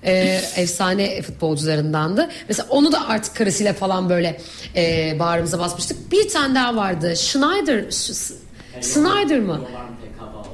Ee, 0.04 0.40
efsane 0.56 1.22
futbolcularındandı. 1.22 2.28
Mesela 2.48 2.66
onu 2.70 2.92
da 2.92 3.08
artık 3.08 3.36
karısıyla 3.36 3.72
falan 3.72 4.08
böyle 4.10 4.40
e, 4.76 5.16
bağrımıza 5.18 5.58
basmıştık. 5.58 6.12
Bir 6.12 6.28
tane 6.28 6.54
daha 6.54 6.76
vardı. 6.76 7.14
Schneider. 7.16 7.84
Snyder 8.80 9.40
mı? 9.40 9.52
Olan 9.52 9.60
tek 10.02 10.20
hava 10.20 10.38
oldu. 10.38 10.48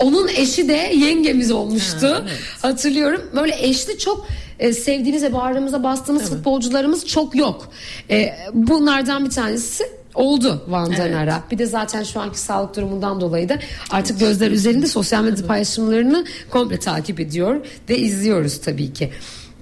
Onun 0.00 0.28
eşi 0.28 0.68
de 0.68 0.92
yengemiz 0.94 1.50
olmuştu. 1.50 2.06
Ha, 2.06 2.22
evet. 2.22 2.40
Hatırlıyorum. 2.62 3.22
Böyle 3.36 3.56
eşli 3.60 3.98
çok 3.98 4.26
e, 4.58 4.72
sevdiğimiz 4.72 5.22
ve 5.22 5.32
bağrımıza 5.32 5.82
bastığımız 5.82 6.30
futbolcularımız 6.30 7.06
çok 7.06 7.34
yok. 7.34 7.68
E, 8.10 8.34
bunlardan 8.52 9.24
bir 9.24 9.30
tanesi 9.30 9.84
oldu 10.14 10.62
Van 10.68 10.96
Danara. 10.96 11.42
Bir 11.50 11.58
de 11.58 11.66
zaten 11.66 12.02
şu 12.02 12.20
anki 12.20 12.38
sağlık 12.38 12.76
durumundan 12.76 13.20
dolayı 13.20 13.48
da 13.48 13.58
artık 13.90 14.20
gözler 14.20 14.50
üzerinde 14.50 14.86
sosyal 14.86 15.24
medya 15.24 15.46
paylaşımlarını 15.46 16.24
komple 16.50 16.78
takip 16.78 17.20
ediyor 17.20 17.66
ve 17.88 17.98
izliyoruz 17.98 18.60
tabii 18.60 18.92
ki. 18.92 19.10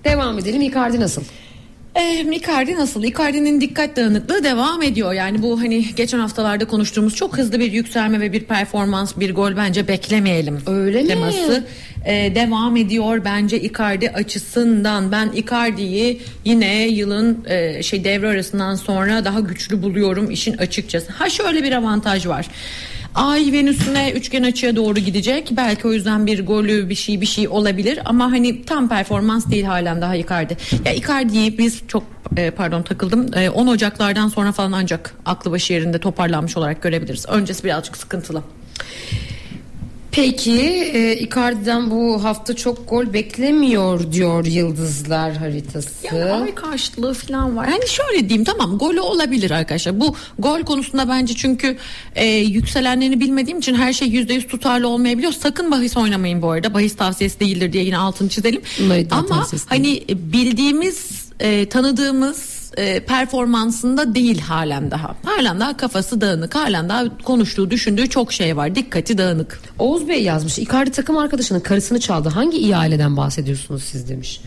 Devam 0.05 0.39
edelim. 0.39 0.63
Icardi 0.63 1.01
nasıl? 1.01 1.23
Eh, 1.99 2.33
Icardi 2.33 2.75
nasıl? 2.75 3.05
Icardi'nin 3.05 3.61
dikkat 3.61 3.97
dağınıklığı 3.97 4.45
devam 4.45 4.83
ediyor. 4.83 5.13
Yani 5.13 5.43
bu 5.43 5.61
hani 5.61 5.95
geçen 5.97 6.19
haftalarda 6.19 6.65
konuştuğumuz 6.65 7.15
çok 7.15 7.39
hızlı 7.39 7.61
bir 7.61 7.73
yükselme 7.73 8.21
ve 8.21 8.33
bir 8.33 8.45
performans, 8.45 9.17
bir 9.17 9.35
gol 9.35 9.57
bence 9.57 9.89
beklemeyelim. 9.89 10.59
Öyle 10.67 11.03
mi? 11.03 11.09
Teması 11.09 11.65
eh, 12.05 12.35
devam 12.35 12.77
ediyor 12.77 13.25
bence 13.25 13.61
Icardi 13.61 14.11
açısından. 14.11 15.13
Ben 15.13 15.33
Icardi'yi 15.33 16.21
yine 16.45 16.89
yılın 16.89 17.45
eh, 17.49 17.83
şey 17.83 18.05
devre 18.05 18.29
arasından 18.29 18.75
sonra 18.75 19.25
daha 19.25 19.41
güçlü 19.41 19.83
buluyorum 19.83 20.31
işin 20.31 20.57
açıkçası. 20.57 21.13
Ha 21.13 21.31
şöyle 21.31 21.63
bir 21.63 21.73
avantaj 21.73 22.27
var. 22.27 22.47
Ay 23.15 23.53
Venüs'üne 23.53 24.11
üçgen 24.11 24.43
açıya 24.43 24.77
doğru 24.77 24.99
gidecek. 24.99 25.49
Belki 25.51 25.89
o 25.89 25.93
yüzden 25.93 26.27
bir 26.27 26.47
golü 26.47 26.89
bir 26.89 26.95
şey 26.95 27.21
bir 27.21 27.27
şey 27.27 27.49
olabilir 27.49 27.99
ama 28.05 28.33
hani 28.33 28.65
tam 28.65 28.89
performans 28.89 29.51
değil 29.51 29.65
halen 29.65 30.01
daha 30.03 30.17
Icardi. 30.17 30.57
Ya 30.85 30.93
Icardi'yi 30.93 31.59
biz 31.59 31.83
çok 31.89 32.03
e, 32.37 32.51
pardon 32.51 32.83
takıldım. 32.83 33.35
E, 33.35 33.51
10 33.51 33.67
Ocaklardan 33.67 34.29
sonra 34.29 34.53
falan 34.53 34.73
ancak 34.73 35.15
aklı 35.27 35.51
başı 35.51 35.73
yerinde 35.73 35.99
toparlanmış 35.99 36.57
olarak 36.57 36.83
görebiliriz. 36.83 37.27
Öncesi 37.29 37.65
birazcık 37.65 37.97
sıkıntılı. 37.97 38.43
Peki 40.21 40.61
e, 40.95 41.17
Icardi'den 41.17 41.91
bu 41.91 42.25
hafta 42.25 42.57
çok 42.57 42.89
gol 42.91 43.13
beklemiyor 43.13 44.13
diyor 44.13 44.47
Yıldızlar 44.47 45.37
haritası. 45.37 46.07
Yani 46.07 46.33
ay 46.33 46.55
karşılığı 46.55 47.15
falan 47.15 47.57
var. 47.57 47.69
Hani 47.69 47.89
şöyle 47.89 48.29
diyeyim 48.29 48.45
tamam 48.45 48.79
golü 48.79 49.01
olabilir 49.01 49.51
arkadaşlar. 49.51 50.01
Bu 50.01 50.17
gol 50.39 50.63
konusunda 50.63 51.09
bence 51.09 51.35
çünkü 51.35 51.77
e, 52.15 52.27
yükselenlerini 52.27 53.21
bilmediğim 53.21 53.59
için 53.59 53.75
her 53.75 53.93
şey 53.93 54.09
yüzde 54.09 54.35
yüz 54.35 54.47
tutarlı 54.47 54.89
olmayabiliyor. 54.89 55.33
Sakın 55.33 55.71
bahis 55.71 55.97
oynamayın 55.97 56.43
bu 56.43 56.51
arada. 56.51 56.75
Bahis 56.75 56.97
tavsiyesi 56.97 57.41
değildir 57.41 57.73
diye 57.73 57.85
yine 57.85 57.99
altını 57.99 58.29
çizelim. 58.29 58.63
Ama 59.11 59.47
hani 59.67 60.05
bildiğimiz 60.09 61.29
e, 61.41 61.69
tanıdığımız 61.69 62.58
e, 62.77 63.01
performansında 63.01 64.15
değil 64.15 64.41
halen 64.41 64.91
daha. 64.91 65.17
Halen 65.25 65.61
daha 65.61 65.77
kafası 65.77 66.21
dağınık. 66.21 66.55
Halen 66.55 66.89
daha 66.89 67.19
konuştuğu, 67.19 67.71
düşündüğü 67.71 68.09
çok 68.09 68.33
şey 68.33 68.57
var. 68.57 68.75
Dikkati 68.75 69.19
dağınık. 69.19 69.61
Oğuz 69.79 70.09
Bey 70.09 70.23
yazmış. 70.23 70.59
Icardi 70.59 70.91
takım 70.91 71.19
arkadaşının 71.19 71.61
karısını 71.61 72.01
çaldı. 72.01 72.29
Hangi 72.29 72.59
iyi 72.59 72.77
aileden 72.77 73.17
bahsediyorsunuz 73.17 73.83
siz 73.83 74.09
demiş. 74.09 74.41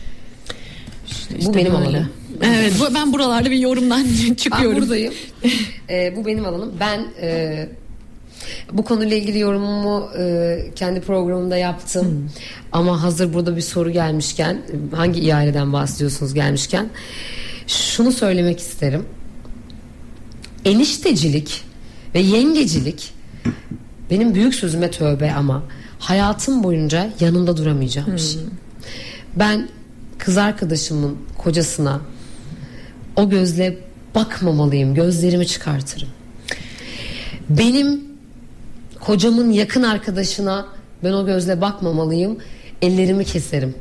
bu 1.32 1.38
İşte 1.38 1.54
benim 1.54 1.72
böyle. 1.72 1.86
alanım. 1.88 2.08
Evet 2.42 2.72
bu- 2.80 2.94
ben 2.94 3.12
buralarda 3.12 3.50
bir 3.50 3.58
yorumdan 3.58 4.04
Ben 4.28 4.34
çıkıyorum. 4.34 4.80
buradayım. 4.82 5.14
Ee, 5.90 6.14
bu 6.16 6.26
benim 6.26 6.44
alanım. 6.46 6.72
Ben 6.80 7.06
e, 7.22 7.68
bu 8.72 8.84
konuyla 8.84 9.16
ilgili 9.16 9.38
yorumumu 9.38 10.08
e, 10.18 10.56
kendi 10.76 11.00
programımda 11.00 11.56
yaptım. 11.56 12.06
Hmm. 12.06 12.28
Ama 12.72 13.02
hazır 13.02 13.34
burada 13.34 13.56
bir 13.56 13.60
soru 13.60 13.90
gelmişken 13.90 14.62
hangi 14.96 15.20
iyi 15.20 15.34
aileden 15.34 15.72
bahsediyorsunuz 15.72 16.34
gelmişken 16.34 16.88
şunu 17.66 18.12
söylemek 18.12 18.60
isterim. 18.60 19.04
Eniştecilik 20.64 21.64
ve 22.14 22.20
yengecilik 22.20 23.12
benim 24.10 24.34
büyük 24.34 24.54
sözüme 24.54 24.90
tövbe 24.90 25.32
ama 25.32 25.62
hayatım 25.98 26.64
boyunca 26.64 27.10
yanında 27.20 27.56
duramayacağım 27.56 28.12
bir 28.12 28.18
şey. 28.18 28.40
Ben 29.36 29.68
kız 30.18 30.38
arkadaşımın 30.38 31.18
kocasına 31.38 32.00
o 33.16 33.30
gözle 33.30 33.78
bakmamalıyım. 34.14 34.94
Gözlerimi 34.94 35.46
çıkartırım. 35.46 36.08
Benim 37.48 38.04
kocamın 39.00 39.50
yakın 39.50 39.82
arkadaşına 39.82 40.66
ben 41.04 41.12
o 41.12 41.26
gözle 41.26 41.60
bakmamalıyım. 41.60 42.38
Ellerimi 42.82 43.24
keserim. 43.24 43.74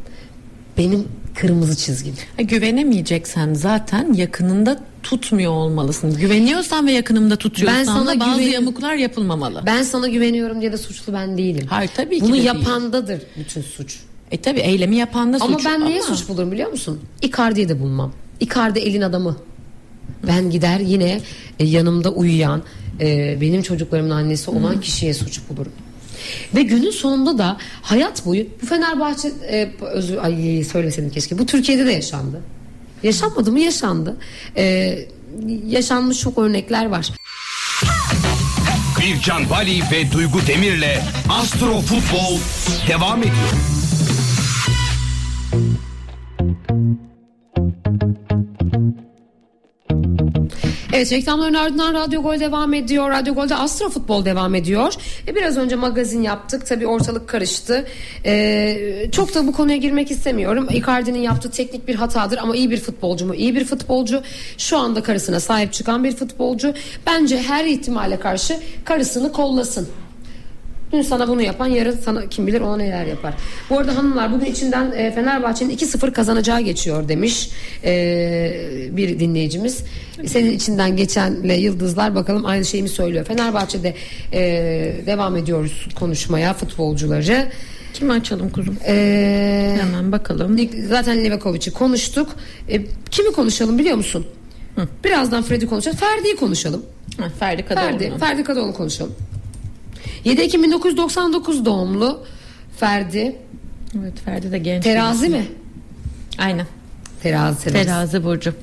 Benim 0.78 1.08
kırmızı 1.36 1.76
çizgim. 1.78 2.14
Ha, 2.38 2.42
Güvenemeyeceksen 2.42 3.54
zaten 3.54 4.14
yakınında 4.14 4.80
tutmuyor 5.04 5.52
olmalısın. 5.52 6.14
Güveniyorsan 6.18 6.88
ve 6.88 6.92
yakınımda 6.92 7.36
tutuyorsan 7.36 7.80
Ben 7.80 7.84
sana 7.84 8.20
bazı 8.20 8.42
güven- 8.42 8.52
yamuklar 8.52 8.96
yapılmamalı. 8.96 9.64
Ben 9.66 9.84
sana 9.84 10.08
güveniyorum 10.08 10.62
diye 10.62 10.72
de 10.72 10.78
suçlu 10.78 11.14
ben 11.14 11.38
değilim. 11.38 11.66
Hayır, 11.70 11.92
tabii 11.96 12.16
ki 12.18 12.22
Bunu 12.22 12.30
de 12.30 12.34
değil. 12.34 12.46
yapandadır 12.46 13.22
bütün 13.40 13.62
suç. 13.62 14.00
E 14.32 14.42
tabi 14.42 14.60
eylemi 14.60 14.96
yapan 14.96 15.34
da 15.34 15.40
suç. 15.40 15.50
Ama 15.50 15.60
ben 15.66 15.86
neye 15.90 16.02
suç 16.02 16.30
bulurum 16.30 16.52
biliyor 16.52 16.72
musun? 16.72 17.00
Icardi'yi 17.22 17.70
de 17.70 17.80
bulmam. 17.80 18.12
Icardi 18.40 18.80
elin 18.80 19.02
adamı. 19.02 19.38
Ben 20.28 20.50
gider 20.50 20.80
yine 20.80 21.22
e, 21.60 21.66
yanımda 21.66 22.12
uyuyan 22.12 22.64
e, 23.02 23.38
benim 23.42 23.62
çocuklarımın 23.62 24.10
annesi 24.10 24.52
olan 24.52 24.82
kişiye 24.82 25.14
suç 25.14 25.40
bulurum. 25.50 25.72
Ve 26.56 26.62
günün 26.62 26.92
sonunda 26.92 27.38
da 27.38 27.58
hayat 27.82 28.26
boyu 28.26 28.46
bu 28.62 28.66
Fenerbahçe 28.66 29.28
e, 29.28 29.72
özür 29.82 30.18
ay 30.18 30.64
söylesedim 30.64 31.10
keşke. 31.10 31.40
Bu 31.40 31.46
Türkiye'de 31.46 31.86
de 31.86 31.92
yaşandı. 31.92 32.42
Yaşanmadı 33.04 33.52
mı? 33.52 33.60
Yaşandı. 33.60 34.18
E, 34.58 34.98
yaşanmış 35.68 36.20
çok 36.20 36.38
örnekler 36.38 36.86
var. 36.86 37.08
Bircan 39.02 39.50
Bali 39.50 39.82
ve 39.92 40.12
Duygu 40.12 40.40
Demir'le 40.48 41.00
Astro 41.30 41.82
Futbol 41.82 42.40
devam 42.88 43.20
ediyor. 43.20 43.81
Evet 50.94 51.12
reklamların 51.12 51.54
ardından 51.54 51.94
Radyo 51.94 52.22
Gol 52.22 52.40
devam 52.40 52.74
ediyor. 52.74 53.10
Radyo 53.10 53.34
Gol'de 53.34 53.56
Astro 53.56 53.90
Futbol 53.90 54.26
devam 54.26 54.56
ediyor. 54.56 54.94
E, 55.28 55.36
biraz 55.36 55.58
önce 55.58 55.76
magazin 55.76 56.22
yaptık. 56.22 56.68
Tabii 56.68 56.88
ortalık 56.88 57.30
karıştı. 57.30 57.88
E, 58.26 59.08
çok 59.12 59.36
da 59.36 59.48
bu 59.48 59.52
konuya 59.54 59.78
girmek 59.78 60.12
istemiyorum. 60.12 60.68
Icardi'nin 60.72 61.20
yaptığı 61.20 61.52
teknik 61.52 61.88
bir 61.88 61.96
hatadır 61.96 62.38
ama 62.38 62.56
iyi 62.56 62.72
bir 62.72 62.80
futbolcu 62.80 63.26
mu? 63.26 63.36
İyi 63.36 63.56
bir 63.56 63.66
futbolcu. 63.66 64.22
Şu 64.58 64.78
anda 64.78 65.04
karısına 65.04 65.40
sahip 65.40 65.74
çıkan 65.74 66.04
bir 66.04 66.16
futbolcu. 66.16 66.74
Bence 67.08 67.38
her 67.42 67.66
ihtimale 67.66 68.20
karşı 68.20 68.60
karısını 68.86 69.32
kollasın. 69.32 69.88
Dün 70.94 71.02
sana 71.02 71.28
bunu 71.28 71.42
yapan 71.42 71.68
yarın 71.68 71.98
sana 72.06 72.26
kim 72.30 72.48
bilir 72.48 72.62
ona 72.62 72.78
neler 72.78 73.06
yapar. 73.06 73.34
Bu 73.70 73.78
arada 73.80 73.98
hanımlar 73.98 74.32
bugün 74.34 74.46
içinden 74.46 74.92
e, 74.92 75.12
Fenerbahçe'nin 75.12 75.78
2-0 75.78 76.12
kazanacağı 76.12 76.62
geçiyor 76.62 77.08
demiş 77.08 77.50
e, 77.84 77.92
bir 78.92 79.20
dinleyicimiz. 79.20 79.84
Senin 80.26 80.52
içinden 80.52 80.98
geçenle 80.98 81.54
yıldızlar 81.54 82.16
bakalım 82.16 82.46
aynı 82.46 82.66
şeyi 82.66 82.84
mi 82.84 82.90
söylüyor. 82.90 83.26
Fenerbahçe'de 83.26 83.94
e, 84.34 84.42
devam 85.06 85.36
ediyoruz 85.38 85.88
konuşmaya 85.96 86.54
futbolcuları. 86.54 87.48
Kimi 87.94 88.12
açalım 88.14 88.50
kuzum? 88.50 88.78
E, 88.88 89.78
Hemen 89.82 90.12
bakalım. 90.12 90.70
zaten 90.90 91.24
Levakovic'i 91.24 91.72
konuştuk. 91.74 92.30
E, 92.70 92.82
kimi 93.12 93.32
konuşalım 93.32 93.78
biliyor 93.80 93.96
musun? 93.96 94.26
Birazdan 95.04 95.44
Fred'i 95.44 95.68
konuşacağız. 95.68 95.98
Ferdi'yi 95.98 96.36
konuşalım. 96.36 96.86
Ha, 97.20 97.28
Ferdi 97.40 97.66
Kadıoğlu. 97.66 98.00
Ferdi, 98.00 98.18
Ferdi 98.20 98.44
Kadıoğlu 98.44 98.74
konuşalım. 98.74 99.14
7 100.26 100.42
Ekim 100.42 100.64
1999 100.64 101.66
doğumlu 101.66 102.24
Ferdi. 102.78 103.36
Evet 104.02 104.14
Ferdi 104.26 104.52
de 104.52 104.58
genç. 104.58 104.84
Terazi 104.84 105.30
mi? 105.30 105.46
Aynen. 106.38 106.68
Terazi. 107.24 107.64
Terazi. 107.64 107.86
Terazi 107.86 108.24
burcu. 108.24 108.54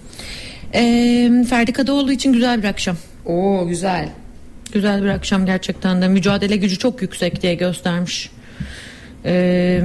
Ee, 0.74 1.44
Ferdi 1.50 1.72
Kadıoğlu 1.72 2.12
için 2.12 2.32
güzel 2.32 2.62
bir 2.62 2.68
akşam. 2.68 2.96
Oo 3.26 3.66
güzel. 3.68 4.08
Güzel 4.72 5.02
bir 5.02 5.08
akşam 5.08 5.46
gerçekten 5.46 6.02
de. 6.02 6.08
Mücadele 6.08 6.56
gücü 6.56 6.78
çok 6.78 7.02
yüksek 7.02 7.42
diye 7.42 7.54
göstermiş. 7.54 8.30
Ee, 9.24 9.82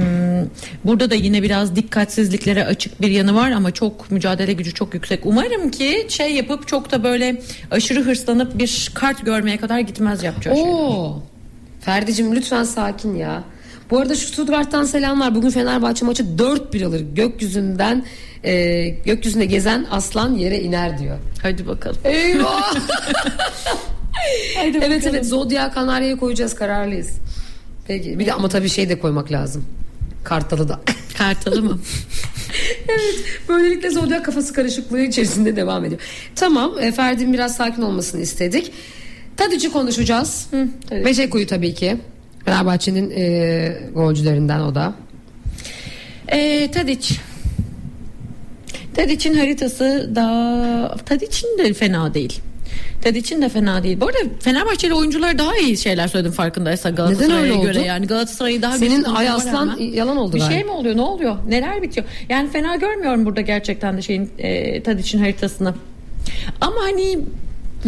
burada 0.84 1.10
da 1.10 1.14
yine 1.14 1.42
biraz 1.42 1.76
dikkatsizliklere 1.76 2.64
açık 2.64 3.00
bir 3.02 3.10
yanı 3.10 3.34
var 3.34 3.50
ama 3.50 3.70
çok 3.70 4.10
mücadele 4.10 4.52
gücü 4.52 4.74
çok 4.74 4.94
yüksek. 4.94 5.20
Umarım 5.26 5.70
ki 5.70 6.06
şey 6.08 6.34
yapıp 6.34 6.68
çok 6.68 6.90
da 6.92 7.04
böyle 7.04 7.42
aşırı 7.70 8.00
hırslanıp 8.02 8.58
bir 8.58 8.90
kart 8.94 9.24
görmeye 9.24 9.56
kadar 9.56 9.78
gitmez 9.78 10.22
yapacağı 10.22 10.54
şey. 10.54 10.64
Oo. 10.64 11.22
Ferdi'cim 11.84 12.34
lütfen 12.34 12.64
sakin 12.64 13.14
ya. 13.14 13.44
Bu 13.90 13.98
arada 13.98 14.14
şu 14.14 14.26
Stuttgart'tan 14.26 14.84
selamlar. 14.84 15.34
Bugün 15.34 15.50
Fenerbahçe 15.50 16.06
maçı 16.06 16.22
4-1 16.22 16.86
alır. 16.86 17.00
Gökyüzünden 17.14 18.04
e, 18.44 18.88
gökyüzünde 18.88 19.44
gezen 19.44 19.86
aslan 19.90 20.34
yere 20.34 20.60
iner 20.60 20.98
diyor. 20.98 21.18
Hadi 21.42 21.66
bakalım. 21.66 21.96
Eyvah. 22.04 22.74
Hadi 24.56 24.66
evet 24.66 24.74
bakalım. 24.74 25.14
evet 25.14 25.26
Zodya 25.26 25.72
Kanarya'ya 25.72 26.16
koyacağız 26.16 26.54
kararlıyız. 26.54 27.10
Peki 27.86 28.18
bir 28.18 28.26
de 28.26 28.32
ama 28.32 28.48
tabii 28.48 28.68
şey 28.68 28.88
de 28.88 28.98
koymak 28.98 29.32
lazım. 29.32 29.64
Kartalı 30.24 30.68
da. 30.68 30.80
Kartalı 31.18 31.62
mı? 31.62 31.78
evet 32.88 33.14
böylelikle 33.48 33.90
Zodya 33.90 34.22
kafası 34.22 34.52
karışıklığı 34.52 35.00
içerisinde 35.00 35.56
devam 35.56 35.84
ediyor. 35.84 36.00
Tamam 36.36 36.78
e, 36.80 36.92
Ferdi'nin 36.92 37.32
biraz 37.32 37.56
sakin 37.56 37.82
olmasını 37.82 38.20
istedik. 38.20 38.72
Tadic'i 39.36 39.72
konuşacağız. 39.72 40.46
Tadic. 40.90 41.04
Ve 41.04 41.14
Ceko'yu 41.14 41.46
tabii 41.46 41.74
ki. 41.74 41.96
Fenerbahçe'nin 42.44 43.10
e, 43.10 43.78
golcülerinden 43.94 44.60
o 44.60 44.74
da. 44.74 44.94
Ee, 46.28 46.70
Tadiç. 46.70 47.12
Tadiç'in 48.94 49.34
haritası 49.34 50.10
da 50.14 50.96
Tadiç'in 51.06 51.58
de 51.58 51.72
fena 51.72 52.14
değil. 52.14 52.40
Tadiç'in 53.02 53.42
de 53.42 53.48
fena 53.48 53.82
değil. 53.82 54.00
Bu 54.00 54.06
arada 54.06 54.18
Fenerbahçeli 54.40 54.94
oyuncular 54.94 55.38
daha 55.38 55.56
iyi 55.56 55.76
şeyler 55.76 56.08
söyledim 56.08 56.32
farkındaysa 56.32 56.90
Galatasaray'a 56.90 57.54
göre 57.62 57.80
yani 57.82 58.06
Galatasaray'ı 58.06 58.62
daha 58.62 58.78
Senin 58.78 59.04
Ay 59.04 59.28
Aslan 59.30 59.68
rağmen- 59.68 59.92
yalan 59.94 60.16
oldu 60.16 60.34
Bir 60.34 60.38
galiba. 60.40 60.54
şey 60.54 60.64
mi 60.64 60.70
oluyor? 60.70 60.96
Ne 60.96 61.00
oluyor? 61.02 61.36
Neler 61.48 61.82
bitiyor? 61.82 62.06
Yani 62.28 62.50
fena 62.50 62.76
görmüyorum 62.76 63.26
burada 63.26 63.40
gerçekten 63.40 63.96
de 63.96 64.02
şeyin 64.02 64.30
e, 64.38 64.82
Tadiç'in 64.82 65.18
haritasını. 65.18 65.74
Ama 66.60 66.76
hani 66.82 67.18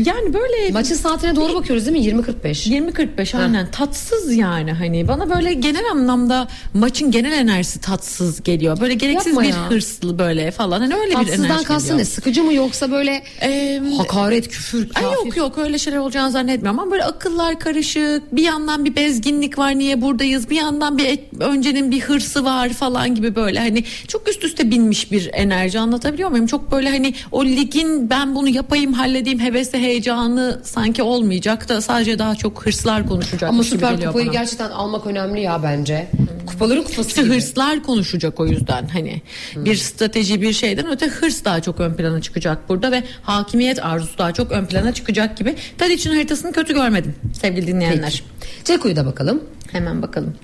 yani 0.04 0.34
böyle 0.34 0.70
Maçın 0.72 0.94
saatine 0.94 1.36
doğru 1.36 1.54
bakıyoruz 1.54 1.86
değil 1.86 2.14
mi? 2.14 2.22
20.45. 2.22 2.68
20-45 3.16 3.36
aynen. 3.38 3.70
Tatsız 3.70 4.36
yani 4.36 4.72
hani. 4.72 5.08
Bana 5.08 5.30
böyle 5.30 5.54
genel 5.54 5.90
anlamda 5.90 6.48
maçın 6.74 7.10
genel 7.10 7.32
enerjisi 7.32 7.80
tatsız 7.80 8.42
geliyor. 8.42 8.80
Böyle 8.80 8.94
gereksiz 8.94 9.26
Yapma 9.26 9.42
bir 9.42 9.48
ya. 9.48 9.70
hırslı 9.70 10.18
böyle 10.18 10.50
falan. 10.50 10.80
Hani 10.80 10.94
öyle 10.94 11.10
bir 11.10 11.14
Tatsızdan 11.14 11.44
enerji 11.44 11.64
kastın 11.64 11.82
geliyor. 11.88 11.98
ne? 11.98 12.04
Sıkıcı 12.04 12.44
mı 12.44 12.54
yoksa 12.54 12.90
böyle 12.90 13.22
Ee, 13.42 13.82
hakaret, 13.96 14.48
küfür, 14.48 14.88
Ay 14.94 15.02
yok 15.04 15.36
yok. 15.36 15.58
Öyle 15.58 15.78
şeyler 15.78 15.98
olacağını 15.98 16.30
zannetmiyorum 16.30 16.78
ama 16.80 16.90
böyle 16.90 17.04
akıllar 17.04 17.58
karışık. 17.60 18.22
Bir 18.36 18.42
yandan 18.42 18.84
bir 18.84 18.96
bezginlik 18.96 19.58
var 19.58 19.78
niye 19.78 20.02
buradayız? 20.02 20.50
Bir 20.50 20.56
yandan 20.56 20.98
bir 20.98 21.04
et- 21.04 21.40
öncenin 21.40 21.90
bir 21.90 22.00
hırsı 22.00 22.44
var 22.44 22.68
falan 22.68 23.14
gibi 23.14 23.34
böyle. 23.34 23.58
Hani 23.58 23.84
çok 24.08 24.28
üst 24.28 24.44
üste 24.44 24.70
binmiş 24.70 25.12
bir 25.12 25.30
enerji. 25.32 25.78
Anlatabiliyor 25.78 26.28
muyum? 26.30 26.46
Çok 26.46 26.72
böyle 26.72 26.90
hani 26.90 27.14
o 27.32 27.44
ligin 27.44 28.10
ben 28.10 28.34
bunu 28.34 28.48
yapayım 28.48 28.92
halledeyim 28.92 29.40
hevesi 29.40 29.78
heyecanı 29.86 30.60
sanki 30.64 31.02
olmayacak 31.02 31.68
da 31.68 31.80
sadece 31.80 32.18
daha 32.18 32.34
çok 32.34 32.66
hırslar 32.66 33.08
konuşacak 33.08 33.50
Ama 33.50 33.62
Süper 33.62 33.96
Kupayı 34.04 34.26
bana. 34.26 34.32
gerçekten 34.32 34.70
almak 34.70 35.06
önemli 35.06 35.40
ya 35.40 35.62
bence. 35.62 36.06
Kupaların 36.46 36.82
kupası 36.84 37.08
İşte 37.08 37.22
gibi. 37.22 37.34
hırslar 37.34 37.82
konuşacak 37.82 38.40
o 38.40 38.46
yüzden 38.46 38.88
hani 38.88 39.22
bir 39.56 39.76
strateji 39.76 40.42
bir 40.42 40.52
şeyden 40.52 40.90
öte 40.90 41.06
hırs 41.06 41.44
daha 41.44 41.60
çok 41.62 41.80
ön 41.80 41.94
plana 41.94 42.20
çıkacak 42.20 42.68
burada 42.68 42.92
ve 42.92 43.02
hakimiyet 43.22 43.84
arzusu 43.84 44.18
daha 44.18 44.32
çok 44.32 44.52
ön 44.52 44.66
plana 44.66 44.94
çıkacak 44.94 45.36
gibi. 45.36 45.54
Tadic'in 45.78 46.14
haritasını 46.14 46.52
kötü 46.52 46.74
görmedim 46.74 47.14
sevgili 47.40 47.66
dinleyenler. 47.66 48.22
Ceko'yu 48.64 48.96
da 48.96 49.06
bakalım. 49.06 49.44
Hemen 49.72 50.02
bakalım. 50.02 50.34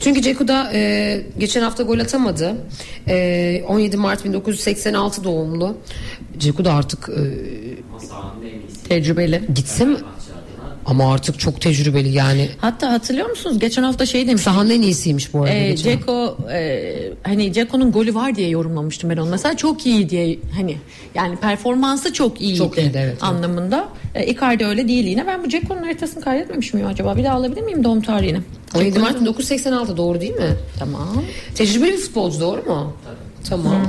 Çünkü 0.00 0.22
Ceku 0.22 0.48
da 0.48 0.70
e, 0.74 1.22
geçen 1.38 1.62
hafta 1.62 1.82
gol 1.82 1.98
atamadı. 1.98 2.56
E, 3.08 3.62
17 3.68 3.96
Mart 3.96 4.24
1986 4.24 5.24
doğumlu. 5.24 5.76
Ceku 6.38 6.64
da 6.64 6.72
artık 6.74 7.08
e. 7.08 7.22
Tecrübeli. 8.88 9.42
gitse 9.54 9.84
mi? 9.84 9.96
Ama 10.86 11.12
artık 11.14 11.38
çok 11.38 11.60
tecrübeli 11.60 12.08
yani. 12.08 12.48
Hatta 12.60 12.92
hatırlıyor 12.92 13.30
musunuz? 13.30 13.58
Geçen 13.58 13.82
hafta 13.82 14.06
şey 14.06 14.26
demiş. 14.28 14.42
Sahanın 14.42 14.70
en 14.70 14.82
iyisiymiş 14.82 15.34
bu 15.34 15.38
arada. 15.42 15.50
E, 15.54 15.68
hafta. 15.70 15.82
Ceko 15.82 16.36
e, 16.52 16.92
hani 17.22 17.52
Ceko'nun 17.52 17.92
golü 17.92 18.14
var 18.14 18.34
diye 18.34 18.48
yorumlamıştım 18.48 19.10
ben 19.10 19.16
onu. 19.16 19.30
Mesela 19.30 19.56
çok 19.56 19.86
iyi 19.86 20.10
diye 20.10 20.38
hani 20.56 20.76
yani 21.14 21.36
performansı 21.36 22.12
çok 22.12 22.40
iyiydi, 22.40 22.58
Çok 22.58 22.78
iyiydi, 22.78 22.90
evet, 22.94 23.08
evet. 23.12 23.22
anlamında. 23.22 23.88
E, 24.14 24.26
Icardi 24.26 24.66
öyle 24.66 24.88
değil 24.88 25.04
yine. 25.04 25.26
Ben 25.26 25.44
bu 25.44 25.48
Ceko'nun 25.48 25.82
haritasını 25.82 26.24
kaydetmemiş 26.24 26.74
miyim 26.74 26.86
acaba? 26.86 27.16
Bir 27.16 27.24
daha 27.24 27.34
alabilir 27.36 27.62
miyim 27.62 27.84
doğum 27.84 28.00
tarihini? 28.00 28.40
17 28.74 28.98
Mart 28.98 29.20
1986 29.20 29.96
doğru 29.96 30.20
değil 30.20 30.34
mi? 30.34 30.56
Tamam. 30.78 31.22
Tecrübeli 31.54 31.92
bir 31.92 31.98
futbolcu 31.98 32.40
doğru 32.40 32.62
mu? 32.62 32.92
Tamam. 33.48 33.86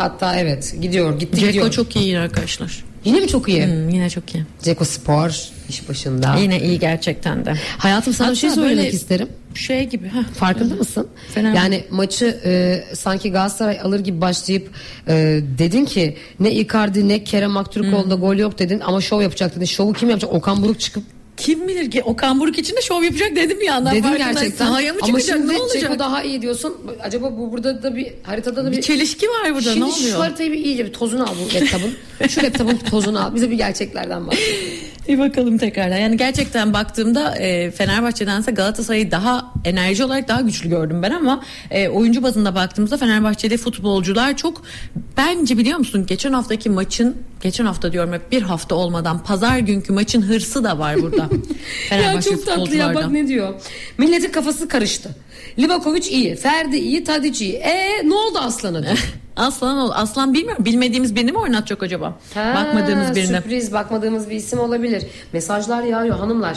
Hatta 0.00 0.36
evet 0.36 0.74
gidiyor 0.82 1.18
gitti 1.18 1.36
Ceko 1.36 1.46
gidiyor. 1.52 1.70
çok 1.70 1.96
iyi 1.96 2.18
arkadaşlar. 2.18 2.84
Yine 3.04 3.20
mi 3.20 3.28
çok 3.28 3.48
iyi? 3.48 3.66
Hmm, 3.66 3.88
yine 3.88 4.10
çok 4.10 4.34
iyi. 4.34 4.44
Ceko 4.62 4.84
Spor 4.84 5.48
iş 5.68 5.88
başında. 5.88 6.36
Yine 6.36 6.60
iyi 6.62 6.78
gerçekten 6.78 7.44
de. 7.46 7.54
Hayatım 7.78 8.14
sana 8.14 8.30
bir 8.30 8.36
şey 8.36 8.50
Hatta 8.50 8.60
söylemek 8.62 8.94
isterim. 8.94 9.28
şey 9.54 9.84
gibi. 9.88 10.06
Heh, 10.08 10.34
Farkında 10.34 10.74
mısın? 10.74 11.08
Fenerbahçe. 11.34 11.58
Yani 11.62 11.84
maçı 11.90 12.40
e, 12.44 12.84
sanki 12.94 13.30
Galatasaray 13.32 13.80
alır 13.80 14.00
gibi 14.00 14.20
başlayıp 14.20 14.70
e, 15.08 15.40
dedin 15.58 15.84
ki 15.84 16.16
ne 16.40 16.52
Icardi 16.52 17.08
ne 17.08 17.24
Kerem 17.24 17.56
Aktürkoğlu'da 17.56 18.14
gol 18.14 18.36
yok 18.36 18.58
dedin 18.58 18.80
ama 18.84 19.00
şov 19.00 19.22
yapacak 19.22 19.56
dedin. 19.56 19.64
Şovu 19.64 19.92
kim 19.92 20.08
yapacak? 20.08 20.32
Okan 20.32 20.62
Buruk 20.62 20.80
çıkıp 20.80 21.04
Kim 21.40 21.68
bilir 21.68 21.90
ki 21.90 22.02
Okan 22.02 22.40
Buruk 22.40 22.58
için 22.58 22.76
de 22.76 22.80
şov 22.80 23.02
yapacak 23.02 23.36
dedim 23.36 23.60
bir 23.60 23.66
yandan. 23.66 23.90
Farkındaysan. 24.00 24.34
gerçekten. 24.34 24.66
Sahaya 24.66 24.92
mı 24.92 24.98
Ama 25.02 25.20
şimdi 25.20 25.48
ne 25.52 25.58
olacak? 25.60 25.80
Ceko 25.80 25.98
daha 25.98 26.22
iyi 26.22 26.42
diyorsun. 26.42 26.76
Acaba 27.02 27.38
bu 27.38 27.52
burada 27.52 27.82
da 27.82 27.96
bir 27.96 28.12
haritada 28.22 28.64
da 28.64 28.72
bir, 28.72 28.76
Bir 28.76 28.82
çelişki 28.82 29.28
var 29.28 29.54
burada 29.54 29.60
Şimdi 29.72 29.80
ne 29.80 29.84
oluyor? 29.84 30.12
şu 30.12 30.20
haritayı 30.20 30.52
bir 30.52 30.58
iyice 30.58 30.84
bir 30.86 30.92
tozunu 30.92 31.22
al 31.22 31.34
bu 31.50 31.54
laptopun. 31.54 31.94
şu 32.28 32.42
laptopun 32.42 32.76
tozunu 32.90 33.24
al. 33.24 33.34
Bize 33.34 33.50
bir 33.50 33.56
gerçeklerden 33.56 34.26
bahset. 34.26 34.40
Bir 35.10 35.18
bakalım 35.18 35.58
tekrardan. 35.58 35.96
Yani 35.96 36.16
gerçekten 36.16 36.72
baktığımda 36.72 37.36
e, 37.36 37.70
Fenerbahçe'dense 37.70 38.50
Galatasaray'ı 38.50 39.10
daha 39.10 39.52
enerji 39.64 40.04
olarak 40.04 40.28
daha 40.28 40.40
güçlü 40.40 40.68
gördüm 40.68 41.02
ben 41.02 41.10
ama 41.10 41.42
e, 41.70 41.88
oyuncu 41.88 42.22
bazında 42.22 42.54
baktığımızda 42.54 42.96
Fenerbahçe'de 42.96 43.56
futbolcular 43.56 44.36
çok 44.36 44.62
bence 45.16 45.58
biliyor 45.58 45.78
musun 45.78 46.06
geçen 46.06 46.32
haftaki 46.32 46.70
maçın 46.70 47.16
geçen 47.40 47.66
hafta 47.66 47.92
diyorum 47.92 48.12
hep 48.12 48.32
bir 48.32 48.42
hafta 48.42 48.74
olmadan 48.74 49.22
pazar 49.24 49.58
günkü 49.58 49.92
maçın 49.92 50.22
hırsı 50.22 50.64
da 50.64 50.78
var 50.78 51.02
burada. 51.02 51.28
ya 51.90 52.22
çok 52.22 52.46
tatlı 52.46 52.76
ya 52.76 52.94
bak 52.94 53.10
ne 53.10 53.28
diyor. 53.28 53.54
Milletin 53.98 54.32
kafası 54.32 54.68
karıştı. 54.68 55.10
Livakovic 55.58 56.08
iyi, 56.10 56.36
Ferdi 56.36 56.76
iyi, 56.76 57.04
Tadic 57.04 57.44
iyi. 57.44 57.54
E 57.54 58.08
ne 58.08 58.14
oldu 58.14 58.38
Aslan'a. 58.38 58.82
Aslan 59.36 59.76
ol. 59.76 59.90
Aslan 59.94 60.34
bilmiyorum. 60.34 60.64
Bilmediğimiz 60.64 61.14
birini 61.16 61.32
mi 61.32 61.38
oynatacak 61.38 61.82
acaba? 61.82 62.18
Bakmadığımız 62.36 63.16
birine. 63.16 63.36
Sürpriz 63.40 63.72
bakmadığımız 63.72 64.30
bir 64.30 64.36
isim 64.36 64.58
olabilir. 64.60 65.06
Mesajlar 65.32 65.82
yağıyor 65.82 66.18
hanımlar. 66.18 66.56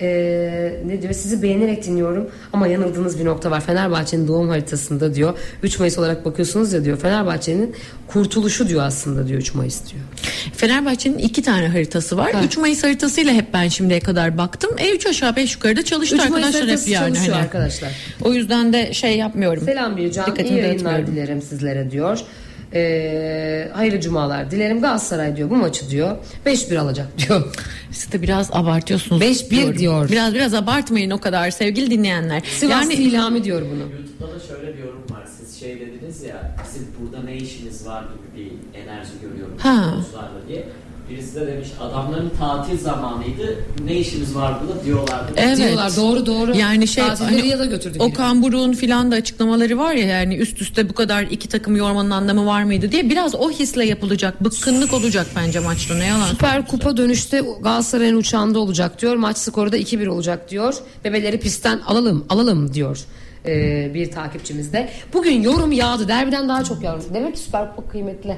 Ee, 0.00 0.72
ne 0.86 1.02
diyor 1.02 1.12
sizi 1.12 1.42
beğenerek 1.42 1.84
dinliyorum 1.84 2.30
ama 2.52 2.66
yanıldığınız 2.66 3.18
bir 3.18 3.24
nokta 3.24 3.50
var 3.50 3.60
Fenerbahçe'nin 3.60 4.28
doğum 4.28 4.48
haritasında 4.48 5.14
diyor 5.14 5.38
3 5.62 5.78
Mayıs 5.78 5.98
olarak 5.98 6.24
bakıyorsunuz 6.24 6.72
ya 6.72 6.84
diyor 6.84 6.98
Fenerbahçe'nin 6.98 7.76
kurtuluşu 8.06 8.68
diyor 8.68 8.82
aslında 8.82 9.28
diyor 9.28 9.40
3 9.40 9.54
Mayıs 9.54 9.80
diyor 9.92 10.02
Fenerbahçe'nin 10.56 11.18
iki 11.18 11.42
tane 11.42 11.68
haritası 11.68 12.16
var. 12.16 12.32
Ha. 12.32 12.40
3 12.44 12.56
Mayıs 12.56 12.84
haritasıyla 12.84 13.32
hep 13.32 13.54
ben 13.54 13.68
şimdiye 13.68 14.00
kadar 14.00 14.38
baktım. 14.38 14.70
E 14.78 14.90
3 14.90 15.06
aşağı 15.06 15.36
5 15.36 15.54
yukarıda 15.54 15.84
çalıştı 15.84 16.16
3 16.16 16.30
Mayıs 16.30 16.46
arkadaşlar 16.46 16.78
hep 16.80 16.88
yani. 16.88 17.18
Hani. 17.18 17.34
arkadaşlar 17.34 17.92
O 18.24 18.32
yüzden 18.32 18.72
de 18.72 18.94
şey 18.94 19.16
yapmıyorum. 19.18 19.62
Selam 19.64 19.96
Bircan 19.96 20.26
Dikkatimi 20.26 20.58
iyi 20.58 20.62
yayınlar 20.62 21.06
dilerim 21.06 21.42
sizlere 21.42 21.90
diyor 21.90 22.18
Ee, 22.74 23.68
hayırlı 23.74 24.00
cumalar 24.00 24.50
dilerim 24.50 24.80
Galatasaray 24.80 25.36
diyor 25.36 25.50
bu 25.50 25.56
maçı 25.56 25.90
diyor 25.90 26.16
5-1 26.46 26.78
alacak 26.78 27.06
diyor 27.18 27.42
Siz 27.90 28.12
de 28.12 28.22
biraz 28.22 28.50
abartıyorsunuz. 28.52 29.22
5-1 29.22 29.50
diyorum. 29.50 29.78
diyor. 29.78 30.08
Biraz 30.08 30.34
biraz 30.34 30.54
abartmayın 30.54 31.10
o 31.10 31.20
kadar 31.20 31.50
sevgili 31.50 31.90
dinleyenler. 31.90 32.40
Sivaslı 32.40 32.92
yani 32.92 32.94
ilhami 32.94 33.44
diyor 33.44 33.62
bunu 33.62 33.80
YouTube'da 33.80 34.34
da 34.34 34.40
şöyle 34.48 34.74
bir 34.78 34.82
yorum 34.82 35.02
var. 35.10 35.22
Siz 35.38 35.60
şey 35.60 35.80
dediniz 35.80 36.22
ya, 36.22 36.56
bizim 36.66 36.86
burada 37.00 37.22
ne 37.24 37.36
işimiz 37.36 37.86
var 37.86 38.04
gibi 38.04 38.42
bir 38.74 38.80
enerji 38.82 39.10
görüyorum 39.22 39.54
Ha. 39.58 39.94
diye. 40.48 40.68
Birisi 41.10 41.34
de 41.34 41.46
demiş 41.46 41.68
adamların 41.80 42.30
tatil 42.38 42.78
zamanıydı. 42.78 43.64
Ne 43.84 43.96
işimiz 43.96 44.34
var 44.34 44.54
burada 44.62 44.84
diyorlardı. 44.84 45.32
Evet. 45.36 45.56
diyorlar 45.56 45.96
doğru 45.96 46.26
doğru 46.26 46.56
Yani 46.56 46.88
şey 46.88 47.04
hani 47.04 47.48
ya 47.48 47.58
da 47.58 47.64
götürdük 47.66 48.02
Okan 48.02 48.42
Buruk'un 48.42 48.72
filan 48.72 49.12
da 49.12 49.16
açıklamaları 49.16 49.78
var 49.78 49.94
ya 49.94 50.06
yani 50.06 50.36
üst 50.36 50.62
üste 50.62 50.88
bu 50.88 50.92
kadar 50.92 51.22
iki 51.22 51.48
takım 51.48 51.76
yormanın 51.76 52.10
anlamı 52.10 52.46
var 52.46 52.62
mıydı 52.62 52.92
diye 52.92 53.10
biraz 53.10 53.34
o 53.34 53.50
hisle 53.50 53.84
yapılacak. 53.84 54.44
Bıkkınlık 54.44 54.94
olacak 54.94 55.26
bence 55.36 55.60
maçta 55.60 55.94
ne 55.94 56.06
yalan. 56.06 56.26
Süper 56.26 56.66
Kupa 56.66 56.96
dönüşte 56.96 57.40
Galatasaray'ın 57.40 58.16
uçağında 58.16 58.58
olacak 58.58 59.02
diyor. 59.02 59.16
Maç 59.16 59.38
skoru 59.38 59.72
da 59.72 59.78
2-1 59.78 60.08
olacak 60.08 60.50
diyor. 60.50 60.74
Bebeleri 61.04 61.40
pistten 61.40 61.80
alalım 61.86 62.26
alalım 62.28 62.74
diyor 62.74 62.98
ee, 63.46 63.90
bir 63.94 64.10
takipçimiz 64.10 64.72
de. 64.72 64.88
Bugün 65.12 65.42
yorum 65.42 65.72
yağdı. 65.72 66.08
Derbiden 66.08 66.48
daha 66.48 66.64
çok 66.64 66.82
yağdı. 66.82 67.04
Demek 67.14 67.34
ki 67.34 67.40
Süper 67.40 67.76
Kupa 67.76 67.90
kıymetli. 67.90 68.36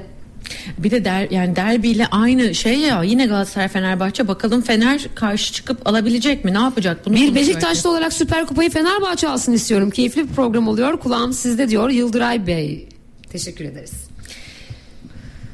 Bir 0.77 0.91
de 0.91 1.05
der, 1.05 1.27
yani 1.31 1.55
derbiyle 1.55 2.07
aynı 2.07 2.55
şey 2.55 2.79
ya 2.79 3.03
yine 3.03 3.25
Galatasaray 3.25 3.67
Fenerbahçe 3.67 4.27
bakalım 4.27 4.61
Fener 4.61 5.07
karşı 5.15 5.53
çıkıp 5.53 5.87
alabilecek 5.87 6.45
mi 6.45 6.53
ne 6.53 6.59
yapacak 6.59 7.05
bunu 7.05 7.15
Bir 7.15 7.35
Beşiktaşlı 7.35 7.89
olarak 7.89 8.13
Süper 8.13 8.45
Kupayı 8.45 8.69
Fenerbahçe 8.69 9.27
alsın 9.27 9.53
istiyorum. 9.53 9.89
Keyifli 9.89 10.29
bir 10.29 10.33
program 10.33 10.67
oluyor. 10.67 10.99
Kulağım 10.99 11.33
sizde 11.33 11.69
diyor 11.69 11.89
Yıldıray 11.89 12.47
Bey. 12.47 12.87
Teşekkür 13.29 13.65
ederiz. 13.65 14.10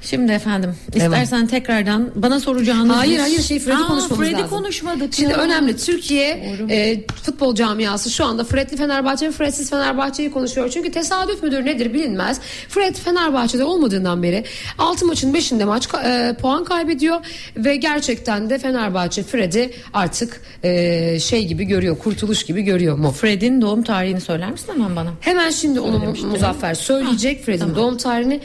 Şimdi 0.09 0.31
efendim 0.31 0.75
istersen 0.95 1.47
tekrardan 1.47 2.09
bana 2.15 2.39
soracağınız 2.39 2.95
Hayır 2.95 3.13
bir- 3.15 3.19
hayır 3.19 3.41
şey 3.41 3.59
Fred'i 3.59 3.75
Aa, 3.77 3.87
konuşmamız 3.87 4.17
Fred'i 4.27 4.33
lazım. 4.41 4.49
konuşmadık 4.49 5.13
Şimdi 5.13 5.31
ya. 5.31 5.37
önemli 5.37 5.77
Türkiye 5.77 6.55
Doğru. 6.59 6.71
e, 6.71 7.03
futbol 7.23 7.55
camiası 7.55 8.09
şu 8.09 8.25
anda 8.25 8.43
Fred'li 8.43 8.77
Fenerbahçe 8.77 9.27
ve 9.27 9.31
Fred'siz 9.31 9.69
Fenerbahçe'yi 9.69 10.31
konuşuyor. 10.31 10.69
Çünkü 10.69 10.91
tesadüf 10.91 11.43
müdür 11.43 11.65
nedir 11.65 11.93
bilinmez. 11.93 12.39
Fred 12.69 12.95
Fenerbahçe'de 12.95 13.63
olmadığından 13.63 14.23
beri 14.23 14.43
6 14.77 15.05
maçın 15.05 15.33
5'inde 15.33 15.63
maç 15.65 15.87
e, 16.05 16.35
puan 16.41 16.63
kaybediyor 16.63 17.17
ve 17.57 17.75
gerçekten 17.75 18.49
de 18.49 18.59
Fenerbahçe 18.59 19.23
Fred'i 19.23 19.73
artık 19.93 20.41
e, 20.63 21.19
şey 21.19 21.45
gibi 21.47 21.63
görüyor. 21.65 21.97
Kurtuluş 21.97 22.43
gibi 22.43 22.61
görüyor 22.61 22.97
mu? 22.97 23.11
Fred'in 23.11 23.61
doğum 23.61 23.83
tarihini 23.83 24.21
söyler 24.21 24.51
misin 24.51 24.67
hemen 24.73 24.95
bana? 24.95 25.09
Hemen 25.21 25.49
şimdi 25.49 25.79
onu. 25.79 26.13
Muzaffer 26.31 26.73
söyleyecek 26.73 27.45
Fred'in 27.45 27.75
doğum 27.75 27.97
tarihini. 27.97 28.39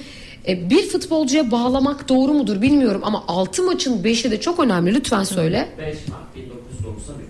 E, 0.48 0.70
bir 0.70 0.88
futbolcuya 0.88 1.50
bağlamak 1.50 2.08
doğru 2.08 2.32
mudur 2.32 2.62
bilmiyorum 2.62 3.00
ama 3.04 3.24
6 3.28 3.62
maçın 3.62 4.02
5'i 4.02 4.30
de 4.30 4.40
çok 4.40 4.60
önemli. 4.60 4.94
Lütfen 4.94 5.24
söyle. 5.24 5.68
5 5.78 6.08
Mart 6.08 6.36
1993. 6.36 7.26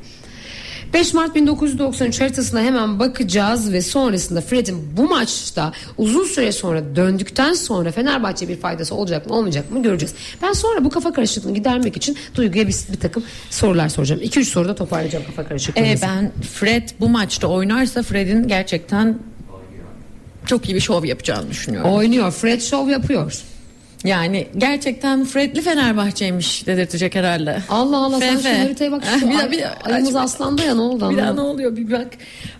5 0.95 1.15
Mart 1.15 1.35
1993 1.35 2.21
haritasına 2.21 2.61
hemen 2.61 2.99
bakacağız 2.99 3.73
ve 3.73 3.83
sonrasında 3.83 4.41
Fred'in 4.41 4.97
bu 4.97 5.09
maçta 5.09 5.73
uzun 5.99 6.25
süre 6.25 6.53
sonra 6.53 6.97
döndükten 6.97 7.53
sonra 7.53 7.93
Fenerbahçe 7.93 8.49
bir 8.49 8.57
faydası 8.57 8.95
olacak 8.95 9.27
mı 9.27 9.37
olmayacak 9.37 9.71
mı 9.71 9.83
göreceğiz. 9.83 10.15
Ben 10.43 10.53
sonra 10.53 10.85
bu 10.85 10.91
kafa 10.91 11.13
karışıklığını 11.13 11.55
gidermek 11.55 11.97
için 11.97 12.17
Duygu'ya 12.35 12.69
bir, 12.69 12.77
bir 12.93 13.01
takım 13.01 13.25
sorular 13.51 13.89
soracağım. 13.89 14.23
2-3 14.23 14.45
soruda 14.45 14.75
toparlayacağım 14.75 15.25
kafa 15.25 15.49
karışıklığını. 15.49 15.87
Ee, 15.87 15.97
ben 16.03 16.33
Fred 16.53 16.89
bu 17.01 17.09
maçta 17.09 17.47
oynarsa 17.47 18.03
Fred'in 18.03 18.49
gerçekten 18.49 19.19
çok 20.47 20.69
iyi 20.69 20.75
bir 20.75 20.81
şov 20.81 21.05
yapacağını 21.05 21.51
düşünüyorum. 21.51 21.91
Oynuyor. 21.91 22.31
Fred 22.31 22.61
show 22.61 22.93
yapıyor. 22.93 23.33
Yani 24.05 24.47
gerçekten 24.59 25.25
Fred'li 25.25 25.61
Fenerbahçe'ymiş 25.63 26.67
dedirtecek 26.67 27.15
herhalde. 27.15 27.63
Allah 27.69 27.97
Allah 27.97 28.19
sen 28.19 28.37
Fefe. 28.37 28.55
şu 28.57 28.63
haritaya 28.63 28.93
bak. 28.93 29.03
Şu 29.21 29.29
Bir 29.31 29.35
daha- 29.39 29.51
bir 29.51 29.63
daha- 29.63 29.75
ayımız 29.95 30.17
aslanda 30.17 30.63
ya 30.63 30.75
ne 30.75 30.81
oldu 30.81 31.11
Bir 31.11 31.17
daha 31.17 31.33
ne 31.35 31.41
oluyor 31.41 31.77
bir 31.77 31.91
bak. 31.91 32.07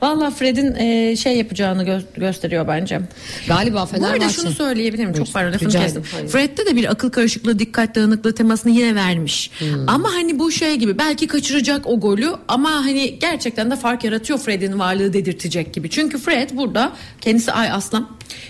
Valla 0.03 0.31
Fred'in 0.31 0.75
e, 0.75 1.17
şey 1.17 1.37
yapacağını 1.39 1.85
gö- 1.85 2.03
gösteriyor 2.17 2.69
bence. 2.69 3.01
Galiba 3.49 3.83
Bu 3.83 3.87
Fenerbahçe. 3.87 4.13
arada 4.23 4.29
şunu 4.33 4.51
söyleyebilirim 4.51 5.13
çok 5.13 5.33
pardon 5.33 5.53
lafını 5.53 5.69
kestim. 5.73 6.03
hayır. 6.13 6.29
Fred'de 6.29 6.67
de 6.67 6.77
bir 6.77 6.91
akıl 6.91 7.11
karışıklığı 7.11 7.59
dikkat 7.59 7.95
dağınıklığı 7.95 8.35
temasını 8.35 8.73
yine 8.73 8.95
vermiş. 8.95 9.51
Hmm. 9.59 9.89
Ama 9.89 10.09
hani 10.15 10.39
bu 10.39 10.51
şey 10.51 10.75
gibi 10.77 10.99
belki 10.99 11.27
kaçıracak 11.27 11.87
o 11.87 12.01
golü 12.01 12.29
ama 12.49 12.71
hani 12.71 13.19
gerçekten 13.19 13.71
de 13.71 13.77
fark 13.77 14.05
yaratıyor 14.05 14.39
Fred'in 14.39 14.79
varlığı 14.79 15.13
dedirtecek 15.13 15.75
gibi. 15.75 15.91
Çünkü 15.91 16.19
Fred 16.19 16.51
burada 16.53 16.93
kendisi 17.21 17.53
ay 17.53 17.71
aslan 17.71 18.09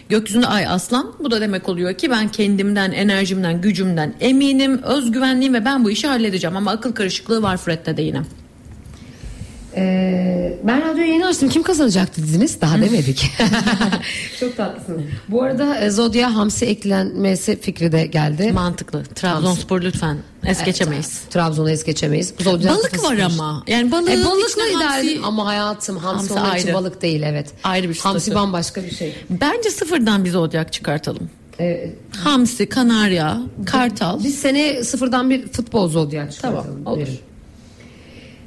gökyüzünde 0.08 0.46
ay 0.46 0.66
aslan 0.66 1.12
bu 1.20 1.30
da 1.30 1.40
demek 1.40 1.68
oluyor 1.68 1.94
ki 1.94 2.10
ben 2.10 2.28
kendimden 2.28 2.81
enerjimden 2.90 3.60
gücümden 3.60 4.14
eminim 4.20 4.82
özgüvenliyim 4.82 5.54
ve 5.54 5.64
ben 5.64 5.84
bu 5.84 5.90
işi 5.90 6.06
halledeceğim 6.08 6.56
ama 6.56 6.70
akıl 6.70 6.92
karışıklığı 6.92 7.42
var 7.42 7.56
Fred'de 7.56 7.96
de 7.96 8.02
yine. 8.02 8.22
Ee, 9.76 10.58
ben 10.64 10.88
radyoyu 10.88 11.12
yeni 11.12 11.26
açtım. 11.26 11.48
Kim 11.48 11.62
kazanacaktı 11.62 12.22
dediniz? 12.22 12.60
Daha 12.60 12.76
demedik. 12.76 13.30
Çok 14.40 14.56
tatlısın. 14.56 15.04
Bu 15.28 15.42
arada 15.42 15.78
e, 15.78 15.90
Zodya 15.90 16.34
Hamsi 16.34 16.66
eklenmesi 16.66 17.60
fikri 17.60 17.92
de 17.92 18.06
geldi. 18.06 18.52
Mantıklı. 18.52 19.04
Trabzonspor 19.04 19.80
lütfen 19.82 20.16
es 20.46 20.56
Evet, 20.56 20.66
geçemeyiz. 20.66 21.20
Trabzon'u 21.30 21.70
es 21.70 21.84
geçemeyiz. 21.84 22.34
Zodya 22.40 22.70
Balık 22.70 23.04
var 23.04 23.18
ama. 23.18 23.64
Yani 23.66 23.92
balığın 23.92 24.06
E, 24.06 24.24
balıkla 24.24 24.66
idare 24.68 24.82
hamsi- 25.06 25.20
ama 25.24 25.46
hayatım 25.46 25.96
hamsi, 25.96 26.34
Hamsi 26.34 26.58
için 26.58 26.68
ayrı. 26.68 26.76
balık 26.78 27.02
değil 27.02 27.22
evet. 27.22 27.46
Ayrı 27.64 27.88
bir 27.88 27.98
Hamsi 27.98 28.20
statü. 28.20 28.34
bambaşka 28.36 28.84
bir 28.84 28.94
şey. 28.94 29.14
Bence 29.30 29.70
sıfırdan 29.70 30.24
bir 30.24 30.30
zodyak 30.30 30.72
çıkartalım. 30.72 31.30
Ee, 31.62 31.90
Hamsi, 32.24 32.68
kanarya, 32.68 33.42
kartal. 33.66 34.24
biz 34.24 34.38
sene 34.38 34.84
sıfırdan 34.84 35.30
bir 35.30 35.48
futbol 35.48 35.88
zodya 35.88 36.30
çıkartalım. 36.30 36.64
Tamam, 36.84 36.86
olur. 36.86 37.02
Verin. 37.02 37.18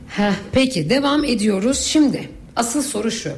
Heh, 0.07 0.34
peki 0.51 0.89
devam 0.89 1.24
ediyoruz. 1.24 1.80
Şimdi 1.80 2.30
asıl 2.55 2.82
soru 2.82 3.11
şu. 3.11 3.32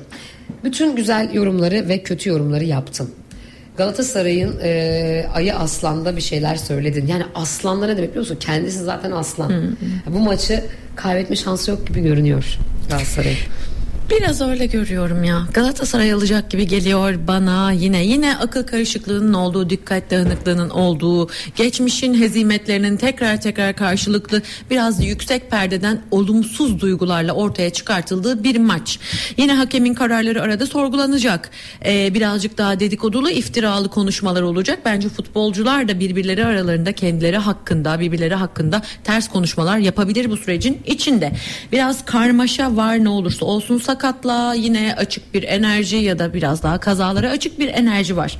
Bütün 0.63 0.95
güzel 0.95 1.33
yorumları 1.33 1.89
ve 1.89 2.03
kötü 2.03 2.29
yorumları 2.29 2.63
yaptın. 2.63 3.09
Galatasaray'ın 3.77 4.59
e, 4.63 5.25
ayı 5.33 5.55
aslanda 5.55 6.15
bir 6.15 6.21
şeyler 6.21 6.55
söyledin. 6.55 7.07
Yani 7.07 7.23
aslanda 7.35 7.85
ne 7.85 7.97
demek 7.97 8.09
biliyor 8.09 8.23
musun? 8.23 8.37
Kendisi 8.39 8.83
zaten 8.83 9.11
aslan. 9.11 9.77
Bu 10.07 10.19
maçı 10.19 10.63
kaybetme 10.95 11.35
şansı 11.35 11.71
yok 11.71 11.87
gibi 11.87 12.01
görünüyor 12.03 12.57
Galatasaray. 12.89 13.35
Biraz 14.09 14.41
öyle 14.41 14.65
görüyorum 14.65 15.23
ya. 15.23 15.47
Galatasaray 15.53 16.13
alacak 16.13 16.51
gibi 16.51 16.67
geliyor 16.67 17.15
bana 17.27 17.71
yine. 17.71 18.05
Yine 18.05 18.37
akıl 18.37 18.63
karışıklığının 18.63 19.33
olduğu, 19.33 19.69
dikkat 19.69 20.11
dağınıklığının 20.11 20.69
olduğu, 20.69 21.29
geçmişin 21.55 22.21
hezimetlerinin 22.21 22.97
tekrar 22.97 23.41
tekrar 23.41 23.75
karşılıklı 23.75 24.41
biraz 24.69 25.05
yüksek 25.05 25.51
perdeden 25.51 26.01
olumsuz 26.11 26.81
duygularla 26.81 27.33
ortaya 27.33 27.69
çıkartıldığı 27.69 28.43
bir 28.43 28.57
maç. 28.57 28.99
Yine 29.37 29.53
hakemin 29.53 29.93
kararları 29.93 30.41
arada 30.41 30.65
sorgulanacak. 30.65 31.49
Ee, 31.85 32.13
birazcık 32.13 32.57
daha 32.57 32.79
dedikodulu, 32.79 33.29
iftiralı 33.29 33.89
konuşmalar 33.89 34.41
olacak. 34.41 34.79
Bence 34.85 35.09
futbolcular 35.09 35.87
da 35.87 35.99
birbirleri 35.99 36.45
aralarında 36.45 36.91
kendileri 36.91 37.37
hakkında, 37.37 37.99
birbirleri 37.99 38.35
hakkında 38.35 38.81
ters 39.03 39.29
konuşmalar 39.29 39.77
yapabilir 39.77 40.31
bu 40.31 40.37
sürecin 40.37 40.81
içinde. 40.85 41.31
Biraz 41.71 42.05
karmaşa 42.05 42.75
var 42.75 43.03
ne 43.03 43.09
olursa 43.09 43.45
olsun 43.45 43.77
sakatlığa 43.97 44.53
yine 44.53 44.95
açık 44.97 45.33
bir 45.33 45.43
enerji 45.43 45.95
ya 45.95 46.19
da 46.19 46.33
biraz 46.33 46.63
daha 46.63 46.79
kazalara 46.79 47.29
açık 47.29 47.59
bir 47.59 47.67
enerji 47.67 48.17
var. 48.17 48.37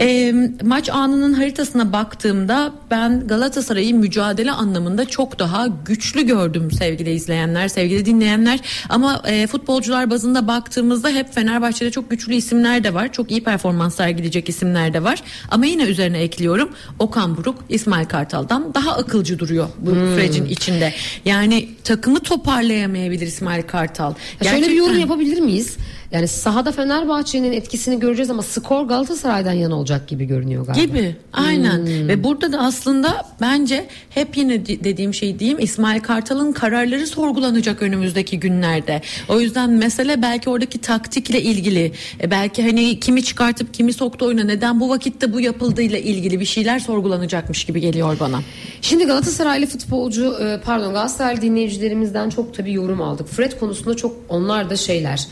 E, 0.00 0.34
maç 0.64 0.88
anının 0.88 1.32
haritasına 1.32 1.92
baktığımda 1.92 2.72
ben 2.90 3.26
Galatasaray'ı 3.26 3.94
mücadele 3.94 4.52
anlamında 4.52 5.04
çok 5.04 5.38
daha 5.38 5.66
güçlü 5.86 6.26
gördüm 6.26 6.70
sevgili 6.70 7.10
izleyenler, 7.10 7.68
sevgili 7.68 8.06
dinleyenler. 8.06 8.60
Ama 8.88 9.22
e, 9.26 9.46
futbolcular 9.46 10.10
bazında 10.10 10.48
baktığımızda 10.48 11.08
hep 11.10 11.34
Fenerbahçe'de 11.34 11.90
çok 11.90 12.10
güçlü 12.10 12.34
isimler 12.34 12.84
de 12.84 12.94
var. 12.94 13.12
Çok 13.12 13.30
iyi 13.30 13.44
performans 13.44 13.94
sergileyecek 13.94 14.48
isimler 14.48 14.94
de 14.94 15.02
var. 15.04 15.22
Ama 15.50 15.66
yine 15.66 15.82
üzerine 15.82 16.18
ekliyorum 16.18 16.70
Okan 16.98 17.36
Buruk, 17.36 17.64
İsmail 17.68 18.06
Kartal'dan 18.06 18.74
daha 18.74 18.92
akılcı 18.96 19.38
duruyor 19.38 19.68
bu 19.78 19.90
Hmm. 19.90 20.14
sürecin 20.14 20.44
içinde. 20.44 20.92
Yani 21.24 21.68
takımı 21.84 22.20
toparlayamayabilir 22.20 23.26
İsmail 23.26 23.62
Kartal. 23.62 24.14
Ya 24.44 24.50
Şöyle 24.50 24.66
bir 24.66 24.70
yorum 24.74 24.92
Gerçekten- 24.92 25.00
yapabilir 25.00 25.40
miyiz? 25.40 25.76
Yani 26.12 26.28
sahada 26.28 26.72
Fenerbahçe'nin 26.72 27.52
etkisini 27.52 28.00
göreceğiz 28.00 28.30
ama 28.30 28.42
skor 28.42 28.82
Galatasaray'dan 28.84 29.52
yana 29.52 29.74
olacak 29.78 30.08
gibi 30.08 30.24
görünüyor 30.24 30.66
galiba. 30.66 30.84
Gibi 30.84 31.16
aynen 31.32 31.78
Hmm. 31.78 32.08
ve 32.08 32.24
burada 32.24 32.52
da 32.52 32.58
aslında 32.58 33.26
bence 33.40 33.86
hep 34.10 34.36
yine 34.36 34.66
di- 34.66 34.84
dediğim 34.84 35.14
şey 35.14 35.38
diyeyim 35.38 35.58
İsmail 35.60 36.00
Kartal'ın 36.00 36.52
kararları 36.52 37.06
sorgulanacak 37.06 37.82
önümüzdeki 37.82 38.40
günlerde. 38.40 39.02
O 39.28 39.40
yüzden 39.40 39.70
mesele 39.70 40.22
belki 40.22 40.50
oradaki 40.50 40.78
taktikle 40.78 41.42
ilgili 41.42 41.92
e, 42.22 42.30
belki 42.30 42.62
hani 42.62 43.00
kimi 43.00 43.24
çıkartıp 43.24 43.74
kimi 43.74 43.92
soktu 43.92 44.26
oyuna 44.26 44.44
neden 44.44 44.80
bu 44.80 44.88
vakitte 44.88 45.32
bu 45.32 45.40
yapıldığıyla 45.40 45.98
ilgili 45.98 46.40
bir 46.40 46.44
şeyler 46.44 46.78
sorgulanacakmış 46.78 47.64
gibi 47.64 47.80
geliyor 47.80 48.16
bana. 48.20 48.40
Şimdi 48.82 49.04
Galatasaraylı 49.04 49.66
futbolcu 49.66 50.34
e, 50.42 50.60
pardon 50.64 50.92
Galatasaraylı 50.92 51.42
dinleyicilerimizden 51.42 52.30
çok 52.30 52.54
tabii 52.54 52.72
yorum 52.72 53.02
aldık. 53.02 53.28
Fred 53.28 53.52
konusunda 53.60 53.96
çok 53.96 54.16
onlar 54.28 54.70
da 54.70 54.76
şeyler. 54.76 55.26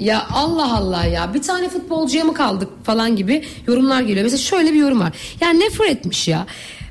Ya 0.00 0.26
Allah 0.32 0.76
Allah 0.76 1.04
ya 1.04 1.34
bir 1.34 1.42
tane 1.42 1.68
futbolcuya 1.68 2.24
mı 2.24 2.34
kaldık 2.34 2.68
falan 2.84 3.16
gibi 3.16 3.44
yorumlar 3.66 4.00
geliyor. 4.00 4.24
Mesela 4.24 4.38
şöyle 4.38 4.72
bir 4.72 4.78
yorum 4.78 5.00
var. 5.00 5.12
Ya 5.40 5.50
ne 5.50 5.70
Fred'miş 5.70 6.28
ya. 6.28 6.46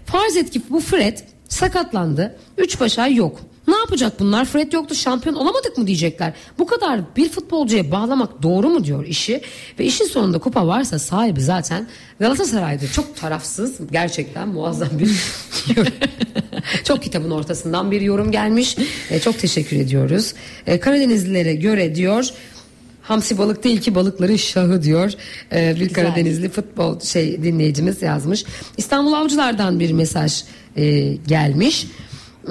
Farz 0.06 0.38
et 0.38 0.50
ki 0.50 0.62
bu 0.70 0.80
Fred 0.80 1.18
sakatlandı. 1.48 2.40
Üç 2.58 2.80
baş 2.80 3.00
ay 3.00 3.16
yok. 3.16 3.40
Ne 3.68 3.78
yapacak 3.78 4.20
bunlar? 4.20 4.46
Fred 4.46 4.74
yoktu 4.74 4.96
şampiyon 4.96 5.36
olamadık 5.36 5.78
mı 5.78 5.88
diyecekler. 5.88 6.34
Bu 6.60 6.66
kadar 6.66 7.16
bir 7.16 7.30
futbolcuya 7.30 7.92
bağlamak 7.92 8.44
doğru 8.44 8.70
mu 8.70 8.84
diyor 8.84 9.06
işi. 9.06 9.42
Ve 9.80 9.86
işin 9.86 10.06
sonunda 10.06 10.40
kupa 10.40 10.68
varsa 10.68 11.00
sahibi 11.00 11.42
zaten 11.42 11.88
Galatasaray'dır. 12.20 12.92
Çok 12.92 13.18
tarafsız 13.18 13.92
gerçekten 13.92 14.48
muazzam 14.48 14.90
bir. 15.00 15.12
Çok 16.84 17.04
kitabın 17.04 17.32
ortasından 17.32 17.92
bir 17.92 18.02
yorum 18.02 18.32
gelmiş. 18.32 18.78
E, 19.10 19.20
çok 19.20 19.40
teşekkür 19.40 19.78
ediyoruz. 19.78 20.34
E, 20.68 20.80
Karadenizlilere 20.80 21.56
göre 21.56 21.96
diyor 21.96 22.30
Hamsi 23.10 23.38
balık 23.38 23.64
değil 23.64 23.82
ki 23.82 23.96
balıkların 23.96 24.36
şahı 24.36 24.84
diyor. 24.84 25.12
E, 25.54 25.76
bir 25.80 25.94
Karadenizli 25.94 26.50
futbol 26.50 27.00
şey 27.00 27.44
dinleyicimiz 27.44 28.02
yazmış. 28.02 28.46
İstanbul 28.78 29.14
Avcılar'dan 29.14 29.80
bir 29.80 29.92
mesaj 29.92 30.44
e, 30.76 31.14
gelmiş. 31.28 31.88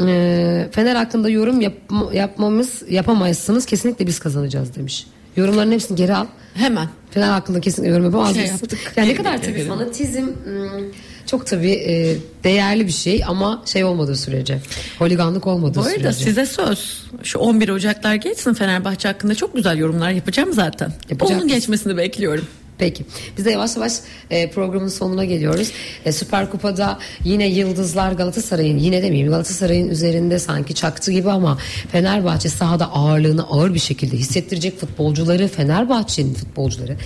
E, 0.06 0.68
Fener 0.72 0.96
hakkında 0.96 1.28
yorum 1.28 1.60
yapma- 1.60 2.14
yapmamız 2.14 2.82
yapamayızsınız 2.90 3.66
kesinlikle 3.66 4.06
biz 4.06 4.18
kazanacağız 4.18 4.74
demiş. 4.76 5.06
Yorumların 5.36 5.72
hepsini 5.72 5.96
geri 5.96 6.14
al. 6.14 6.26
Hemen. 6.54 6.88
Fener 7.10 7.28
hakkında 7.28 7.60
kesinlikle 7.60 7.90
yorum 7.92 8.04
yapamaz 8.04 8.34
Şey 8.34 8.46
yaptık. 8.46 8.92
Yani 8.96 9.08
ne 9.08 9.14
kadar 9.14 9.42
tabii 9.42 9.64
fanatizm 9.64 10.22
hmm, 10.22 10.84
çok 11.30 11.46
tabii 11.46 11.72
e, 11.72 12.16
değerli 12.44 12.86
bir 12.86 12.92
şey 12.92 13.22
ama 13.26 13.62
şey 13.66 13.84
olmadığı 13.84 14.16
sürece. 14.16 14.58
Holiganlık 14.98 15.46
olmadığı 15.46 15.78
Bu 15.78 15.80
arada 15.82 15.92
sürece. 16.12 16.24
size 16.24 16.46
söz. 16.46 17.04
Şu 17.22 17.38
11 17.38 17.68
Ocaklar 17.68 18.14
geçsin 18.14 18.54
Fenerbahçe 18.54 19.08
hakkında 19.08 19.34
çok 19.34 19.54
güzel 19.54 19.78
yorumlar 19.78 20.10
yapacağım 20.10 20.52
zaten. 20.52 20.92
Yapacak 21.10 21.30
Onun 21.36 21.44
mısın? 21.44 21.58
geçmesini 21.58 21.96
bekliyorum. 21.96 22.44
Peki. 22.78 23.04
Biz 23.38 23.44
de 23.44 23.50
yavaş 23.50 23.76
yavaş 23.76 23.92
e, 24.30 24.50
programın 24.50 24.88
sonuna 24.88 25.24
geliyoruz. 25.24 25.70
E, 26.04 26.12
Süper 26.12 26.50
Kupa'da 26.50 26.98
yine 27.24 27.46
yıldızlar 27.48 28.12
Galatasaray'ın 28.12 28.78
yine 28.78 29.02
demeyeyim 29.02 29.30
Galatasaray'ın 29.30 29.88
üzerinde 29.88 30.38
sanki 30.38 30.74
çaktı 30.74 31.12
gibi 31.12 31.30
ama 31.30 31.58
Fenerbahçe 31.92 32.48
sahada 32.48 32.92
ağırlığını 32.92 33.42
ağır 33.42 33.74
bir 33.74 33.78
şekilde 33.78 34.16
hissettirecek 34.16 34.80
futbolcuları 34.80 35.48
Fenerbahçe'nin 35.48 36.34
futbolcuları 36.34 36.96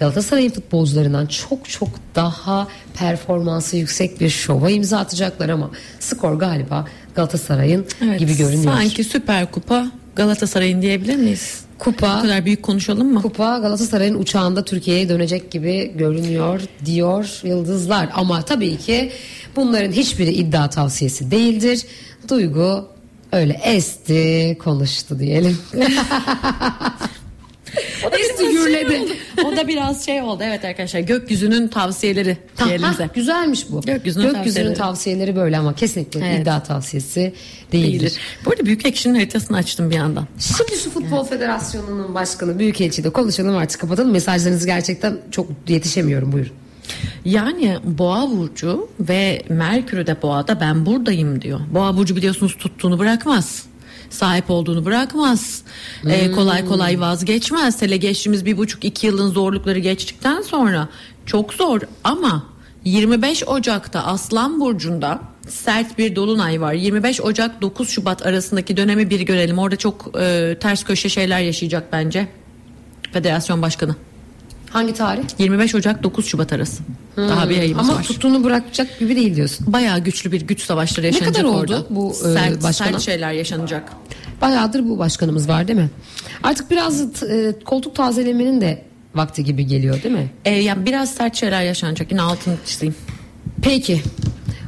Galatasaray'ın 0.00 0.50
futbolcularından 0.50 1.26
çok 1.26 1.68
çok 1.68 1.88
daha 2.14 2.68
performansı 2.98 3.76
yüksek 3.76 4.20
bir 4.20 4.30
şova 4.30 4.70
imza 4.70 4.98
atacaklar 4.98 5.48
ama 5.48 5.70
skor 6.00 6.34
galiba 6.34 6.86
Galatasaray'ın 7.14 7.86
Evet, 8.04 8.18
gibi 8.18 8.36
görünüyor. 8.36 8.72
Sanki 8.74 9.04
Süper 9.04 9.50
Kupa 9.50 9.92
Galatasaray'ın 10.16 10.82
diyebilir 10.82 11.16
miyiz? 11.16 11.60
Kupa 11.82 12.18
Bu 12.18 12.22
kadar 12.22 12.44
büyük 12.44 12.62
konuşalım 12.62 13.12
mı? 13.12 13.22
Kupa 13.22 13.58
Galatasaray'ın 13.58 14.14
uçağında 14.14 14.64
Türkiye'ye 14.64 15.08
dönecek 15.08 15.50
gibi 15.50 15.92
görünüyor 15.96 16.60
diyor 16.84 17.40
yıldızlar. 17.44 18.08
Ama 18.14 18.42
tabii 18.42 18.76
ki 18.76 19.12
bunların 19.56 19.92
hiçbiri 19.92 20.30
iddia 20.32 20.70
tavsiyesi 20.70 21.30
değildir. 21.30 21.86
Duygu 22.28 22.88
öyle 23.32 23.60
esti 23.64 24.58
konuştu 24.64 25.18
diyelim. 25.18 25.58
O 28.08 28.12
da 28.12 28.18
Esti 28.18 28.42
biraz 28.42 28.52
gürledi. 28.52 29.08
şey. 29.08 29.44
O 29.44 29.56
da 29.56 29.68
biraz 29.68 30.06
şey 30.06 30.22
oldu. 30.22 30.42
Evet 30.46 30.64
arkadaşlar 30.64 31.00
gökyüzünün 31.00 31.68
tavsiyeleri 31.68 32.36
diyelim 32.64 32.82
Ha, 32.82 32.92
bize. 32.92 33.08
güzelmiş 33.14 33.70
bu. 33.70 33.80
Gökyüzünün 33.80 34.24
Gökyüzünün 34.26 34.44
tavsiyeleri. 34.44 34.74
tavsiyeleri 34.78 35.36
böyle 35.36 35.58
ama 35.58 35.74
kesinlikle 35.74 36.20
Evet. 36.28 36.42
iddia 36.42 36.62
tavsiyesi 36.62 37.20
değildir. 37.72 37.90
Değildir. 38.00 38.18
Bu 38.46 38.50
arada 38.50 38.64
Büyük 38.66 38.86
Ekşi'nin 38.86 39.14
haritasını 39.14 39.56
açtım 39.56 39.90
bir 39.90 39.96
yandan. 39.96 40.26
Şimdi 40.38 40.76
şu 40.84 40.90
Futbol 40.90 41.24
Federasyonu'nun 41.24 42.14
başkanı 42.14 42.58
Büyükelçi'de 42.58 43.10
konuşalım 43.10 43.56
artık 43.56 43.80
kapatalım. 43.80 44.10
Mesajlarınızı 44.12 44.66
gerçekten 44.66 45.16
çok 45.30 45.46
yetişemiyorum 45.68 46.32
buyurun. 46.32 46.52
Yani 47.24 47.76
Boğa 47.84 48.30
burcu 48.30 48.88
ve 49.00 49.42
Merkür'ü 49.48 50.06
de 50.06 50.22
Boğa'da 50.22 50.60
ben 50.60 50.86
buradayım 50.86 51.42
diyor. 51.42 51.60
Boğa 51.74 51.96
burcu 51.96 52.16
biliyorsunuz 52.16 52.56
tuttuğunu 52.58 52.98
bırakmaz. 52.98 53.62
Sahip 54.12 54.50
olduğunu 54.50 54.84
bırakmaz. 54.84 55.62
Ee, 56.06 56.32
kolay 56.32 56.64
kolay 56.66 57.00
vazgeçmez. 57.00 57.82
Hele 57.82 57.96
geçtiğimiz 57.96 58.44
bir 58.44 58.58
buçuk 58.58 58.84
iki 58.84 59.06
yılın 59.06 59.30
zorlukları 59.30 59.78
geçtikten 59.78 60.42
sonra 60.42 60.88
çok 61.26 61.54
zor 61.54 61.80
ama 62.04 62.46
25 62.84 63.48
Ocak'ta 63.48 64.04
Aslan 64.04 64.60
Burcu'nda 64.60 65.20
sert 65.48 65.98
bir 65.98 66.16
dolunay 66.16 66.60
var. 66.60 66.72
25 66.72 67.20
Ocak 67.20 67.62
9 67.62 67.88
Şubat 67.88 68.26
arasındaki 68.26 68.76
dönemi 68.76 69.10
bir 69.10 69.20
görelim. 69.20 69.58
Orada 69.58 69.76
çok 69.76 70.20
e, 70.20 70.56
ters 70.60 70.84
köşe 70.84 71.08
şeyler 71.08 71.40
yaşayacak 71.40 71.92
bence. 71.92 72.28
Federasyon 73.12 73.62
Başkanı. 73.62 73.96
Hangi 74.72 74.94
tarih? 74.94 75.22
25 75.38 75.74
Ocak 75.74 76.02
9 76.02 76.26
Şubat 76.26 76.52
arası. 76.52 76.82
Daha 77.16 77.48
bir 77.50 77.58
ayımız 77.58 77.88
Ama 77.88 77.98
var. 77.98 78.02
tuttuğunu 78.04 78.44
bırakacak 78.44 78.98
gibi 78.98 79.16
değil 79.16 79.36
diyorsun. 79.36 79.72
Bayağı 79.72 79.98
güçlü 79.98 80.32
bir 80.32 80.40
güç 80.40 80.62
savaşları 80.62 81.06
yaşanacak 81.06 81.34
kadar 81.34 81.44
oldu 81.48 81.58
orada. 81.60 81.84
bu, 81.90 82.10
e, 82.10 82.14
sert, 82.14 82.62
başkana? 82.62 82.90
sert 82.92 83.00
şeyler 83.00 83.32
yaşanacak. 83.32 83.92
Bayağıdır 84.40 84.88
bu 84.88 84.98
başkanımız 84.98 85.48
var 85.48 85.68
değil 85.68 85.78
mi? 85.78 85.90
Artık 86.42 86.70
biraz 86.70 87.22
e, 87.22 87.54
koltuk 87.64 87.94
tazelemenin 87.94 88.60
de 88.60 88.82
vakti 89.14 89.44
gibi 89.44 89.66
geliyor 89.66 90.02
değil 90.02 90.14
mi? 90.14 90.30
Ee, 90.44 90.50
yani 90.50 90.86
biraz 90.86 91.10
sert 91.14 91.36
şeyler 91.36 91.62
yaşanacak. 91.62 92.10
Yine 92.12 92.22
altını 92.22 92.54
çizeyim. 92.66 92.94
Peki. 93.62 94.02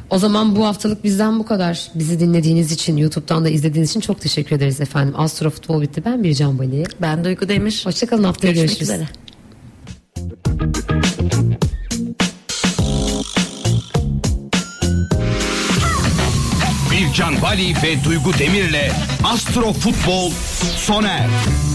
O 0.09 0.17
zaman 0.19 0.55
bu 0.55 0.65
haftalık 0.65 1.03
bizden 1.03 1.39
bu 1.39 1.45
kadar. 1.45 1.87
Bizi 1.95 2.19
dinlediğiniz 2.19 2.71
için, 2.71 2.97
YouTube'dan 2.97 3.45
da 3.45 3.49
izlediğiniz 3.49 3.89
için 3.89 3.99
çok 3.99 4.21
teşekkür 4.21 4.55
ederiz 4.55 4.81
efendim. 4.81 5.13
Astro 5.17 5.49
Futbol 5.49 5.81
bitti. 5.81 6.01
Ben 6.05 6.23
Bircan 6.23 6.59
Bali. 6.59 6.83
Ben 7.01 7.23
Duygu 7.25 7.49
Demir. 7.49 7.81
Hoşçakalın 7.85 8.23
haftaya 8.23 8.53
Görüşmek 8.53 8.69
görüşürüz. 8.79 8.89
üzere. 8.89 9.24
Bircan 16.91 17.41
Bali 17.41 17.73
ve 17.83 18.03
Duygu 18.03 18.33
Demir'le 18.39 18.91
Astro 19.23 19.73
Futbol 19.73 20.31
sona 20.77 21.09
erdi. 21.09 21.74